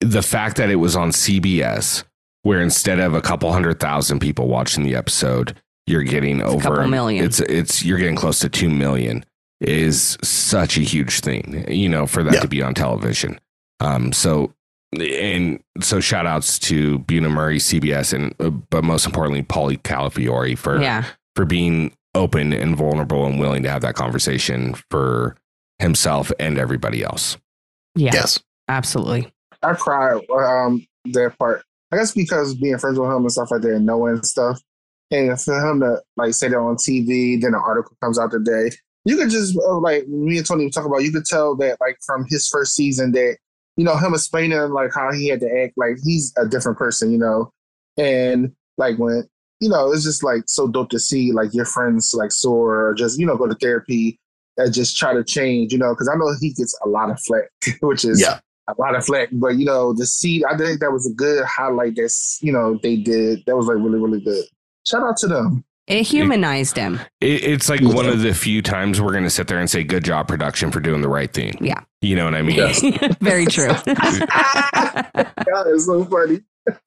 [0.00, 2.04] the fact that it was on CBS,
[2.42, 5.56] where instead of a couple hundred thousand people watching the episode,
[5.86, 7.24] you're getting over couple million.
[7.24, 9.24] It's it's you're getting close to two million
[9.60, 12.40] is such a huge thing, you know, for that Yeah.
[12.40, 13.38] to be on television.
[13.80, 14.54] Um, so
[14.98, 20.56] and so shout outs to Bunim Murray, CBS, and uh, but most importantly, Paulie Calafiore
[20.58, 21.04] for Yeah.
[21.36, 25.36] for being open and vulnerable and willing to have that conversation for
[25.78, 27.36] himself and everybody else.
[27.94, 28.10] Yeah.
[28.14, 28.40] Yes.
[28.68, 29.30] Absolutely.
[29.62, 31.62] I cried um that part.
[31.92, 34.60] I guess because being friends with him and stuff like that, and knowing stuff,
[35.10, 38.70] and for him to like say that on TV, then an article comes out today.
[39.04, 41.02] You could just uh, like me and Tony talking about.
[41.02, 43.38] You could tell that like from his first season that
[43.76, 47.10] you know him explaining like how he had to act like he's a different person,
[47.10, 47.52] you know,
[47.96, 49.28] and like when
[49.60, 52.94] you know it's just like so dope to see like your friends like soar or
[52.94, 54.18] just you know go to therapy
[54.56, 57.20] and just try to change, you know, because I know he gets a lot of
[57.20, 57.50] flack,
[57.80, 58.38] which is Yeah.
[58.78, 59.28] A lot of flack.
[59.32, 61.94] But you know, the seed, I think that was a good highlight.
[61.96, 63.42] That's you know they did.
[63.46, 64.44] That was like really really good.
[64.86, 65.64] Shout out to them.
[65.86, 67.00] It humanized him.
[67.20, 67.88] It, it's like Yeah.
[67.92, 70.70] one of the few times we're going to sit there and say, "Good job, production,
[70.70, 71.80] for doing the right thing." Yeah.
[72.00, 72.56] you know what I mean.
[72.56, 72.80] Yes.
[73.20, 73.66] Very true.
[73.86, 76.40] God, it's so funny.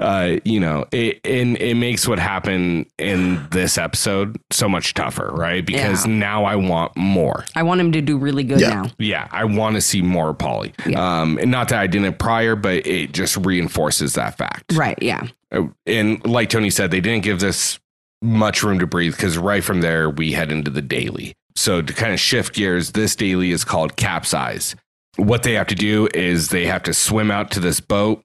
[0.00, 5.28] uh, you know, it, and it makes what happened in this episode so much tougher,
[5.32, 5.64] right?
[5.64, 7.44] Because now I want more.
[7.54, 8.82] I want him to do really good Yeah.
[8.82, 8.90] now.
[8.98, 10.72] Yeah, I want to see more Paulie.
[10.86, 11.20] Yeah.
[11.20, 14.72] Um, and not that I didn't prior, but it just reinforces that fact.
[14.74, 14.98] Right.
[15.02, 15.26] Yeah.
[15.50, 17.78] Uh, And like Tony said, they didn't give this
[18.22, 21.34] much room to breathe because right from there we head into the daily.
[21.56, 24.74] So to kind of shift gears, this daily is called capsize.
[25.16, 28.24] What they have to do is they have to swim out to this boat.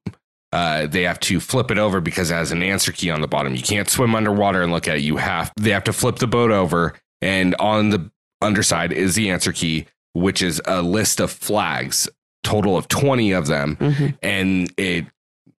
[0.53, 3.27] Uh, they have to flip it over because it has an answer key on the
[3.27, 3.53] bottom.
[3.53, 5.01] You can't swim underwater and look at it.
[5.01, 8.09] You have they have to flip the boat over, and on the
[8.41, 12.07] underside is the answer key, which is a list of flags,
[12.43, 14.17] total of twenty of them Mhm.
[14.23, 15.05] and it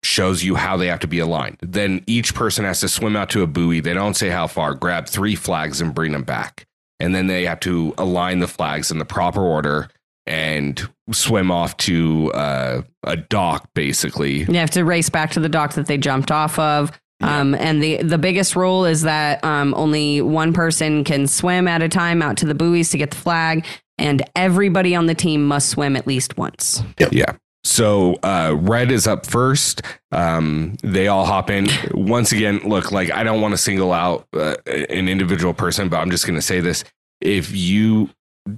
[0.03, 1.57] shows you how they have to be aligned.
[1.61, 3.81] Then each person has to swim out to a buoy.
[3.81, 6.65] They don't say how far, grab three flags and bring them back.
[6.99, 9.89] And then they have to align the flags in the proper order
[10.27, 14.43] and swim off to uh, a dock, basically.
[14.43, 16.91] You have to race back to the dock that they jumped off of.
[17.21, 21.81] Um, and the, the biggest rule is that um, only one person can swim at
[21.81, 23.65] a time out to the buoys to get the flag,
[23.97, 26.83] and everybody on the team must swim at least once.
[27.11, 27.33] Yeah.
[27.63, 29.81] So uh, red is up first.
[30.11, 31.67] Um, they all hop in.
[31.91, 35.97] Once again, look, like I don't want to single out uh, an individual person, but
[35.97, 36.85] I'm just going to say this:
[37.19, 38.09] if you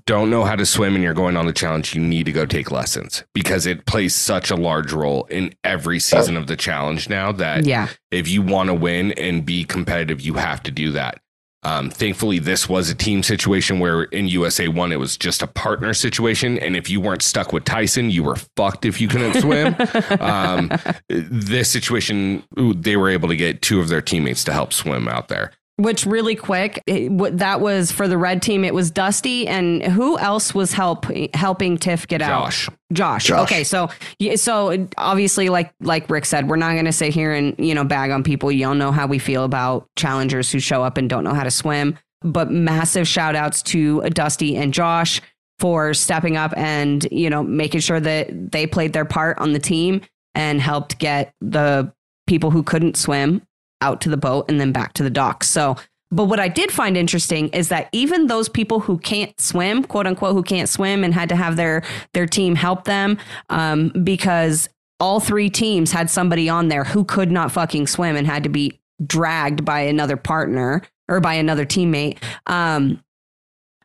[0.05, 2.45] don't know how to swim and you're going on the challenge, you need to go
[2.45, 7.09] take lessons because it plays such a large role in every season of the challenge
[7.09, 7.87] now that Yeah.
[8.11, 11.19] if you want to win and be competitive, you have to do that.
[11.61, 15.47] Um, thankfully, this was a team situation where in USA One, it was just a
[15.47, 16.57] partner situation.
[16.57, 19.75] And if you weren't stuck with Tyson, you were fucked if you couldn't swim.
[20.21, 20.71] um,
[21.09, 25.27] this situation, they were able to get two of their teammates to help swim out
[25.27, 25.51] there.
[25.79, 28.65] Which really quick, it, what that was for the red team.
[28.65, 32.43] It was Dusty, and who else was help helping Tiff get out?
[32.43, 32.69] Josh.
[32.91, 33.25] Josh.
[33.27, 33.43] Josh.
[33.43, 33.89] Okay, so
[34.19, 37.73] yeah, so obviously, like like Rick said, we're not going to sit here and you
[37.73, 38.51] know bag on people.
[38.51, 41.51] Y'all know how we feel about challengers who show up and don't know how to
[41.51, 41.97] swim.
[42.21, 45.21] But massive shout outs to Dusty and Josh
[45.59, 49.59] for stepping up and you know making sure that they played their part on the
[49.59, 50.01] team
[50.35, 51.91] and helped get the
[52.27, 53.41] people who couldn't swim
[53.81, 55.43] out to the boat and then back to the dock.
[55.43, 55.75] So.
[56.11, 60.07] But what I did find interesting is that even those people who can't swim, quote
[60.07, 61.83] unquote, who can't swim and had to have their
[62.13, 63.19] their team help them,
[63.51, 64.69] um, because
[64.99, 68.49] all three teams had somebody on there who could not fucking swim and had to
[68.49, 72.17] be dragged by another partner or by another teammate.
[72.47, 73.03] Um,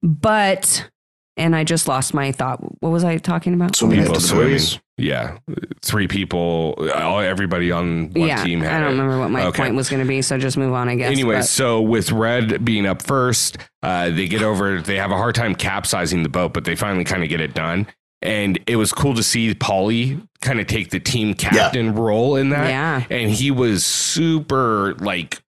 [0.03, 0.89] but
[1.37, 2.59] and I just lost my thought.
[2.81, 3.77] What was I talking about?
[3.77, 4.61] Swimming People into swimming.
[4.97, 5.39] Yeah.
[5.83, 8.93] Three people, all, everybody on one yeah, team had I don't it.
[8.93, 9.63] remember what my Okay.
[9.65, 11.11] point was going to be, so just move on, I guess.
[11.11, 14.81] Anyway, but- so with Red being up first, uh, they get over.
[14.81, 17.55] They have a hard time capsizing the boat, but they finally kind of get it
[17.55, 17.87] done.
[18.23, 22.51] And it was cool to see Paulie kind of take the team captain role in
[22.51, 22.69] that.
[22.69, 25.43] yeah, And he was super like,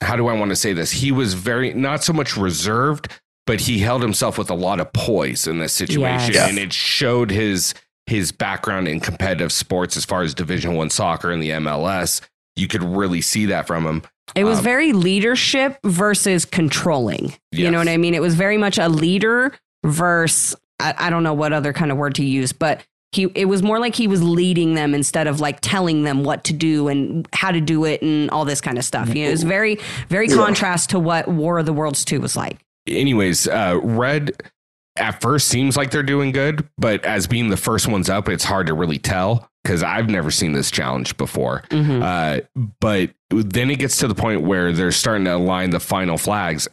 [0.00, 0.90] how do I want to say this?
[0.92, 3.08] He was very not so much reserved,
[3.48, 6.48] but he held himself with a lot of poise in this situation, Yes.
[6.48, 7.74] and it showed his
[8.06, 12.20] his background in competitive sports as far as Division One soccer and the MLS.
[12.56, 14.02] You could really see that from him.
[14.34, 17.34] It was Um, very leadership versus controlling.
[17.52, 18.14] You know what I mean?
[18.14, 19.52] It was very much a leader
[19.84, 23.46] versus I, I don't know what other kind of word to use, but he it
[23.46, 26.88] was more like he was leading them instead of like telling them what to do
[26.88, 29.08] and how to do it and all this kind of stuff.
[29.08, 30.36] You know, it was very very Yeah.
[30.36, 32.58] contrast to what War of the Worlds 2 was like.
[32.96, 34.32] Anyways, uh, Red
[34.96, 38.44] at first seems like they're doing good, but as being the first ones up, it's
[38.44, 41.62] hard to really tell because I've never seen this challenge before.
[41.70, 42.02] Mhm.
[42.02, 42.40] Uh,
[42.80, 46.66] but then it gets to the point where they're starting to align the final flags.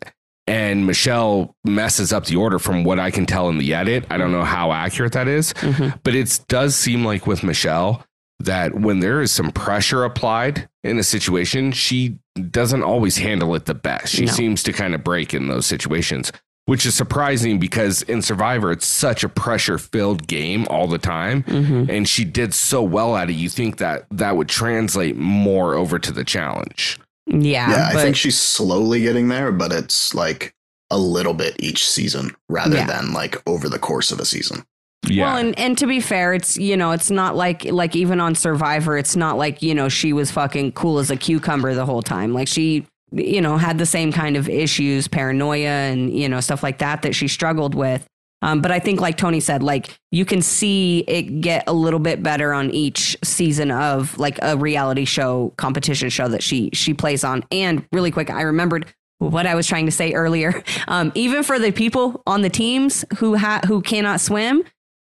[0.48, 4.06] And Michele messes up the order from what I can tell in the edit.
[4.12, 6.00] I don't know how accurate that is, Mhm.
[6.04, 8.05] but it does seem like with Michele
[8.40, 12.18] that when there is some pressure applied in a situation, she
[12.52, 14.14] doesn't always handle it the best.
[14.14, 14.32] She No.
[14.32, 16.32] seems to kind of break in those situations,
[16.66, 21.44] which is surprising because in Survivor, it's such a pressure filled game all the time.
[21.44, 21.90] Mhm.
[21.90, 23.34] And she did so well at it.
[23.34, 27.00] You think that that would translate more over to the challenge.
[27.28, 30.54] Yeah, yeah, I think she's slowly getting there, but it's like
[30.92, 32.86] a little bit each season rather Yeah.
[32.86, 34.64] than like over the course of a season.
[35.08, 35.26] Yeah.
[35.26, 38.36] Well, and, and to be fair, it's you know, it's not like like even on
[38.36, 42.02] Survivor, it's not like you know she was fucking cool as a cucumber the whole
[42.02, 42.34] time.
[42.34, 46.64] Like she, you know, had the same kind of issues, paranoia, and you know stuff
[46.64, 48.06] like that that she struggled with.
[48.42, 52.00] Um, but I think, like Tony said, like you can see it get a little
[52.00, 56.94] bit better on each season of like a reality show competition show that she she
[56.94, 57.44] plays on.
[57.52, 58.86] And really quick, I remembered
[59.20, 60.64] what I was trying to say earlier.
[60.88, 64.64] Um, even for the people on the teams who ha- who cannot swim,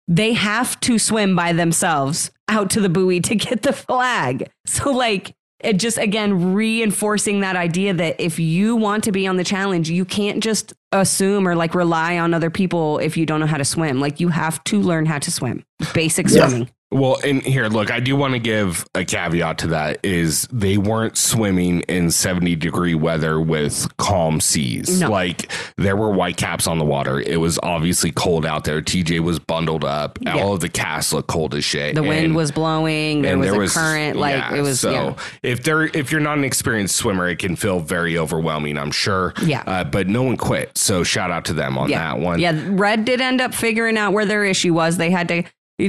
[0.08, 4.48] they have to swim by themselves out to the buoy to get the flag.
[4.66, 9.36] So like it just again reinforcing that idea that if you want to be on
[9.36, 13.40] the challenge, you can't just assume or like rely on other people if you don't
[13.40, 13.98] know how to swim.
[14.00, 15.64] Like you have to learn how to swim.
[15.94, 16.46] Basic Yeah.
[16.48, 16.70] swimming.
[16.92, 20.78] Well, and here, look, I do want to give a caveat to that is they
[20.78, 25.00] weren't swimming in 70 degree weather with calm seas.
[25.00, 25.10] No.
[25.10, 27.18] Like there were white caps on the water.
[27.20, 28.80] It was obviously cold out there.
[28.80, 30.18] TJ was bundled up.
[30.22, 30.38] Yeah.
[30.38, 31.96] All of the cast looked cold as shit.
[31.96, 35.14] The wind was blowing, there and was a current, like yeah, it was so yeah.
[35.42, 39.34] if they're if you're not an experienced swimmer it can feel very overwhelming i'm sure
[39.42, 39.62] Yeah.
[39.66, 43.04] uh, but no one quit so shout out to them on that one Yeah, Red
[43.04, 44.96] did end up figuring out where their issue was.
[44.98, 45.42] They had to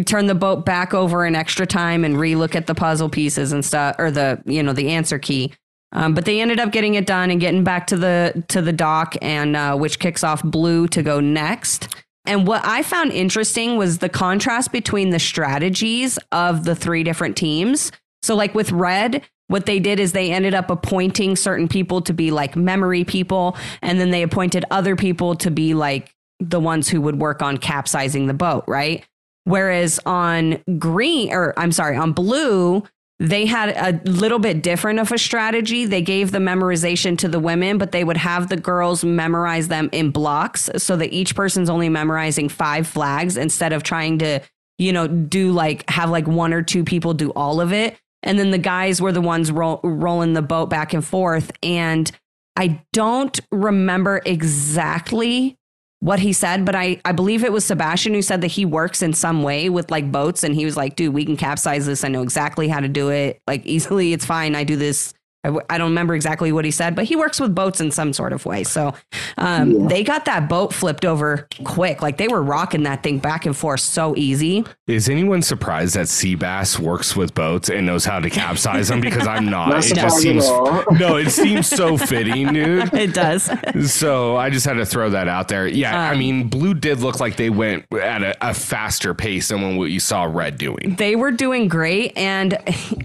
[0.06, 3.64] turn the boat back over an extra time and relook at the puzzle pieces and
[3.64, 5.54] stuff, or the you know the answer key.
[5.94, 8.74] Um, but they ended up getting it done and getting back to the to the
[8.74, 11.96] dock, and uh, which kicks off Blue to go next.
[12.26, 17.38] And what I found interesting was the contrast between the strategies of the three different
[17.38, 17.92] teams.
[18.22, 22.14] So, like with Red, what they did is they ended up appointing certain people to
[22.14, 26.90] be like memory people, and then they appointed other people to be like the ones
[26.90, 29.06] who would work on capsizing the boat, right?
[29.48, 32.84] Whereas on green, or I'm sorry, on blue,
[33.20, 35.86] they had a little bit different of a strategy.
[35.86, 39.88] They gave the memorization to the women, but they would have the girls memorize them
[39.94, 44.42] in blocks so that each person's only memorizing five flags instead of trying to,
[44.80, 47.98] you know, do like have like one or two people do all of it.
[48.24, 51.54] And then the guys were the ones roll, rolling the boat back and forth.
[51.64, 52.12] And
[52.58, 55.57] I don't remember exactly
[56.00, 59.02] what he said, but I, I believe it was Sebastian who said that he works
[59.02, 60.44] in some way with like boats.
[60.44, 62.04] And he was like, dude, we can capsize this.
[62.04, 63.42] I know exactly how to do it.
[63.48, 64.56] Like easily, it's fine.
[64.56, 65.14] I do this.
[65.44, 67.92] I, w- I don't remember exactly what he said, but he works with boats in
[67.92, 68.64] some sort of way.
[68.64, 68.94] So
[69.38, 69.88] um, Yeah.
[69.88, 72.02] they got that boat flipped over quick.
[72.02, 74.66] Like they were rocking that thing back and forth so easy.
[74.88, 79.28] is anyone surprised that Seabass works with boats and knows how to capsize them because
[79.28, 80.48] i'm not, Not it just seems
[81.00, 83.50] no it seems so fitting dude It does.
[83.94, 85.68] so I just had to throw that out there.
[85.68, 89.50] Yeah, I Um, mean, blue did look like they went at a, a faster pace
[89.50, 90.96] than what you saw red doing.
[90.98, 92.58] they were doing great and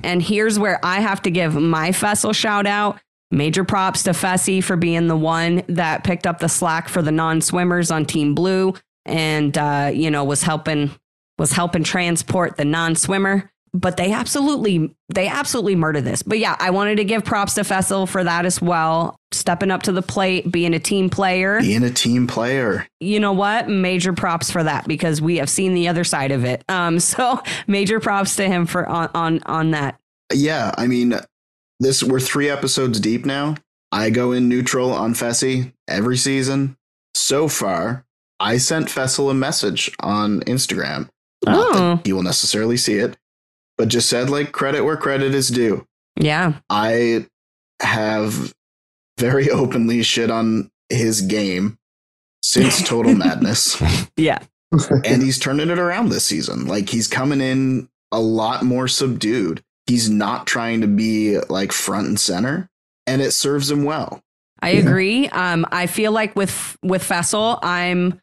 [0.02, 1.92] and here's where i have to give my
[2.30, 3.00] shout out
[3.30, 7.10] major props to fessy for being the one that picked up the slack for the
[7.10, 8.74] non-swimmers on team blue
[9.06, 10.90] and uh, you know was helping
[11.38, 16.68] was helping transport the non-swimmer but they absolutely they absolutely murdered this but yeah i
[16.68, 20.52] wanted to give props to fessel for that as well stepping up to the plate
[20.52, 22.86] being a team player Being a team player.
[23.00, 23.68] you know what?
[23.70, 26.62] Major props for that because we have seen the other side of it.
[26.68, 29.98] Um, so major props to him for on on on that.
[30.34, 31.14] Yeah, I mean,
[31.82, 33.56] this we're three episodes deep now.
[33.90, 36.76] I go in neutral on Fessy every season.
[37.14, 38.04] So far,
[38.40, 41.08] I sent Fessel a message on Instagram.
[41.44, 41.96] Not Oh.
[41.96, 43.16] that he will necessarily see it,
[43.76, 45.86] but just said like credit where credit is due.
[46.16, 47.26] Yeah, I
[47.80, 48.52] have
[49.18, 51.78] very openly shit on his game
[52.42, 53.80] since Total Madness.
[54.16, 54.38] yeah,
[55.04, 56.66] and he's turning it around this season.
[56.66, 59.62] Like he's coming in a lot more subdued.
[59.92, 62.70] He's not trying to be like front and center,
[63.06, 64.22] and it serves him well.
[64.62, 65.28] I agree.
[65.28, 68.18] Um, I feel like with with Fessel, I'm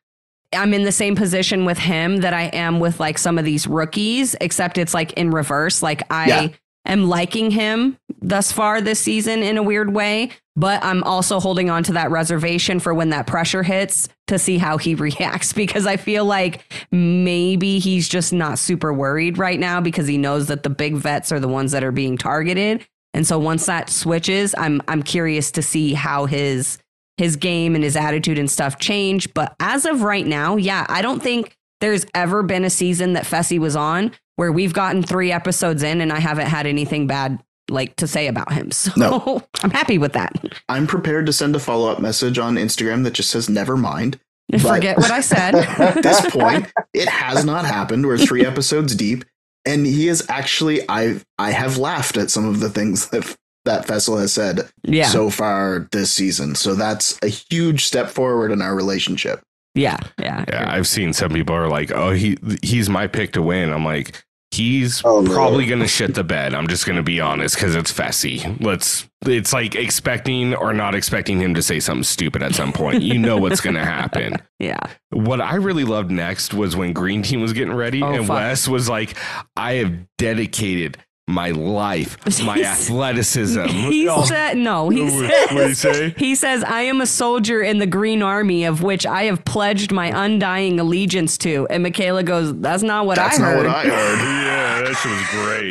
[0.52, 3.68] I'm in the same position with him that I am with like some of these
[3.68, 5.84] rookies, except it's like in reverse.
[5.84, 6.48] Like I Yeah.
[6.92, 11.70] Am liking him thus far this season in a weird way, but I'm also holding
[11.70, 15.86] on to that reservation for when that pressure hits to see how he reacts because
[15.86, 16.62] I feel like
[16.92, 21.32] maybe he's just not super worried right now because he knows that the big vets
[21.32, 22.86] are the ones that are being targeted.
[23.14, 26.78] And so once that switches, I'm I'm curious to see how his
[27.18, 29.34] his game and his attitude and stuff change.
[29.34, 33.26] But as of right now, yeah, I don't think there's ever been a season that
[33.26, 37.40] Fessy was on where we've gotten three episodes in and I haven't had anything bad
[37.70, 38.72] like to say about him.
[38.80, 39.44] So No.
[39.64, 40.34] I'm happy with that.
[40.70, 44.20] I'm prepared to send a follow up message on Instagram that just says never mind.
[44.52, 45.54] But- Forget what I said.
[45.56, 48.06] At this point, it has not happened.
[48.08, 49.24] We're three episodes deep,
[49.66, 53.36] and he is actually I I have laughed at some of the things that
[53.66, 55.06] that Fessel has said Yeah.
[55.10, 56.56] so far this season.
[56.56, 59.42] So that's a huge step forward in our relationship.
[59.76, 59.98] yeah.
[60.18, 60.46] Yeah.
[60.48, 63.86] Yeah, I've seen some people are like, "Oh, he he's my pick to win." I'm
[63.86, 65.34] like, he's Oh, no.
[65.34, 66.54] probably gonna shit the bed.
[66.54, 68.60] I'm just gonna be honest because it's Fessy.
[68.64, 69.08] Let's.
[69.26, 73.02] It's like expecting or not expecting him to say something stupid at some point.
[73.02, 74.36] You know what's gonna happen.
[74.62, 74.80] Yeah.
[75.12, 78.36] What I really loved next was when Green Team was getting ready Oh, and fuck.
[78.36, 79.16] Wes was like,
[79.56, 80.98] "I have dedicated
[81.30, 84.90] my life, my He's- athleticism." He Oh, said no.
[84.90, 86.10] He says, what'd he say?
[86.18, 89.92] He says, "I am a soldier in the Green Army, of which I have pledged
[89.92, 93.86] my undying allegiance to." And Michaela goes, "That's not what That's I not heard." That's
[93.88, 94.20] not what I heard.
[94.20, 95.28] yeah, that shit was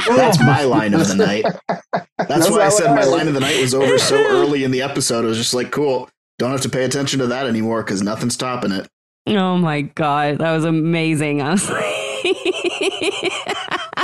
[0.06, 0.16] great.
[0.16, 1.44] That's my line of the night.
[1.68, 4.64] That's, That's why I said what my line of the night was over so early
[4.64, 5.24] in the episode.
[5.24, 6.08] I was just like, cool.
[6.38, 8.86] Don't have to pay attention to that anymore because nothing's stopping it.
[9.26, 11.42] Oh my god, that was amazing!
[11.42, 11.84] I was like,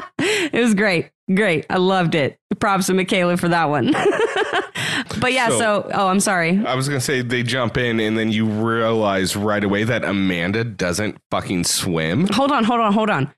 [0.18, 1.66] it was great, great.
[1.70, 2.38] I loved it.
[2.60, 3.92] Props to Michaela for that one.
[5.20, 6.64] but yeah, so, So- oh, I'm sorry.
[6.64, 10.64] I was gonna say they jump in and then you realize right away that Amanda
[10.64, 12.26] doesn't fucking swim.
[12.28, 13.32] Hold on, hold on, hold on.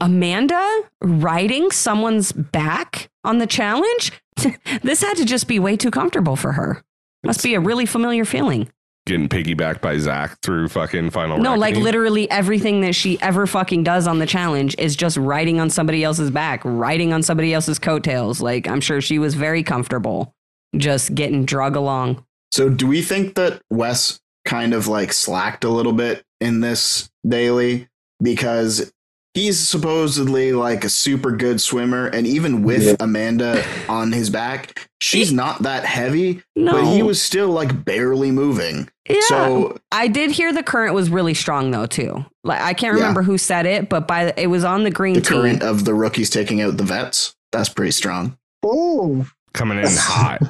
[0.00, 4.10] Amanda riding someone's back on the challenge?
[4.82, 6.82] this had to just be way too comfortable for her.
[7.22, 8.68] Must be a really familiar feeling.
[9.04, 11.38] Getting piggybacked by Zach through fucking final.
[11.38, 15.58] No, like literally everything that she ever fucking does on the challenge is just riding
[15.58, 18.40] on somebody else's back, riding on somebody else's coattails.
[18.40, 20.34] Like I'm sure she was very comfortable
[20.76, 22.24] just getting drug along.
[22.52, 27.10] So, do we think that Wes kind of like slacked a little bit in this
[27.26, 27.88] daily
[28.22, 28.92] because
[29.34, 32.96] he's supposedly like a super good swimmer, and even with Yeah.
[33.00, 36.72] Amanda on his back, she's not that heavy, No.
[36.72, 38.88] but he was still like barely moving.
[39.08, 39.20] Yeah.
[39.28, 42.24] So, I did hear the current was really strong though too.
[42.44, 43.00] Like I can't Yeah.
[43.02, 45.38] remember who said it, but by the, it was on the green the team.
[45.40, 48.36] current of the rookies taking out the vets, that's pretty strong.
[48.64, 49.26] Ooh.
[49.52, 50.40] Coming in hot.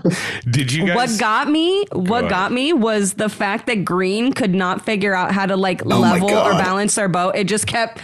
[0.50, 0.96] Did you guys?
[0.96, 1.84] What got me?
[1.92, 2.30] What ahead.
[2.30, 5.88] got me was the fact that Green could not figure out how to like Oh
[6.00, 7.36] level or balance their boat.
[7.36, 8.00] It just kept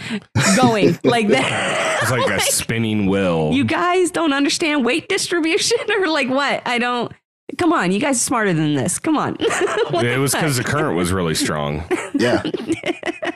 [0.55, 1.99] going like that.
[2.01, 3.51] It's like a spinning wheel.
[3.53, 6.61] you guys don't understand weight distribution or like what?
[6.65, 7.11] I don't.
[7.57, 8.99] Come on, you guys are smarter than this.
[8.99, 9.35] Come on.
[9.39, 11.83] It was because the current was really strong.
[12.13, 12.43] Yeah.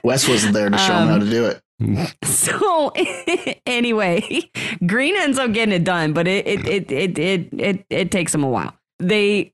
[0.04, 1.62] Wes wasn't there to show him Um, how to do it.
[2.24, 2.92] So
[3.66, 4.50] anyway,
[4.86, 8.36] Green ends up getting it done, but it it it it it it, it takes
[8.36, 8.74] him a while.
[9.00, 9.52] They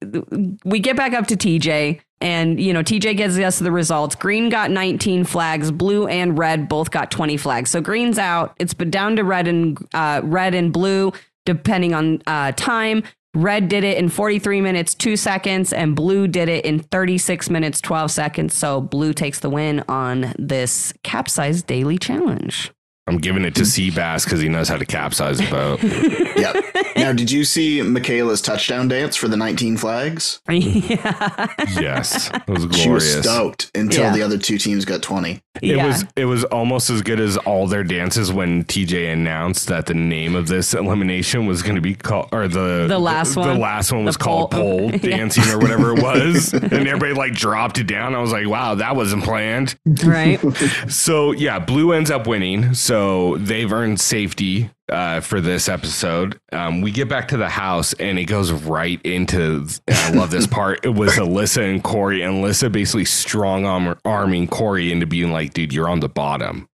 [0.65, 4.15] we get back up to TJ and you know TJ gives us the results.
[4.15, 7.69] Green got 19 flags, blue and red both got 20 flags.
[7.69, 8.55] So Green's out.
[8.59, 11.13] It's been down to red and uh, red and blue
[11.45, 13.03] depending on uh, time.
[13.35, 17.79] Red did it in 43 minutes, 2 seconds, and Blue did it in 36 minutes,
[17.81, 18.55] 12 seconds.
[18.55, 22.71] So Blue takes the win on this capsized daily challenge.
[23.07, 25.79] I'm giving it to Seabass because he knows how to capsize a boat.
[26.39, 26.55] Yep.
[26.95, 30.39] now, did you see Michaela's touchdown dance for the 19 flags?
[30.49, 31.47] yeah.
[31.77, 33.19] yes, it was She was glorious.
[33.23, 34.13] stoked until Yeah.
[34.13, 35.41] the other two teams got 20.
[35.61, 35.87] It yeah.
[35.87, 39.93] was it was almost as good as all their dances when TJ announced that the
[39.93, 43.49] name of this elimination was going to be called or the The last the, one?
[43.53, 45.17] the last one was The called oh, pole- pole Yeah.
[45.17, 48.75] dancing or whatever it was and everybody like dropped it down I was like wow
[48.75, 50.39] that wasn't planned right.
[50.87, 56.81] so yeah blue ends up winning so they've earned safety uh, for this episode um,
[56.81, 60.47] we get back to the house and it goes right into and I love this
[60.59, 65.31] part it was Alyssa and Cory and Alyssa basically strong arm, arming Cory into being
[65.31, 66.67] like dude you're on the bottom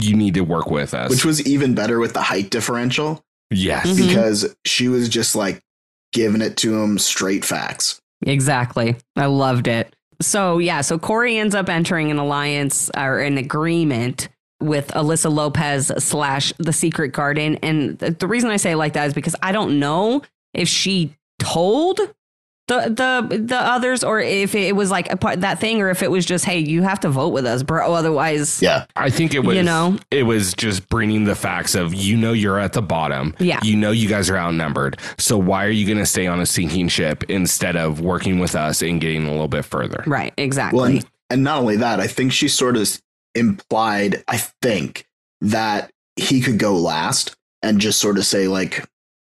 [0.00, 3.86] you need to work with us Which was even better with the height differential yes
[3.86, 4.08] Mhm.
[4.08, 5.60] because she was just like
[6.12, 7.98] giving it to him straight facts.
[8.26, 8.96] Exactly.
[9.16, 9.96] I loved it.
[10.20, 14.28] So, yeah, so Cory ends up entering an alliance or an agreement
[14.62, 17.56] with Alyssa Lopez slash the Secret Garden.
[17.62, 20.22] And the, the reason I say it like that is because I don't know
[20.54, 21.98] if she told
[22.68, 22.78] the
[23.28, 26.10] the the others, or if it was like a part that thing, or if it
[26.12, 27.92] was just, hey, you have to vote with us, bro.
[27.92, 28.86] Otherwise, Yeah.
[28.94, 29.98] I think it was You know?
[30.12, 33.34] it was just bringing the facts of you know you're at the bottom.
[33.40, 33.58] Yeah.
[33.64, 35.00] You know you guys are outnumbered.
[35.18, 38.54] So why are you going to stay on a sinking ship instead of working with
[38.54, 40.04] us and getting a little bit further?
[40.06, 40.76] right, exactly.
[40.76, 43.01] Well, and, and not only that, I think she sort of
[43.34, 45.06] implied, I think,
[45.40, 48.84] that he could go last and just sort of say, like,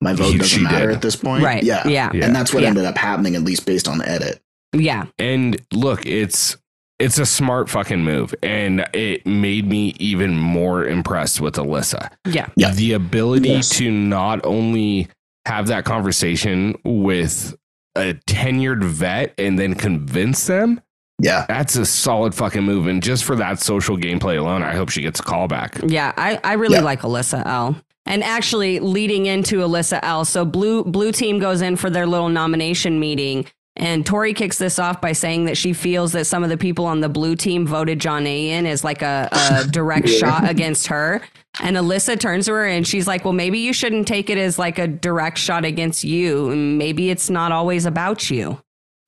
[0.00, 0.96] my vote He- doesn't she matter did.
[0.96, 1.42] at this point.
[1.42, 1.86] right, Yeah.
[1.88, 2.24] yeah, Yeah.
[2.26, 2.68] And that's what Yeah.
[2.70, 4.40] ended up happening, at least based on the edit.
[4.74, 6.56] yeah, And look, it's
[7.00, 12.10] it's a smart fucking move and it made me even more impressed with Alyssa.
[12.26, 12.72] yeah, Yeah.
[12.72, 13.68] The ability Yes.
[13.76, 15.06] to not only
[15.46, 17.56] have that conversation with
[17.96, 20.80] a tenured vet and then convince them
[21.20, 21.46] Yeah.
[21.48, 22.86] That's a solid fucking move.
[22.86, 25.78] And just for that social gameplay alone, I hope she gets a call back.
[25.86, 26.82] Yeah, I, I really Yeah.
[26.82, 27.76] like Alyssa L.
[28.06, 32.30] And actually, leading into Alyssa L, so blue blue team goes in for their little
[32.30, 33.44] nomination meeting,
[33.76, 36.86] and Tori kicks this off by saying that she feels that some of the people
[36.86, 40.18] on the blue team voted Jonna in as like a, a direct Yeah.
[40.18, 41.20] shot against her.
[41.60, 44.58] And Alyssa turns to her and she's like, "Well, maybe you shouldn't take it as
[44.58, 46.48] like a direct shot against you.
[46.56, 48.58] Maybe it's not always about you."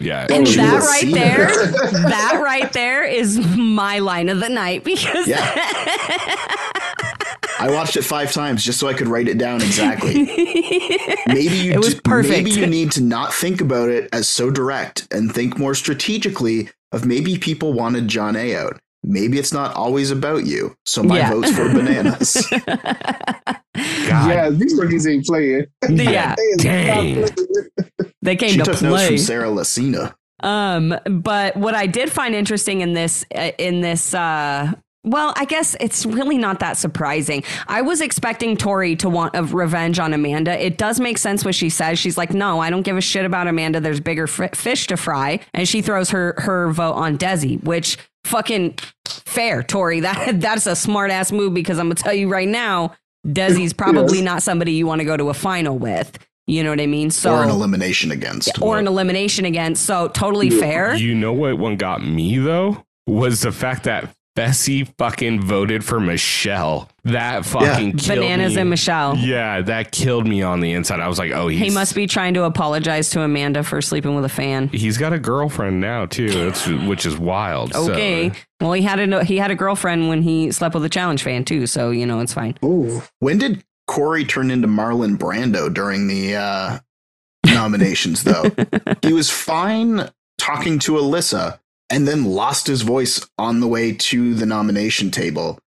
[0.00, 0.26] Yeah.
[0.30, 1.46] And oh, that right seen there,
[1.92, 5.38] that right there is my line of the night because yeah.
[7.60, 10.14] I watched it five times just so I could write it down exactly.
[11.26, 12.44] Maybe you It was d- perfect.
[12.44, 16.70] Maybe you need to not think about it as so direct and think more strategically
[16.92, 18.80] of maybe people wanted Jonna out.
[19.02, 20.74] Maybe it's not always about you.
[20.84, 21.30] So my Yeah.
[21.32, 22.46] vote's for bananas.
[22.66, 25.66] God yeah, these rookies ain't playing.
[25.88, 27.26] yeah, They Dang.
[28.22, 29.06] they came she to took notes play.
[29.08, 30.14] from Sarah Lacina.
[30.42, 34.72] Um, but what I did find interesting in this, uh, in this, uh,
[35.04, 37.42] well, I guess it's really not that surprising.
[37.68, 40.62] I was expecting Tori to want a revenge on Amanda.
[40.62, 41.98] It does make sense what she says.
[41.98, 43.80] She's like, "No, I don't give a shit about Amanda.
[43.80, 47.96] There's bigger f- fish to fry," and she throws her her vote on Desi, which
[48.24, 48.76] fucking
[49.06, 50.00] fair, Tori.
[50.00, 52.94] That that's a smart ass move because I'm gonna tell you right now,
[53.26, 54.24] Desi's probably Yes.
[54.24, 56.18] not somebody you want to go to a final with.
[56.46, 57.10] You know what I mean?
[57.10, 58.60] So or an elimination against.
[58.60, 59.84] or an elimination against.
[59.84, 60.94] So totally fair.
[60.96, 62.84] You know what one got me though?
[63.06, 66.88] Was the fact that Fessy fucking voted for Michele.
[67.04, 68.60] That fucking killed Bananas me.
[68.62, 69.16] and Michele.
[69.16, 71.00] Yeah, that killed me on the inside.
[71.00, 74.14] I was like, oh, he's, He must be trying to apologize to Amanda for sleeping
[74.14, 74.68] with a fan.
[74.68, 77.72] He's got a girlfriend now too, That's, which is wild.
[77.74, 78.32] so- Okay.
[78.60, 81.44] Well, he had a he had a girlfriend when he slept with a challenge fan
[81.44, 82.56] too, so you know it's fine.
[82.64, 83.02] Ooh.
[83.18, 86.78] When did Cory turn into Marlon Brando during the uh,
[87.46, 88.44] nominations, though?
[89.02, 91.58] he was fine talking to Alyssa
[91.90, 95.58] and then lost his voice on the way to the nomination table.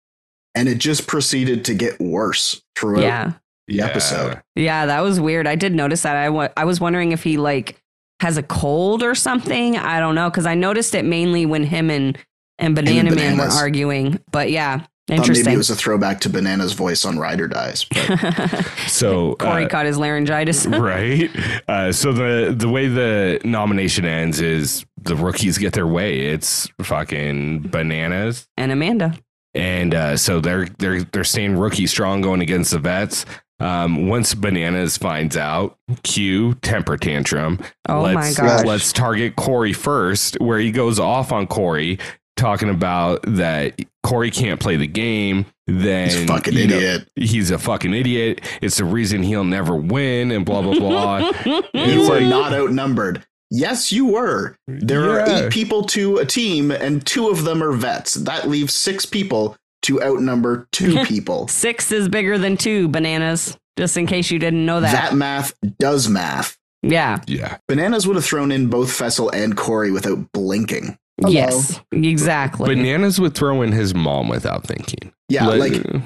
[0.55, 3.33] And it just proceeded to get worse throughout Yeah.
[3.69, 4.41] the episode.
[4.55, 5.47] Yeah, that was weird.
[5.47, 6.17] I did notice that.
[6.17, 7.77] I wa- I was wondering if he like
[8.21, 9.77] has a cold or something.
[9.77, 12.19] I don't know cuz I noticed it mainly when him and
[12.59, 14.21] and Banana and Man were arguing.
[14.31, 15.55] But yeah, Thought maybe interesting.
[15.55, 17.85] it was a throwback to Banana's voice on Ride or Dies.
[17.91, 20.67] But So Cory uh, caught his laryngitis.
[20.67, 21.31] right?
[21.67, 26.21] Uh, so the the way the nomination ends is the rookies get their way.
[26.21, 29.15] It's fucking bananas, and Amanda.
[29.55, 33.25] and uh, so they're they're they're staying rookie strong going against the vets.
[33.61, 37.61] Um, once bananas finds out, cue temper tantrum.
[37.89, 38.65] Oh my let's, gosh.
[38.65, 42.01] Let's target Cory first, where he goes off on Cory,
[42.37, 45.47] talking about that Cory can't play the game.
[45.69, 47.09] Then he's a fucking you know, idiot.
[47.15, 48.41] he's a fucking idiot.
[48.61, 51.19] It's the reason he'll never win, and blah blah blah.
[51.47, 53.25] you It's were like- not outnumbered.
[53.55, 54.57] Yes, you were.
[54.67, 58.15] There are eight people to a team, and two of them are vets.
[58.15, 61.49] That leaves six people to outnumber two people.
[61.49, 64.93] Six is bigger than two bananas, just in case you didn't know that.
[64.93, 66.57] that math does math.
[66.83, 67.21] yeah.
[67.27, 67.59] Yeah.
[67.69, 70.97] Bananas would have thrown in both Fessy and Cory without blinking.
[71.21, 71.31] Hello.
[71.33, 71.79] Yes.
[71.93, 72.75] Exactly.
[72.75, 75.13] Bananas would throw in his mom without thinking.
[75.29, 76.03] Yeah, Like, like Oh,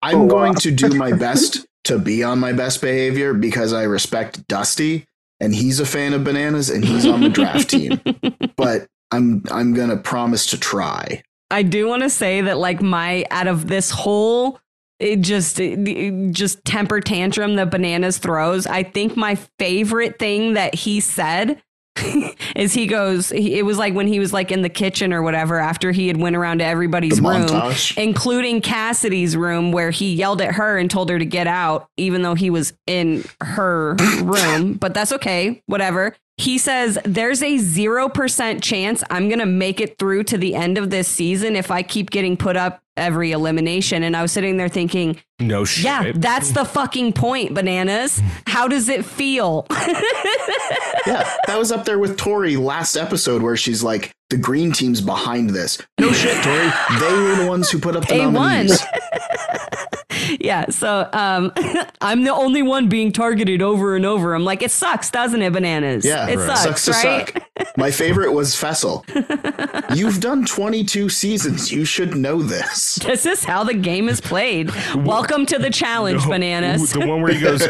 [0.00, 0.26] I'm wow.
[0.28, 5.06] going to do my best to be on my best behavior because I respect Dusty
[5.40, 8.00] and he's a fan of bananas and he's on the draft team.
[8.56, 11.22] But I'm I'm gonna promise to try.
[11.50, 14.60] I do want to say that, like, my out of this whole
[15.00, 18.66] it just it just temper tantrum that bananas throws.
[18.66, 21.60] I think my favorite thing that he said
[22.56, 23.30] is he goes.
[23.30, 26.08] He, it was like when he was like in the kitchen or whatever after he
[26.08, 27.42] had went around to everybody's The room.
[27.46, 27.96] montage.
[28.02, 32.22] including Cassidy's room where he yelled at her and told her to get out, even
[32.22, 34.74] though he was in her room.
[34.74, 36.16] But that's okay, whatever.
[36.36, 40.78] He says there's a 0% chance I'm going to make it through to the end
[40.78, 44.02] of this season if I keep getting put up every elimination.
[44.02, 45.84] And I was sitting there thinking, No shit.
[45.84, 48.20] yeah, that's the fucking point, bananas.
[48.46, 49.66] How does it feel?
[51.06, 55.02] Yeah, that was up there with Tori last episode where she's like, the green team's
[55.02, 55.76] behind this.
[56.00, 56.70] No shit, Tori.
[56.98, 58.32] They were the ones who put up the They won.
[58.32, 58.80] nominees.
[60.40, 60.70] yeah.
[60.70, 61.52] So um,
[62.00, 64.34] I'm the only one being targeted over and over.
[64.34, 66.04] I'm like, it sucks, doesn't it, bananas?
[66.04, 66.58] Yeah, it right.
[66.58, 67.30] sucks, to right?
[67.32, 67.76] suck.
[67.76, 69.02] My favorite was Fessy.
[69.96, 71.72] You've done 22 seasons.
[71.72, 72.96] You should know this.
[72.96, 74.70] This is how the game is played.
[74.94, 76.92] Welcome to the challenge, No, bananas.
[76.92, 77.60] The one where he goes,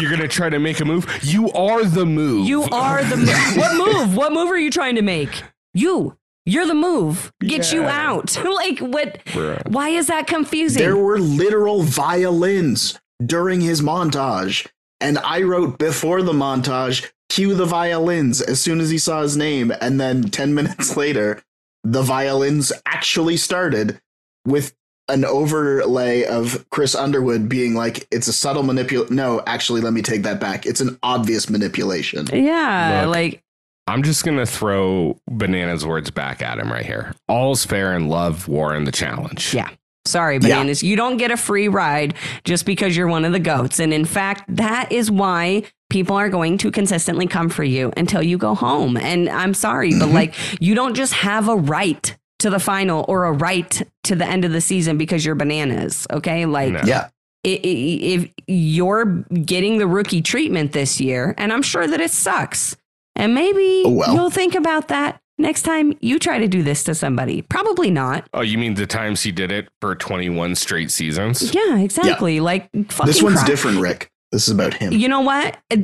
[0.00, 1.06] "You're gonna try to make a move.
[1.22, 2.46] You are the move.
[2.46, 3.56] You are the move.
[3.56, 4.16] what move?
[4.16, 5.42] What move are you trying to make?
[5.74, 6.16] You.
[6.46, 7.32] You're the move.
[7.40, 8.36] Get you out.
[8.44, 9.22] like what?
[9.26, 9.68] Bruh.
[9.68, 10.80] Why is that confusing?
[10.82, 14.66] There were literal violins during his montage.
[15.00, 19.36] And I wrote before the montage, cue the violins as soon as he saw his
[19.36, 19.72] name.
[19.80, 21.42] And then 10 minutes later,
[21.84, 24.00] the violins actually started
[24.46, 24.74] with
[25.08, 29.14] an overlay of Chris Underwood being like, it's a subtle manipulation.
[29.14, 30.66] No, actually, let me take that back.
[30.66, 32.26] It's an obvious manipulation.
[32.32, 33.14] yeah, Look.
[33.14, 33.42] like
[33.86, 37.14] I'm just gonna throw bananas words back at him right here.
[37.28, 39.54] All's fair in love, war and the challenge.
[39.54, 39.68] Yeah.
[40.06, 40.82] Sorry, bananas.
[40.84, 42.14] You don't get a free ride
[42.44, 43.80] just because you're one of the goats.
[43.80, 48.22] And in fact, that is why people are going to consistently come for you until
[48.22, 48.96] you go home.
[48.96, 50.14] And I'm sorry, but mm-hmm.
[50.14, 54.26] like you don't just have a right to the final or a right to the
[54.26, 56.06] end of the season because you're bananas.
[56.12, 56.46] Okay.
[56.46, 56.82] Like No.
[56.84, 57.08] Yeah.
[57.44, 59.06] i- i- if you're
[59.44, 62.76] getting the rookie treatment this year, and I'm sure that it sucks,
[63.16, 64.14] and maybe Oh, well.
[64.14, 67.42] you'll think about that next time you try to do this to somebody.
[67.42, 68.28] Probably not.
[68.32, 71.54] Oh, you mean the times he did it for 21 straight seasons?
[71.54, 72.40] Yeah, exactly.
[72.40, 73.46] Like fucking This one's cry.
[73.46, 74.10] different, Rick.
[74.32, 74.92] This is about him.
[74.92, 75.56] You know what?
[75.70, 75.76] Uh,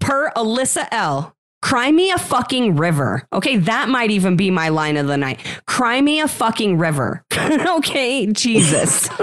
[0.00, 1.34] Per Alyssa L.
[1.60, 3.26] Cry me a fucking river.
[3.32, 5.40] Okay, that might even be my line of the night.
[5.66, 7.24] Cry me a fucking river.
[7.36, 9.08] okay, Jesus.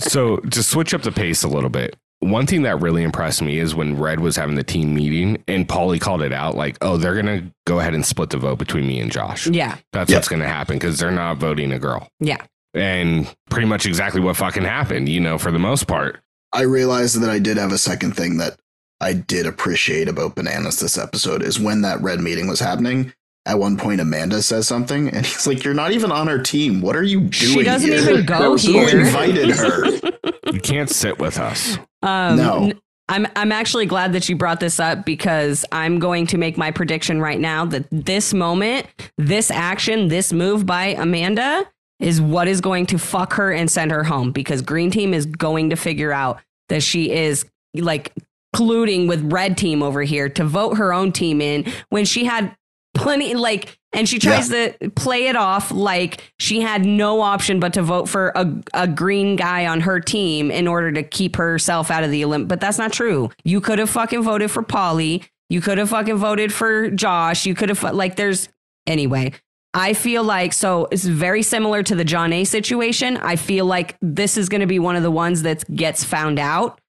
[0.00, 3.58] So to switch up the pace a little bit, one thing that really impressed me
[3.58, 6.96] is when Red was having the team meeting and Paulie called it out, like, "Oh,
[6.96, 9.46] they're gonna go ahead and split the vote between me and Josh.
[9.46, 10.16] yeah, That's Yep.
[10.18, 12.38] what's gonna happen because they're not voting a girl." yeah.
[12.74, 16.18] And pretty much exactly what fucking happened, you know, for the most part.
[16.52, 18.56] I realized that I did have a second thing that
[19.00, 23.12] I did appreciate about Bananas this episode is when that red meeting was happening.
[23.48, 26.80] At one point, Amanda says something, and he's like, "You're not even on our team.
[26.82, 27.32] What are you doing?
[27.32, 27.98] She doesn't here?
[28.10, 29.00] even go Who here.
[29.00, 29.84] invited her?
[30.52, 31.76] You can't sit with us.
[32.02, 32.64] Um, No.
[32.64, 32.80] n-
[33.10, 36.70] I'm I'm actually glad that you brought this up because I'm going to make my
[36.70, 38.86] prediction right now that this moment,
[39.18, 41.66] this action, this move by Amanda
[42.00, 45.26] is what is going to fuck her and send her home because Green Team is
[45.26, 47.44] going to figure out that she is
[47.74, 48.12] like
[48.56, 52.56] colluding with Red Team over here to vote her own team in when she had
[52.98, 57.72] plenty like and she tries to play it off like she had no option but
[57.72, 61.90] to vote for a, a green guy on her team in order to keep herself
[61.90, 62.48] out of the Olymp.
[62.48, 63.30] But that's not true.
[63.44, 65.26] You could have fucking voted for Paulie.
[65.48, 67.46] You could have fucking voted for Josh.
[67.46, 68.48] You could have like there's
[68.86, 69.32] anyway.
[69.74, 73.16] I feel like so it's very similar to the Jonna situation.
[73.18, 76.38] I feel like this is going to be one of the ones that gets found
[76.38, 76.80] out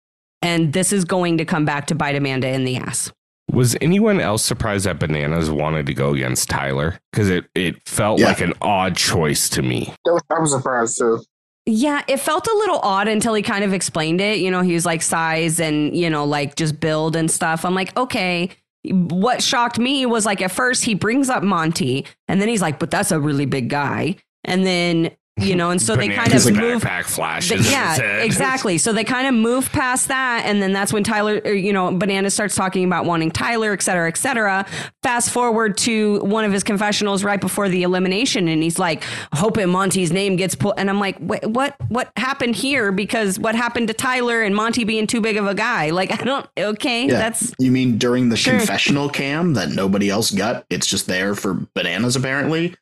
[0.41, 3.11] and this is going to come back to bite Amanda in the ass.
[3.51, 6.99] Was anyone else surprised that Bananas wanted to go against Tyler?
[7.11, 8.27] Because it, it felt Yeah.
[8.27, 9.93] like an odd choice to me.
[10.07, 11.21] I was surprised too.
[11.65, 14.39] Yeah, it felt a little odd until he kind of explained it.
[14.39, 17.65] You know, he was like size and, you know, like just build and stuff.
[17.65, 18.49] I'm like, okay.
[18.85, 22.79] What shocked me was like at first he brings up Monte and then he's like,
[22.79, 24.15] but that's a really big guy.
[24.45, 26.81] And then, you know, and so they kind of move.
[26.83, 27.61] backpack flashes.
[27.61, 28.77] Th- yeah, exactly.
[28.77, 31.91] So they kind of move past that, and then that's when Tyler, or, you know,
[31.91, 34.65] Banana starts talking about wanting Tyler, et cetera, et cetera.
[35.03, 39.03] Fast forward to one of his confessionals right before the elimination, and he's like,
[39.33, 41.45] "Hoping Monte's name gets pulled," and I'm like, "What?
[41.49, 41.75] What?
[41.89, 42.91] What happened here?
[42.91, 45.89] Because what happened to Tyler and Monte being too big of a guy?
[45.89, 46.45] Like, I don't.
[46.57, 47.17] Okay, Yeah.
[47.17, 48.57] that's you mean during the Sure.
[48.57, 50.65] confessional cam that nobody else got?
[50.69, 52.75] It's just there for Bananas, apparently,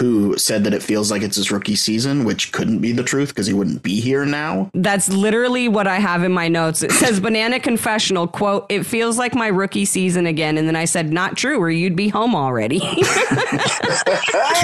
[0.00, 3.28] who said that it feels like it's his rookie season, which couldn't be the truth
[3.28, 4.70] because he wouldn't be here now.
[4.72, 6.82] That's literally what I have in my notes.
[6.82, 10.56] It says banana confessional quote, it feels like my rookie season again.
[10.56, 12.80] And then I said, not true, or you'd be home already.
[12.80, 12.86] Two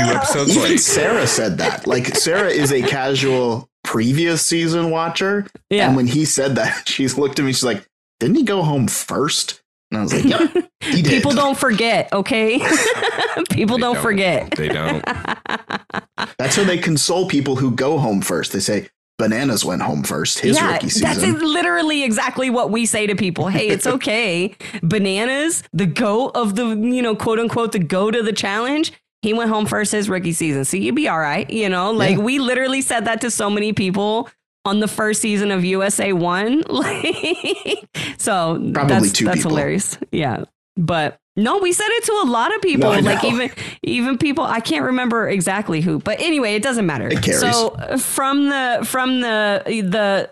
[0.02, 0.78] episodes Even late.
[0.78, 1.86] Sarah said that.
[1.86, 5.86] Like Sarah is a casual previous season watcher, yeah.
[5.86, 7.52] and when he said that, she's looked at me.
[7.52, 7.86] She's like,
[8.20, 9.62] "Didn't he go home first?
[9.90, 12.58] And I was like, "Yep, he did." People don't forget, okay?
[13.50, 14.50] People They don't, forget.
[14.56, 15.04] They don't.
[16.38, 18.52] That's how they console people who go home first.
[18.52, 18.88] They say,
[19.18, 21.32] Bananas went home first, his yeah, rookie season.
[21.32, 23.48] that's literally exactly what we say to people.
[23.48, 24.54] Hey, it's okay.
[24.82, 28.92] Bananas, the goat of the, you know, quote unquote, the goat of the challenge.
[29.22, 30.64] He went home first his rookie season.
[30.66, 31.48] So you'd be all right.
[31.48, 32.24] You know, like Yeah.
[32.24, 34.28] we literally said that to so many people
[34.66, 36.62] on the first season of USA One.
[36.68, 37.88] Like,
[38.18, 39.50] so Probably that's, two that's people.
[39.52, 39.98] hilarious.
[40.12, 40.44] Yeah.
[40.76, 42.92] But no, we said it to a lot of people.
[42.92, 43.50] No, like even
[43.82, 47.08] even people I can't remember exactly who, but anyway, it doesn't matter.
[47.10, 47.24] It.
[47.24, 49.62] So from the from the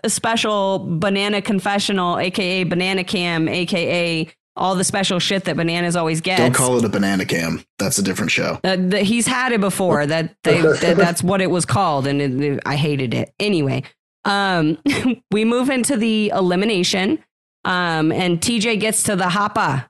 [0.03, 6.21] the special banana confessional, aka banana cam, aka all the special shit that bananas always
[6.21, 6.41] gets.
[6.41, 7.63] Don't call it a banana cam.
[7.77, 8.59] That's a different show.
[8.63, 10.05] Uh, th- he's had it before.
[10.05, 13.33] That, they, that that's what it was called, and it- I hated it.
[13.39, 13.83] Anyway,
[14.25, 14.77] um,
[15.31, 17.23] we move into the elimination,
[17.63, 19.87] um, and TJ gets to the hoppa,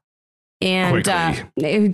[0.61, 1.33] and uh,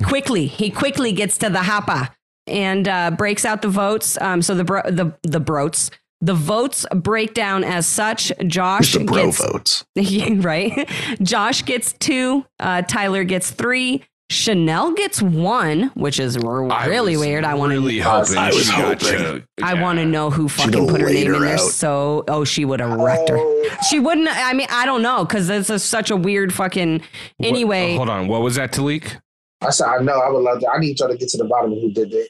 [0.05, 2.09] quickly he quickly gets to the hoppa
[2.47, 4.19] and uh, breaks out the votes.
[4.19, 5.91] Um, so the bro- the the brotes.
[6.23, 8.31] The votes break down as such.
[8.45, 9.85] Josh It's the bro gets votes.
[10.43, 10.87] Right?
[11.23, 17.17] Josh gets two, uh, Tyler gets three, Chanelle gets one, which is r- I really
[17.17, 17.43] weird.
[17.43, 18.01] I want really to.
[18.03, 19.17] hoping I was she got hoping.
[19.19, 19.47] choked.
[19.61, 21.53] I want to know who fucking put her laid name in her there.
[21.55, 21.59] out.
[21.59, 23.37] So, oh, she would have wrecked her.
[23.37, 24.29] Oh, She wouldn't.
[24.29, 26.99] I mean, I don't know because this is such a weird fucking.
[26.99, 28.27] What- Anyway, hold on.
[28.29, 29.17] What was that, Talik?
[29.63, 30.13] I said, I know.
[30.19, 30.69] I would love to.
[30.69, 32.29] I need y'all to get to the bottom of who did it.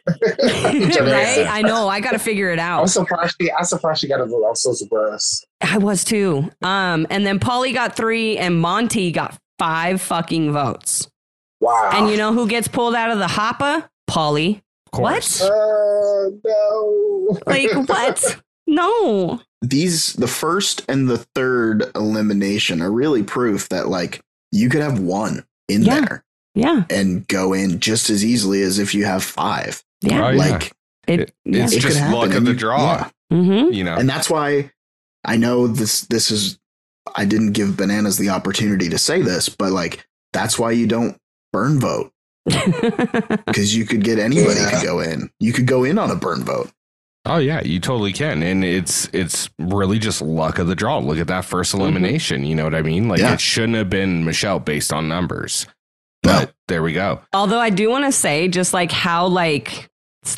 [0.65, 1.28] I need y'all to right?
[1.28, 1.45] answer.
[1.49, 1.88] I know.
[1.88, 2.90] I got to figure it I'm out.
[2.90, 3.36] surprised.
[3.40, 4.44] She, I'm surprised she got a vote.
[4.49, 5.45] I'm so surprised.
[5.61, 6.49] I was too.
[6.64, 11.07] Um, and then Paulie got three, and Monte got five fucking votes.
[11.62, 11.92] Wow.
[11.94, 13.88] And you know who gets pulled out of the hoppa?
[14.10, 14.62] Paulie.
[14.94, 15.42] What?
[15.42, 17.40] Uh, no.
[17.46, 18.42] Like what?
[18.68, 19.42] No.
[19.62, 24.22] These the first and the third elimination are really proof that like
[24.52, 26.00] you could have one in Yeah.
[26.02, 26.24] there
[26.56, 26.84] Yeah.
[26.90, 29.84] and go in just as easily as if you have five.
[30.02, 30.26] Yeah.
[30.26, 30.38] Oh, yeah.
[30.38, 30.72] Like
[31.08, 31.64] It, It- yeah.
[31.66, 32.80] it's it just happen, luck of the draw.
[32.96, 33.10] yeah.
[33.38, 33.74] mm-hmm.
[33.74, 33.96] You know.
[33.96, 34.72] and that's why
[35.26, 36.58] I know this this is
[37.16, 41.18] I didn't give bananas the opportunity to say this, but like that's why you don't
[41.52, 42.11] burn vote
[42.45, 44.80] because you could get anybody Yeah.
[44.80, 45.30] to go in.
[45.40, 46.72] You could go in on a burn vote.
[47.26, 50.98] Oh yeah, you totally can, and it's it's really just luck of the draw.
[50.98, 51.82] Look at that 1st Mm-hmm.
[51.82, 52.44] elimination.
[52.45, 53.07] You know what I mean?
[53.07, 53.34] Like Yeah.
[53.34, 55.68] it shouldn't have been Michele based on numbers,
[56.26, 56.32] No.
[56.40, 57.22] but there we go.
[57.34, 59.88] Although I do want to say just like how like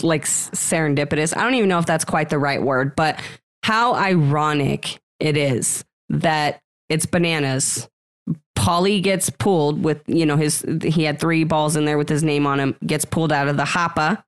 [0.01, 1.35] like serendipitous.
[1.37, 3.19] I don't even know if that's quite the right word, but
[3.63, 7.87] how ironic it is that it's bananas.
[8.63, 12.23] Paulie gets pulled with, you know, his he had three balls in there with his
[12.23, 14.23] name on him, gets pulled out of the hoppa.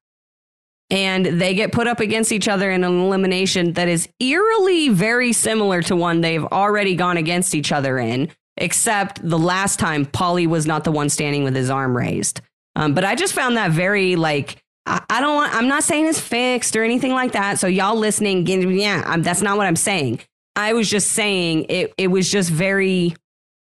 [0.89, 5.31] And they get put up against each other in an elimination that is eerily very
[5.31, 10.47] similar to one they've already gone against each other in, except the last time Paulie
[10.47, 12.41] was not the one standing with his arm raised.
[12.75, 15.55] Um, but I just found that very like I, I don't want.
[15.55, 17.57] I'm not saying it's fixed or anything like that.
[17.57, 20.19] So y'all listening, yeah, I'm, that's not what I'm saying.
[20.57, 21.93] I was just saying it.
[21.97, 23.15] It was just very.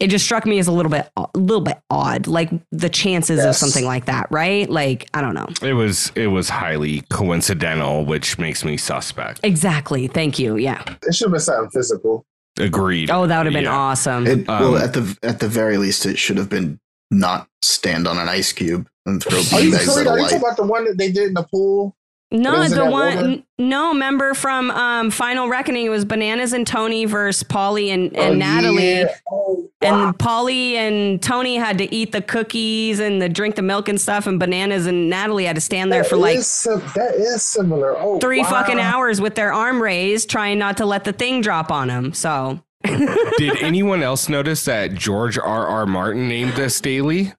[0.03, 2.27] It just struck me as a little bit, a little bit odd.
[2.27, 4.69] Like the chances of something like that, right?
[4.69, 5.47] Like I don't know.
[5.61, 9.39] It was it was highly coincidental, which makes me suspect.
[9.43, 10.07] Exactly.
[10.07, 10.57] Thank you.
[10.57, 10.83] Yeah.
[11.03, 12.25] It should have been something physical.
[12.59, 13.09] Agreed.
[13.09, 13.75] Oh, that would have been Yeah.
[13.77, 14.27] awesome.
[14.27, 18.05] It, well, Um, at the at the very least, it should have been not stand
[18.07, 20.21] on an ice cube and throw Are you, beanbags at are you light.
[20.31, 21.95] talking about the one that they did in the pool?
[22.33, 23.15] No, the one.
[23.15, 23.45] woman?
[23.59, 28.33] No, member from um, Final Reckoning, it was Bananas and Tony versus Paulie and, and
[28.33, 28.99] Oh, Natalie.
[29.01, 29.15] yeah.
[29.31, 30.07] Oh, wow.
[30.07, 34.01] And Paulie and Tony had to eat the cookies and the drink the milk and
[34.01, 37.13] stuff, and Bananas and Natalie had to stand there That for like is sim- that
[37.15, 37.95] is similar.
[37.97, 38.49] Oh, three wow.
[38.49, 42.13] fucking hours with their arm raised, trying not to let the thing drop on them.
[42.13, 45.67] So Did anyone else notice that George R.
[45.67, 45.85] R.
[45.85, 47.33] Martin named this daily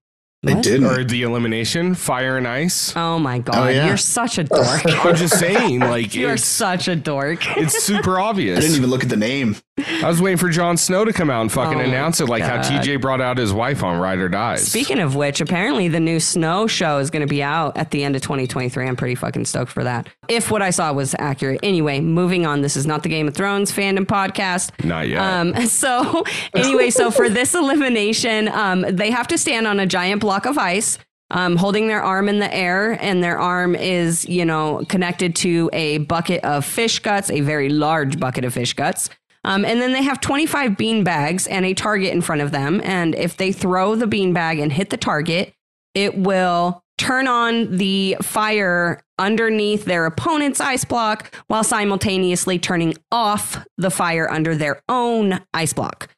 [0.45, 0.87] They didn't.
[0.87, 2.95] or the elimination Fire and Ice?
[2.97, 3.87] oh my god, yeah.
[3.87, 4.83] you're such a dork.
[5.05, 7.41] I'm just saying, like you're such a dork.
[7.57, 8.59] it's super obvious.
[8.59, 9.57] I didn't even look at the name.
[9.77, 12.45] I was waiting for Jon Snow to come out and fucking Oh announce it, like
[12.45, 14.65] how TJ brought out his wife on Ride or Dies.
[14.65, 18.05] Speaking of which, apparently the new Snow show is going to be out at the
[18.05, 18.87] end of 2023.
[18.87, 20.09] I'm pretty fucking stoked for that.
[20.29, 21.59] If what I saw was accurate.
[21.63, 22.61] Anyway, moving on.
[22.61, 24.85] This is not the Game of Thrones fandom podcast.
[24.85, 25.21] Not yet.
[25.21, 26.23] Um, so
[26.55, 30.59] anyway, so for this elimination, um, they have to stand on a giant block of
[30.59, 30.99] ice.
[31.31, 35.71] Um, holding their arm in the air, and their arm is, you know, connected to
[35.73, 39.09] a bucket of fish guts, a very large bucket of fish guts.
[39.43, 42.81] Um, and then they have 25 bean bags and a target in front of them.
[42.85, 45.55] And if they throw the bean bag and hit the target,
[45.95, 53.65] it will turn on the fire underneath their opponent's ice block while simultaneously turning off
[53.77, 56.09] the fire under their own ice block.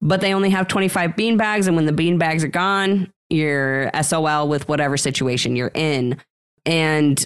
[0.00, 3.90] But they only have 25 bean bags, and when the bean bags are gone, you're
[4.02, 6.16] SOL with whatever situation you're in.
[6.66, 7.24] And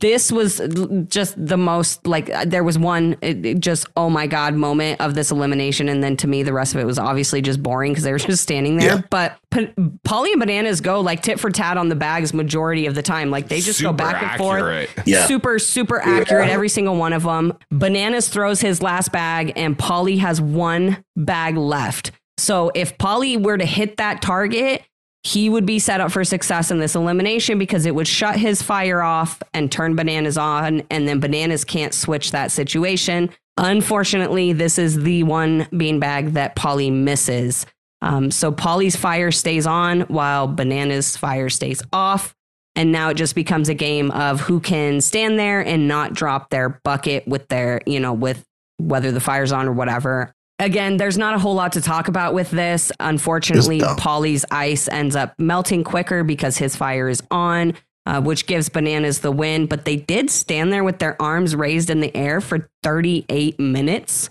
[0.00, 0.60] this was
[1.08, 5.14] just the most like there was one it, it just oh my god moment of
[5.14, 8.02] this elimination and then to me the rest of it was obviously just boring because
[8.04, 9.02] they were just standing there Yeah.
[9.08, 9.72] but P-
[10.06, 13.30] paulie and bananas go like tit for tat on the bags majority of the time
[13.30, 15.02] like they just go Super back and forth.
[15.06, 15.26] Yeah.
[15.26, 20.18] super super accurate every single one of them bananas throws his last bag and paulie
[20.18, 24.82] has one bag left so if paulie were to hit that target
[25.24, 28.60] he would be set up for success in this elimination because it would shut his
[28.60, 33.30] fire off and turn bananas on and then bananas can't switch that situation.
[33.56, 37.64] Unfortunately this is the one beanbag that paulie misses.
[38.02, 42.34] Um, so paulie's fire stays on while bananas fire stays off
[42.76, 46.50] and now it just becomes a game of who can stand there and not drop
[46.50, 48.44] their bucket with their you know with
[48.76, 52.32] whether the fire's on or whatever Again, there's not a whole lot to talk about
[52.34, 52.92] with this.
[53.00, 53.80] Unfortunately.
[53.98, 57.74] Paulie's ice ends up melting quicker because his fire is on,
[58.06, 59.66] uh, which gives Bananas the win.
[59.66, 64.28] But they did stand there with their arms raised in the air for 38 minutes.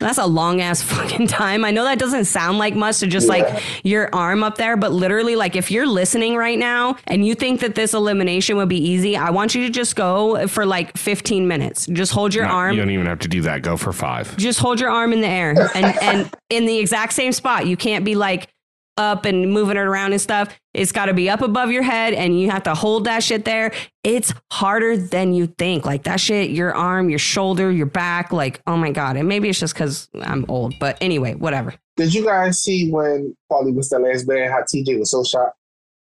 [0.00, 1.64] That's a long ass fucking time.
[1.64, 4.90] I know that doesn't sound like much to just like your arm up there, but
[4.92, 8.78] literally, like if you're listening right now and you think that this elimination would be
[8.84, 11.86] easy, I want you to just go for like 15 minutes.
[11.86, 13.62] Just hold your No, arm You don't even have to do that.
[13.62, 14.36] Go for five.
[14.36, 17.66] just hold your arm in the air and and in the exact same spot.
[17.68, 18.48] You can't be like
[18.96, 20.48] up and moving it around and stuff.
[20.72, 23.44] It's got to be up above your head and you have to hold that shit
[23.44, 23.72] there.
[24.02, 25.84] It's harder than you think.
[25.84, 29.16] Like that shit, your arm, your shoulder, your back, like oh my god.
[29.16, 31.74] And maybe it's just cuz I'm old, but anyway, whatever.
[31.96, 34.50] Did you guys see when Paulie was the last man?
[34.50, 35.56] How TJ was so shocked.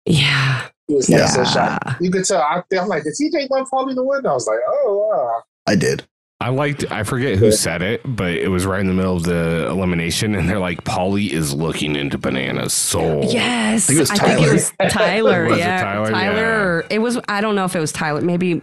[0.07, 0.67] Yeah.
[0.89, 1.27] He was Yeah.
[1.27, 2.01] so shocked.
[2.01, 2.41] You could tell.
[2.41, 4.27] I, I'm like, did TJ want Paulie to win?
[4.27, 5.43] I was like, oh wow.
[5.67, 6.05] I did.
[6.43, 6.91] I liked.
[6.91, 10.35] I forget who said it, but it was right in the middle of the elimination,
[10.35, 13.87] and they're like, "Paulie is looking into Banana's soul." Yes.
[13.87, 14.53] think it was I think it Tyler.
[14.53, 15.45] was Tyler.
[15.51, 15.83] Was it yeah.
[15.83, 16.81] Tyler?
[16.81, 16.87] Yeah.
[16.97, 18.23] it was I don't know if it was Tyler.
[18.23, 18.63] Maybe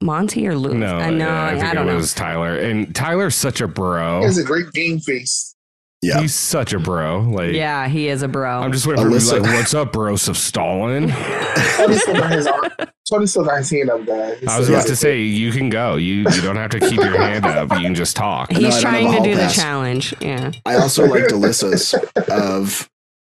[0.00, 0.74] Monte or Lou.
[0.74, 1.26] No, I know.
[1.26, 1.92] yeah, I I, don't know.
[1.92, 4.20] it was Tyler, and Tyler's such a bro.
[4.20, 5.49] He has a great game face.
[6.02, 6.20] Yeah.
[6.20, 7.20] He's such a bro.
[7.20, 8.60] Like, Yeah, he is a bro.
[8.60, 11.08] I'm just waiting for him to be like, "What's up, bros of Stalin?"
[11.76, 12.70] Tony still got his arm.
[13.10, 14.42] Tony still got his hand up, guys.
[14.48, 15.96] I was about to say, you can go.
[15.96, 17.70] You you don't have to keep your hand up.
[17.72, 18.50] You can just talk.
[18.50, 20.14] He's No, trying to do hall the challenge.
[20.20, 20.52] Yeah.
[20.64, 21.94] I also liked Alyssa's
[22.30, 22.88] of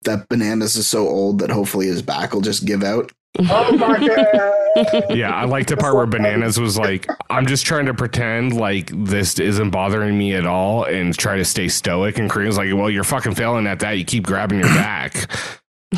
[0.04, 3.10] that bananas is so old that hopefully his back will just give out.
[3.38, 5.10] Oh my god.
[5.10, 8.90] Yeah, I like the part where Bananas was like, I'm just trying to pretend like
[8.94, 12.18] this isn't bothering me at all and try to stay stoic.
[12.18, 13.92] And Corrina's like, Well, you're fucking failing at that.
[13.92, 15.30] You keep grabbing your back.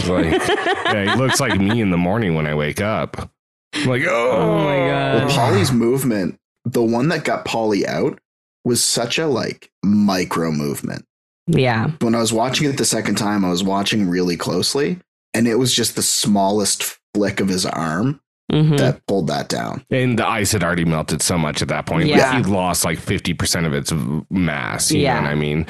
[0.08, 3.30] Like, yeah, he looks like me in the morning when I wake up.
[3.74, 5.14] I'm like, oh, Oh my God.
[5.14, 8.18] Well, Paulie's movement, the one that got Paulie out,
[8.64, 11.04] was such a like micro movement.
[11.46, 11.90] Yeah.
[12.00, 14.98] When I was watching it the second time, I was watching really closely,
[15.34, 18.20] and it was just the smallest flick of his arm
[18.52, 18.76] Mhm.
[18.78, 19.84] that pulled that down.
[19.90, 22.08] And the ice had already melted so much at that point.
[22.08, 22.18] Yeah.
[22.32, 23.92] Like he'd lost like 50% of its
[24.30, 24.90] mass.
[24.92, 25.14] You Yeah.
[25.16, 25.66] know what I mean?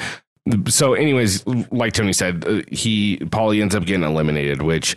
[0.67, 4.95] So, anyways, like Tony said, uh, he, Paulie ends up getting eliminated, which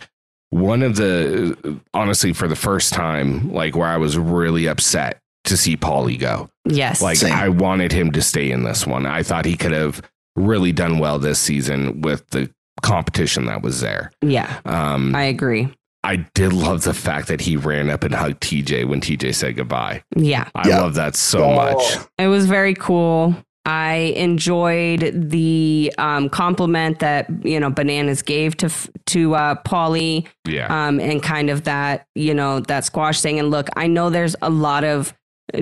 [0.51, 5.55] one of the, honestly, for the first time, like where I was really upset to
[5.57, 6.49] see Paulie go.
[6.65, 7.01] Yes.
[7.01, 7.33] Like Same.
[7.33, 9.05] I wanted him to stay in this one.
[9.07, 10.01] I thought he could have
[10.35, 12.51] really done well this season with the
[12.83, 14.11] competition that was there.
[14.21, 14.59] yeah.
[14.65, 15.69] Um, I agree.
[16.03, 19.57] I did love the fact that he ran up and hugged TJ when TJ said
[19.57, 20.01] goodbye.
[20.15, 20.47] Yeah.
[20.55, 20.81] I Yeah.
[20.81, 21.55] love that so Oh.
[21.55, 21.97] much.
[22.17, 23.35] It was very cool.
[23.65, 28.69] I enjoyed the um, compliment that you know bananas gave to
[29.07, 30.67] to uh, Paulie, Yeah.
[30.87, 33.37] um, and kind of that you know that squash thing.
[33.37, 35.13] And look, I know there's a lot of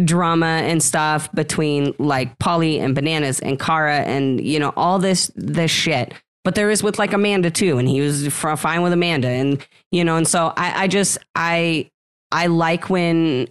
[0.05, 5.31] drama and stuff between like Paulie and bananas and Kara and you know all this
[5.35, 6.13] this shit.
[6.47, 10.05] But there is with like Amanda too, and he was fine with Amanda, and you
[10.05, 11.91] know, and so I, I just I
[12.31, 13.49] I like when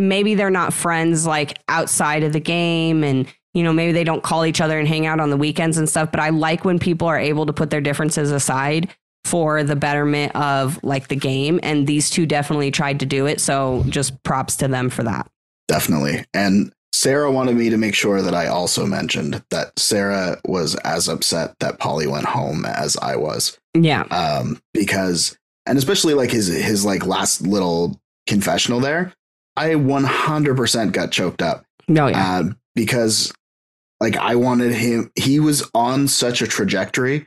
[0.00, 4.22] maybe they're not friends like outside of the game and you know maybe they don't
[4.22, 6.78] call each other and hang out on the weekends and stuff but i like when
[6.78, 8.88] people are able to put their differences aside
[9.24, 13.38] for the betterment of like the game and these two definitely tried to do it
[13.38, 15.30] so just props to them for that
[15.68, 16.24] Definitely.
[16.32, 21.08] And Sarah wanted me to make sure that I also mentioned that Sarah was as
[21.08, 23.58] upset that Paulie went home as I was.
[23.74, 25.36] yeah Um, because
[25.66, 29.12] and especially like his his like last little confessional there,
[29.56, 31.64] I 100% got choked up.
[31.86, 32.44] no yeah uh,
[32.74, 33.32] because
[34.00, 35.10] like I wanted him.
[35.16, 37.26] He was on such a trajectory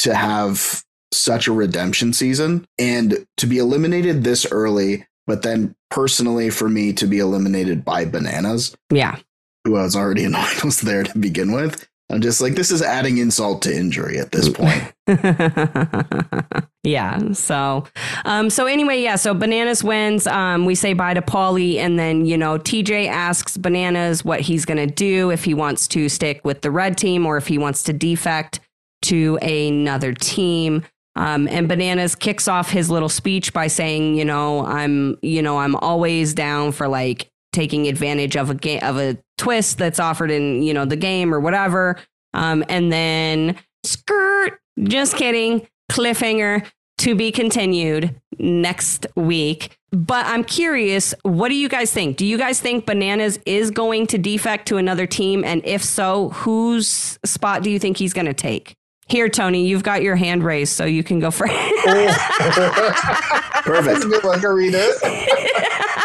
[0.00, 0.82] to have
[1.12, 6.92] such a redemption season and to be eliminated this early, but then personally for me
[6.92, 9.18] to be eliminated by Bananas, yeah
[9.64, 11.88] who I was already annoyed was there to begin with.
[12.10, 14.92] I'm just like, this is adding insult to injury at this point.
[16.82, 17.32] yeah.
[17.32, 17.84] So,
[18.26, 19.16] um, so anyway, yeah.
[19.16, 20.26] So Bananas wins.
[20.26, 24.66] Um, we say bye to Paulie, and then you know TJ asks Bananas what he's
[24.66, 27.82] gonna do if he wants to stick with the red team or if he wants
[27.84, 28.60] to defect
[29.02, 30.84] to another team.
[31.14, 35.58] Um, and Bananas kicks off his little speech by saying, you know, I'm, you know,
[35.58, 40.30] I'm always down for like taking advantage of a game of a twist that's offered
[40.30, 41.98] in, you know, the game or whatever.
[42.32, 46.66] Um, and then skirt, just kidding, cliffhanger
[46.98, 49.76] to be continued next week.
[49.90, 52.16] But I'm curious, what do you guys think?
[52.16, 55.44] Do you guys think Bananas is going to defect to another team?
[55.44, 58.74] And if so, whose spot do you think he's going to take?
[59.12, 61.52] Here, Tony, you've got your hand raised, so you can go first.
[61.54, 63.50] Oh.
[63.62, 64.00] Perfect.
[64.00, 64.88] Good one, Corrina.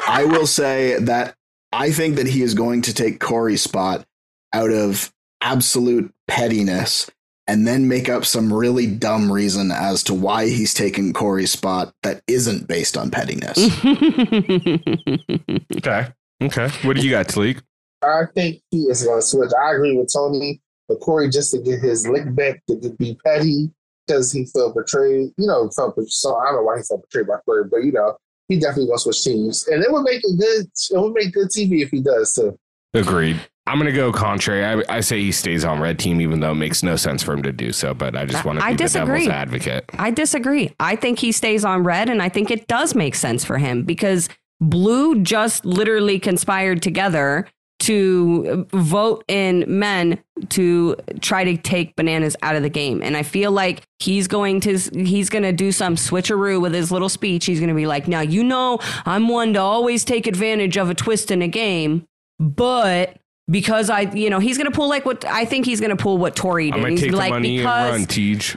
[0.10, 1.34] I will say that
[1.72, 4.06] I think that he is going to take Cory's spot
[4.52, 5.10] out of
[5.40, 7.10] absolute pettiness
[7.48, 11.94] and then make up some really dumb reason as to why he's taking Cory's spot
[12.04, 13.58] that isn't based on pettiness.
[15.78, 16.08] Okay.
[16.42, 16.70] Okay.
[16.84, 17.62] What do you got, Talik?
[18.04, 19.52] I think he is going to switch.
[19.58, 23.18] I agree with Tony, but Cory just to get his lick back to, to be
[23.26, 23.70] petty
[24.06, 25.32] because he felt betrayed.
[25.38, 27.92] You know, felt so I don't know why he felt betrayed by Cory, but you
[27.92, 30.66] know, he definitely wants to switch teams, and it would make a good.
[30.92, 32.58] It would make good TV if he does too.
[32.94, 33.40] Agreed.
[33.68, 34.64] I'm gonna go contrary.
[34.64, 37.34] I, I say he stays on red team, even though it makes no sense for
[37.34, 37.94] him to do so.
[37.94, 39.20] But I just want to I be the disagree.
[39.26, 39.86] devil's advocate.
[40.00, 40.74] I disagree.
[40.80, 43.84] I think he stays on red, and I think it does make sense for him
[43.84, 44.30] because
[44.62, 47.46] blue just literally conspired together
[47.80, 53.02] to vote in men to try to take bananas out of the game.
[53.04, 56.92] And i feel like he's going to he's going to do some switcheroo with his
[56.92, 57.46] little speech.
[57.46, 60.90] He's going to be like now you know i'm one to always take advantage of
[60.90, 62.08] a twist in a game
[62.40, 63.18] but
[63.50, 65.96] because I, you know, he's going to pull like what I think he's going to
[65.96, 66.82] pull what Tori did.
[67.00, 68.06] He's like and run,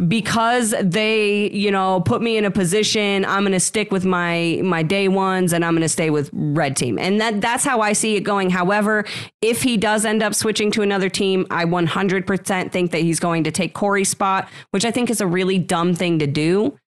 [0.08, 4.60] because they you know put me in a position i'm going to stick with my
[4.64, 6.98] my day ones and i'm going to stay with red team.
[6.98, 8.50] And that that's how i see it going.
[8.50, 9.04] However
[9.42, 13.44] if he does end up switching to another team i 100% think that he's going
[13.44, 16.78] to take cory's spot which i think is a really dumb thing to do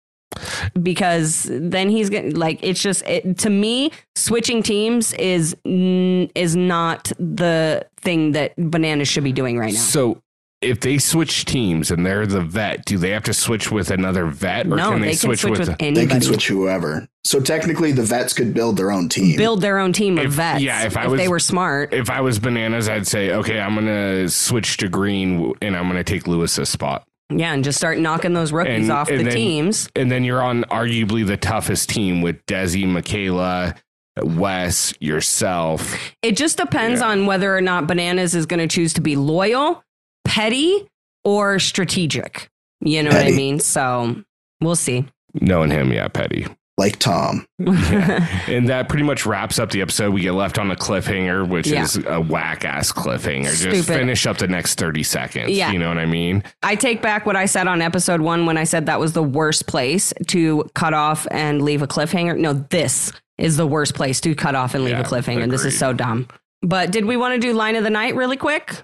[0.81, 6.29] because then he's going to like it's just it, to me switching teams is n-
[6.35, 10.19] is not the thing that bananas should be doing right now So
[10.61, 14.27] if they switch teams and they're the vet, do they have to switch with another
[14.27, 15.67] vet, or no can they, they, can switch, switch with?
[15.67, 17.05] with, anybody They can switch whoever.
[17.25, 19.35] So technically, the vets could build their own team.
[19.35, 20.61] build their own team of If- vets.
[20.61, 21.93] yeah, if I if was- they were smart.
[21.93, 26.01] if I was bananas, I'd say, okay, I'm gonna switch to green and I'm gonna
[26.01, 27.03] take Lewis's spot.
[27.29, 29.89] Yeah, and just start knocking those rookies And- off and the then- teams.
[29.95, 33.75] And then you're on arguably the toughest team with Desi, Michaela,
[34.21, 35.97] Wes, yourself.
[36.21, 37.07] It just depends Yeah.
[37.07, 39.83] on whether or not Bananas is going to choose to be loyal,
[40.25, 40.87] petty,
[41.23, 42.49] or strategic.
[42.81, 43.59] You know what I mean?
[43.59, 44.23] So
[44.61, 45.05] we'll see.
[45.41, 46.45] Knowing him, yeah, petty.
[46.77, 47.45] Like Tom.
[47.59, 48.27] Yeah.
[48.47, 50.11] and that pretty much wraps up the episode.
[50.13, 51.83] We get left on a cliffhanger, which Yeah.
[51.83, 53.55] is a whack ass cliffhanger.
[53.61, 55.51] Just finish up the next 30 seconds.
[55.51, 55.71] Yeah.
[55.71, 56.43] You know what I mean?
[56.63, 59.23] I take back what I said on episode one when I said that was the
[59.23, 62.37] worst place to cut off and leave a cliffhanger.
[62.37, 65.49] No, this is the worst place to cut off and leave Yeah, a cliffhanger.
[65.49, 66.27] This is so dumb.
[66.61, 68.81] But did we want to do line of the night really quick?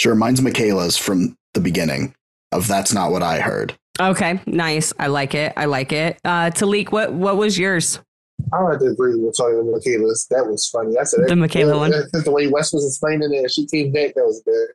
[0.00, 2.14] Sure, mine's Michaela's from the beginning
[2.52, 3.76] of That's Not What I Heard.
[4.00, 4.92] Okay, nice.
[4.98, 5.52] I like it.
[5.56, 6.18] I like it.
[6.24, 8.00] Uh, Talik, what what was yours?
[8.52, 10.26] I would have to agree with Tony and Michaela's.
[10.30, 10.98] That was funny.
[10.98, 11.90] I said The Michaela one?
[11.90, 14.14] The way Wes was explaining it, she came back.
[14.14, 14.68] That was good.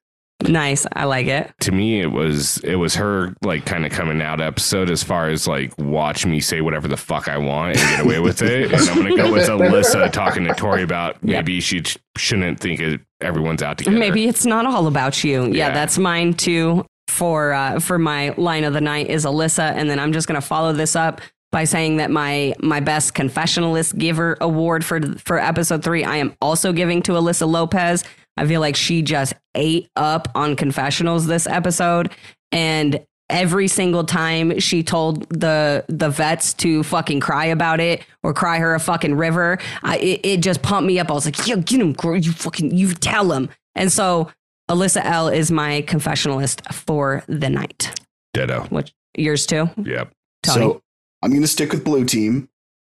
[0.50, 0.88] Nice.
[0.94, 1.52] I like it.
[1.62, 5.28] To me, it was it was her like kind of coming out episode as far
[5.28, 8.72] as like watch me say whatever the fuck I want and get away with it.
[8.72, 12.80] And I'm gonna go with Alyssa talking to Tori about maybe she sh- shouldn't think
[12.80, 14.00] it, everyone's out to together.
[14.00, 15.44] Maybe it's not all about you.
[15.48, 15.72] Yeah, Yeah.
[15.72, 16.86] that's mine too.
[17.10, 20.42] For uh, for my line of the night is Alyssa, and then I'm just gonna
[20.42, 21.22] follow this up
[21.52, 26.36] by saying that my my best confessionalist giver award for for episode three, I am
[26.42, 28.04] also giving to Alyssa Lopez.
[28.38, 32.12] I feel like she just ate up on confessionals this episode,
[32.52, 38.34] and every single time she told the the vets to fucking cry about it or
[38.34, 41.10] cry her a fucking river, I, it, it just pumped me up.
[41.10, 42.16] I was like, yo, get him, girl.
[42.16, 43.50] You fucking, you tell him.
[43.76, 44.32] And so
[44.70, 48.00] Alyssa L is my confessionalist for the night.
[48.34, 48.62] Ditto.
[48.70, 50.12] Which yours too, Yep.
[50.44, 50.62] Tony?
[50.62, 50.82] So
[51.24, 52.48] I'm going to stick with Blue Team.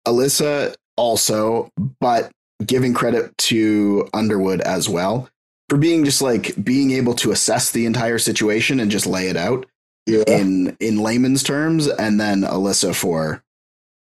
[0.07, 1.69] Alyssa also,
[1.99, 2.31] but
[2.65, 5.29] giving credit to Underwood as well
[5.69, 9.37] for being just like being able to assess the entire situation and just lay it
[9.37, 9.65] out
[10.05, 10.23] Yeah.
[10.27, 13.41] in in layman's terms, and then Alyssa for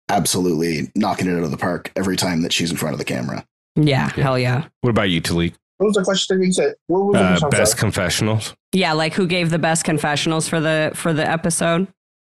[0.08, 3.04] absolutely knocking it out of the park every time that she's in front of the
[3.04, 3.46] camera.
[3.76, 4.64] yeah, hell yeah.
[4.80, 5.54] What about you, Talik?
[5.80, 6.74] What was the question that you said?
[6.88, 7.48] What was Uh, question?
[7.50, 7.80] Best sorry.
[7.80, 8.54] confessionals.
[8.72, 11.88] Yeah, like who gave the best confessionals for the for the episode?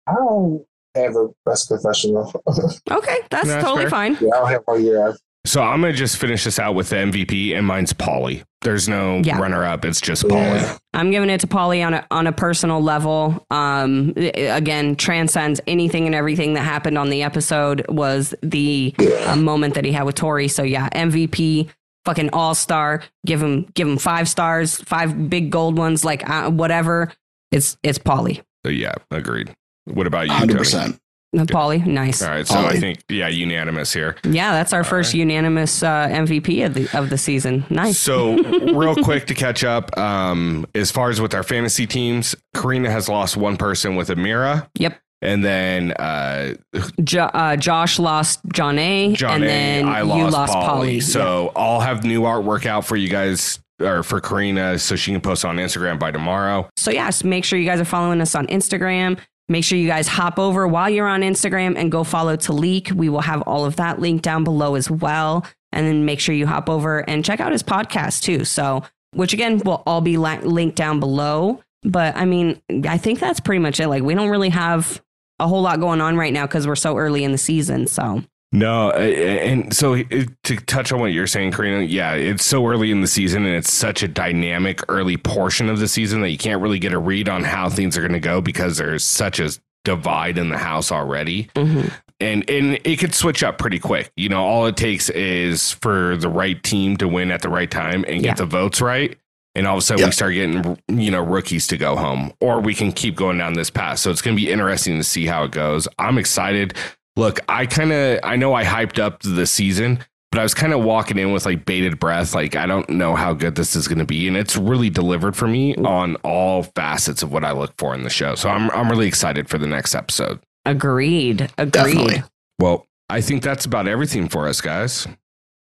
[0.06, 0.62] I don't
[0.94, 2.30] have a best confessional.
[2.90, 3.90] Okay, that's That's totally fair.
[3.90, 4.18] fine.
[4.20, 5.16] yeah, I don't have one year.
[5.46, 8.42] So I'm gonna just finish this out with the MVP, and mine's Paulie.
[8.60, 9.38] There's no Yeah.
[9.38, 9.86] runner up.
[9.86, 10.78] It's just Paulie.
[10.92, 13.46] I'm giving it to Paulie on a on a personal level.
[13.50, 17.86] Um, again, transcends anything and everything that happened on the episode.
[17.88, 18.94] Was the
[19.26, 20.48] uh, moment that he had with Tori.
[20.48, 21.68] So yeah, MVP,
[22.04, 23.02] fucking all star.
[23.26, 27.12] Give him give him five stars, five big gold ones, like uh, whatever.
[27.50, 28.42] It's it's Paulie.
[28.64, 29.54] So yeah, agreed.
[29.86, 31.00] What about you, Hundred percent.
[31.36, 32.22] Uh, Paulie, nice.
[32.22, 34.16] All right, so I think yeah, unanimous here.
[34.24, 37.66] Yeah, that's our first unanimous uh, MVP of the of the season.
[37.68, 37.98] Nice.
[37.98, 38.34] So,
[38.72, 43.10] real quick to catch up, um, as far as with our fantasy teams, Corrina has
[43.10, 44.98] lost one person with Ameerah, Yep.
[45.20, 46.54] And then uh,
[47.02, 49.14] Jo- uh, Josh lost Jonna.
[49.14, 49.46] John and A.
[49.46, 50.98] then I you lost, lost Paulie.
[50.98, 51.02] Paulie.
[51.02, 55.20] So I'll have new artwork out for you guys or for Corrina, so she can
[55.20, 56.68] post on Instagram by tomorrow.
[56.76, 59.18] So yes, make sure you guys are following us on Instagram.
[59.48, 62.92] Make sure you guys hop over while you're on Instagram and go follow Talik.
[62.92, 65.46] We will have all of that linked down below as well.
[65.72, 68.44] And then make sure you hop over and check out his podcast too.
[68.44, 68.82] So,
[69.14, 71.60] which again will all be la- linked down below.
[71.82, 73.88] But I mean, I think that's pretty much it.
[73.88, 75.00] Like, we don't really have
[75.40, 77.86] a whole lot going on right now because we're so early in the season.
[77.86, 80.04] So, No, and so uh,
[80.44, 83.54] to touch on what you're saying, Corrina, yeah, it's so early in the season and
[83.54, 86.98] it's such a dynamic early portion of the season that you can't really get a
[86.98, 89.50] read on how things are going to go because there's such a
[89.84, 91.44] divide in the house already.
[91.54, 91.90] mhm.
[92.20, 94.10] And and it could switch up pretty quick.
[94.16, 97.70] You know, all it takes is for the right team to win at the right
[97.70, 98.34] time and get Yeah.
[98.34, 99.16] the votes right.
[99.58, 100.06] And all of a sudden, Yeah.
[100.06, 103.54] we start getting you know rookies to go home, or we can keep going down
[103.54, 103.98] this path.
[103.98, 105.88] So it's going to be interesting to see how it goes.
[105.98, 106.74] I'm excited.
[107.16, 109.98] Look, I kind of I know I hyped up the season,
[110.30, 112.34] but I was kind of walking in with like bated breath.
[112.34, 115.34] Like I don't know how good this is going to be, and it's really delivered
[115.34, 115.84] for me mm.
[115.84, 118.36] on all facets of what I look for in the show.
[118.36, 120.38] So I'm I'm really excited for the next episode.
[120.64, 121.50] agreed.
[121.58, 121.72] Agreed.
[121.72, 122.22] Definitely.
[122.60, 125.08] Well, I think that's about everything for us, guys.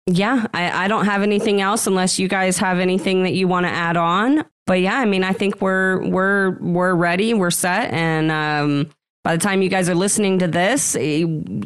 [0.07, 3.67] Yeah, I, I don't have anything else unless you guys have anything that you want
[3.67, 4.45] to add on.
[4.67, 8.91] But yeah, I mean, I think we're we're we're ready, we're set, and um,
[9.25, 11.25] by the time you guys are listening to this eh,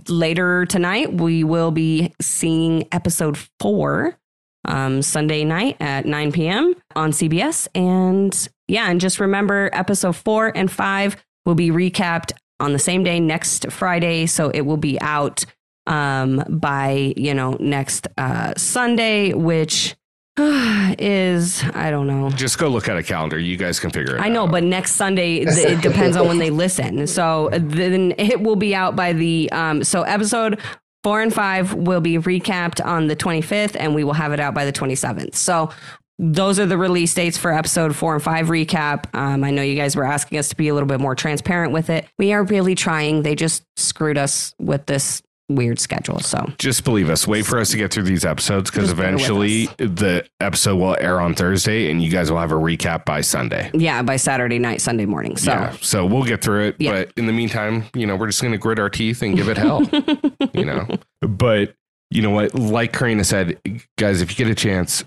[0.08, 4.18] later tonight, we will be seeing episode four
[4.66, 6.74] um, Sunday night at 9 p.m.
[6.94, 7.68] on CBS.
[7.74, 13.04] And yeah, and just remember, episode four and five will be recapped on the same
[13.04, 15.44] day next Friday, so it will be out
[15.86, 19.96] um, by you know next uh, Sunday, which
[20.38, 22.30] is I don't know.
[22.30, 23.38] Just go look at a calendar.
[23.38, 24.26] You guys can figure it out.
[24.26, 27.06] I know, but next Sunday it depends on when they listen.
[27.06, 29.82] So then it will be out by the um.
[29.84, 30.60] So episode
[31.02, 34.54] four and five will be recapped on the 25th, and we will have it out
[34.54, 35.36] by the 27th.
[35.36, 35.70] So
[36.18, 39.14] those are the release dates for episode four and five recap.
[39.14, 41.72] Um, I know you guys were asking us to be a little bit more transparent
[41.72, 42.06] with it.
[42.18, 43.22] We are really trying.
[43.22, 46.18] They just screwed us with this weird schedule.
[46.20, 47.26] So just believe us.
[47.26, 50.76] Wait for us to get through these episodes because Just bear with eventually the episode
[50.76, 53.70] will air on Thursday and you guys will have a recap by Sunday.
[53.74, 55.36] yeah, by Saturday night, Sunday morning.
[55.36, 56.76] So yeah, so we'll get through it.
[56.78, 56.92] Yeah.
[56.92, 59.48] But in the meantime, you know, we're just going to grit our teeth and give
[59.48, 59.82] it hell.
[60.54, 60.86] you know,
[61.20, 61.74] but
[62.10, 62.54] you know what?
[62.54, 63.60] Like Corrina said,
[63.98, 65.04] guys, if you get a chance,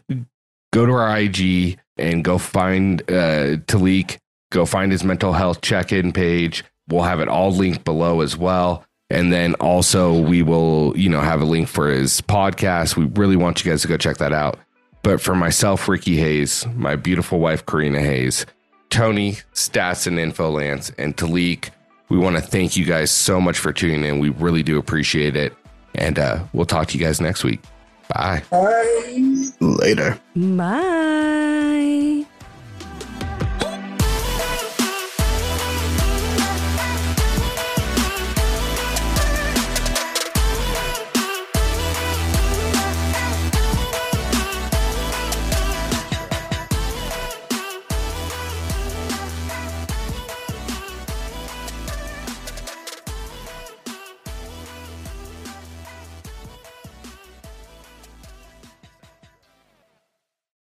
[0.72, 4.18] go to our IG and go find uh, Talik.
[4.52, 6.64] Go find his mental health check-in page.
[6.88, 8.84] We'll have it all linked below as well.
[9.10, 12.96] And then also we will, you know, have a link for his podcast.
[12.96, 14.60] We really want you guys to go check that out.
[15.02, 18.46] But for myself, Ricky Hayes, my beautiful wife, Corrina Hayes,
[18.90, 21.70] Tony, Stats and Info Lance, and Talik,
[22.10, 24.20] we want to thank you guys so much for tuning in.
[24.20, 25.54] We really do appreciate it.
[25.96, 27.62] And uh, we'll talk to you guys next week.
[28.10, 28.44] Bye.
[28.50, 29.52] Bye.
[29.60, 30.20] Later.
[30.36, 32.26] bye.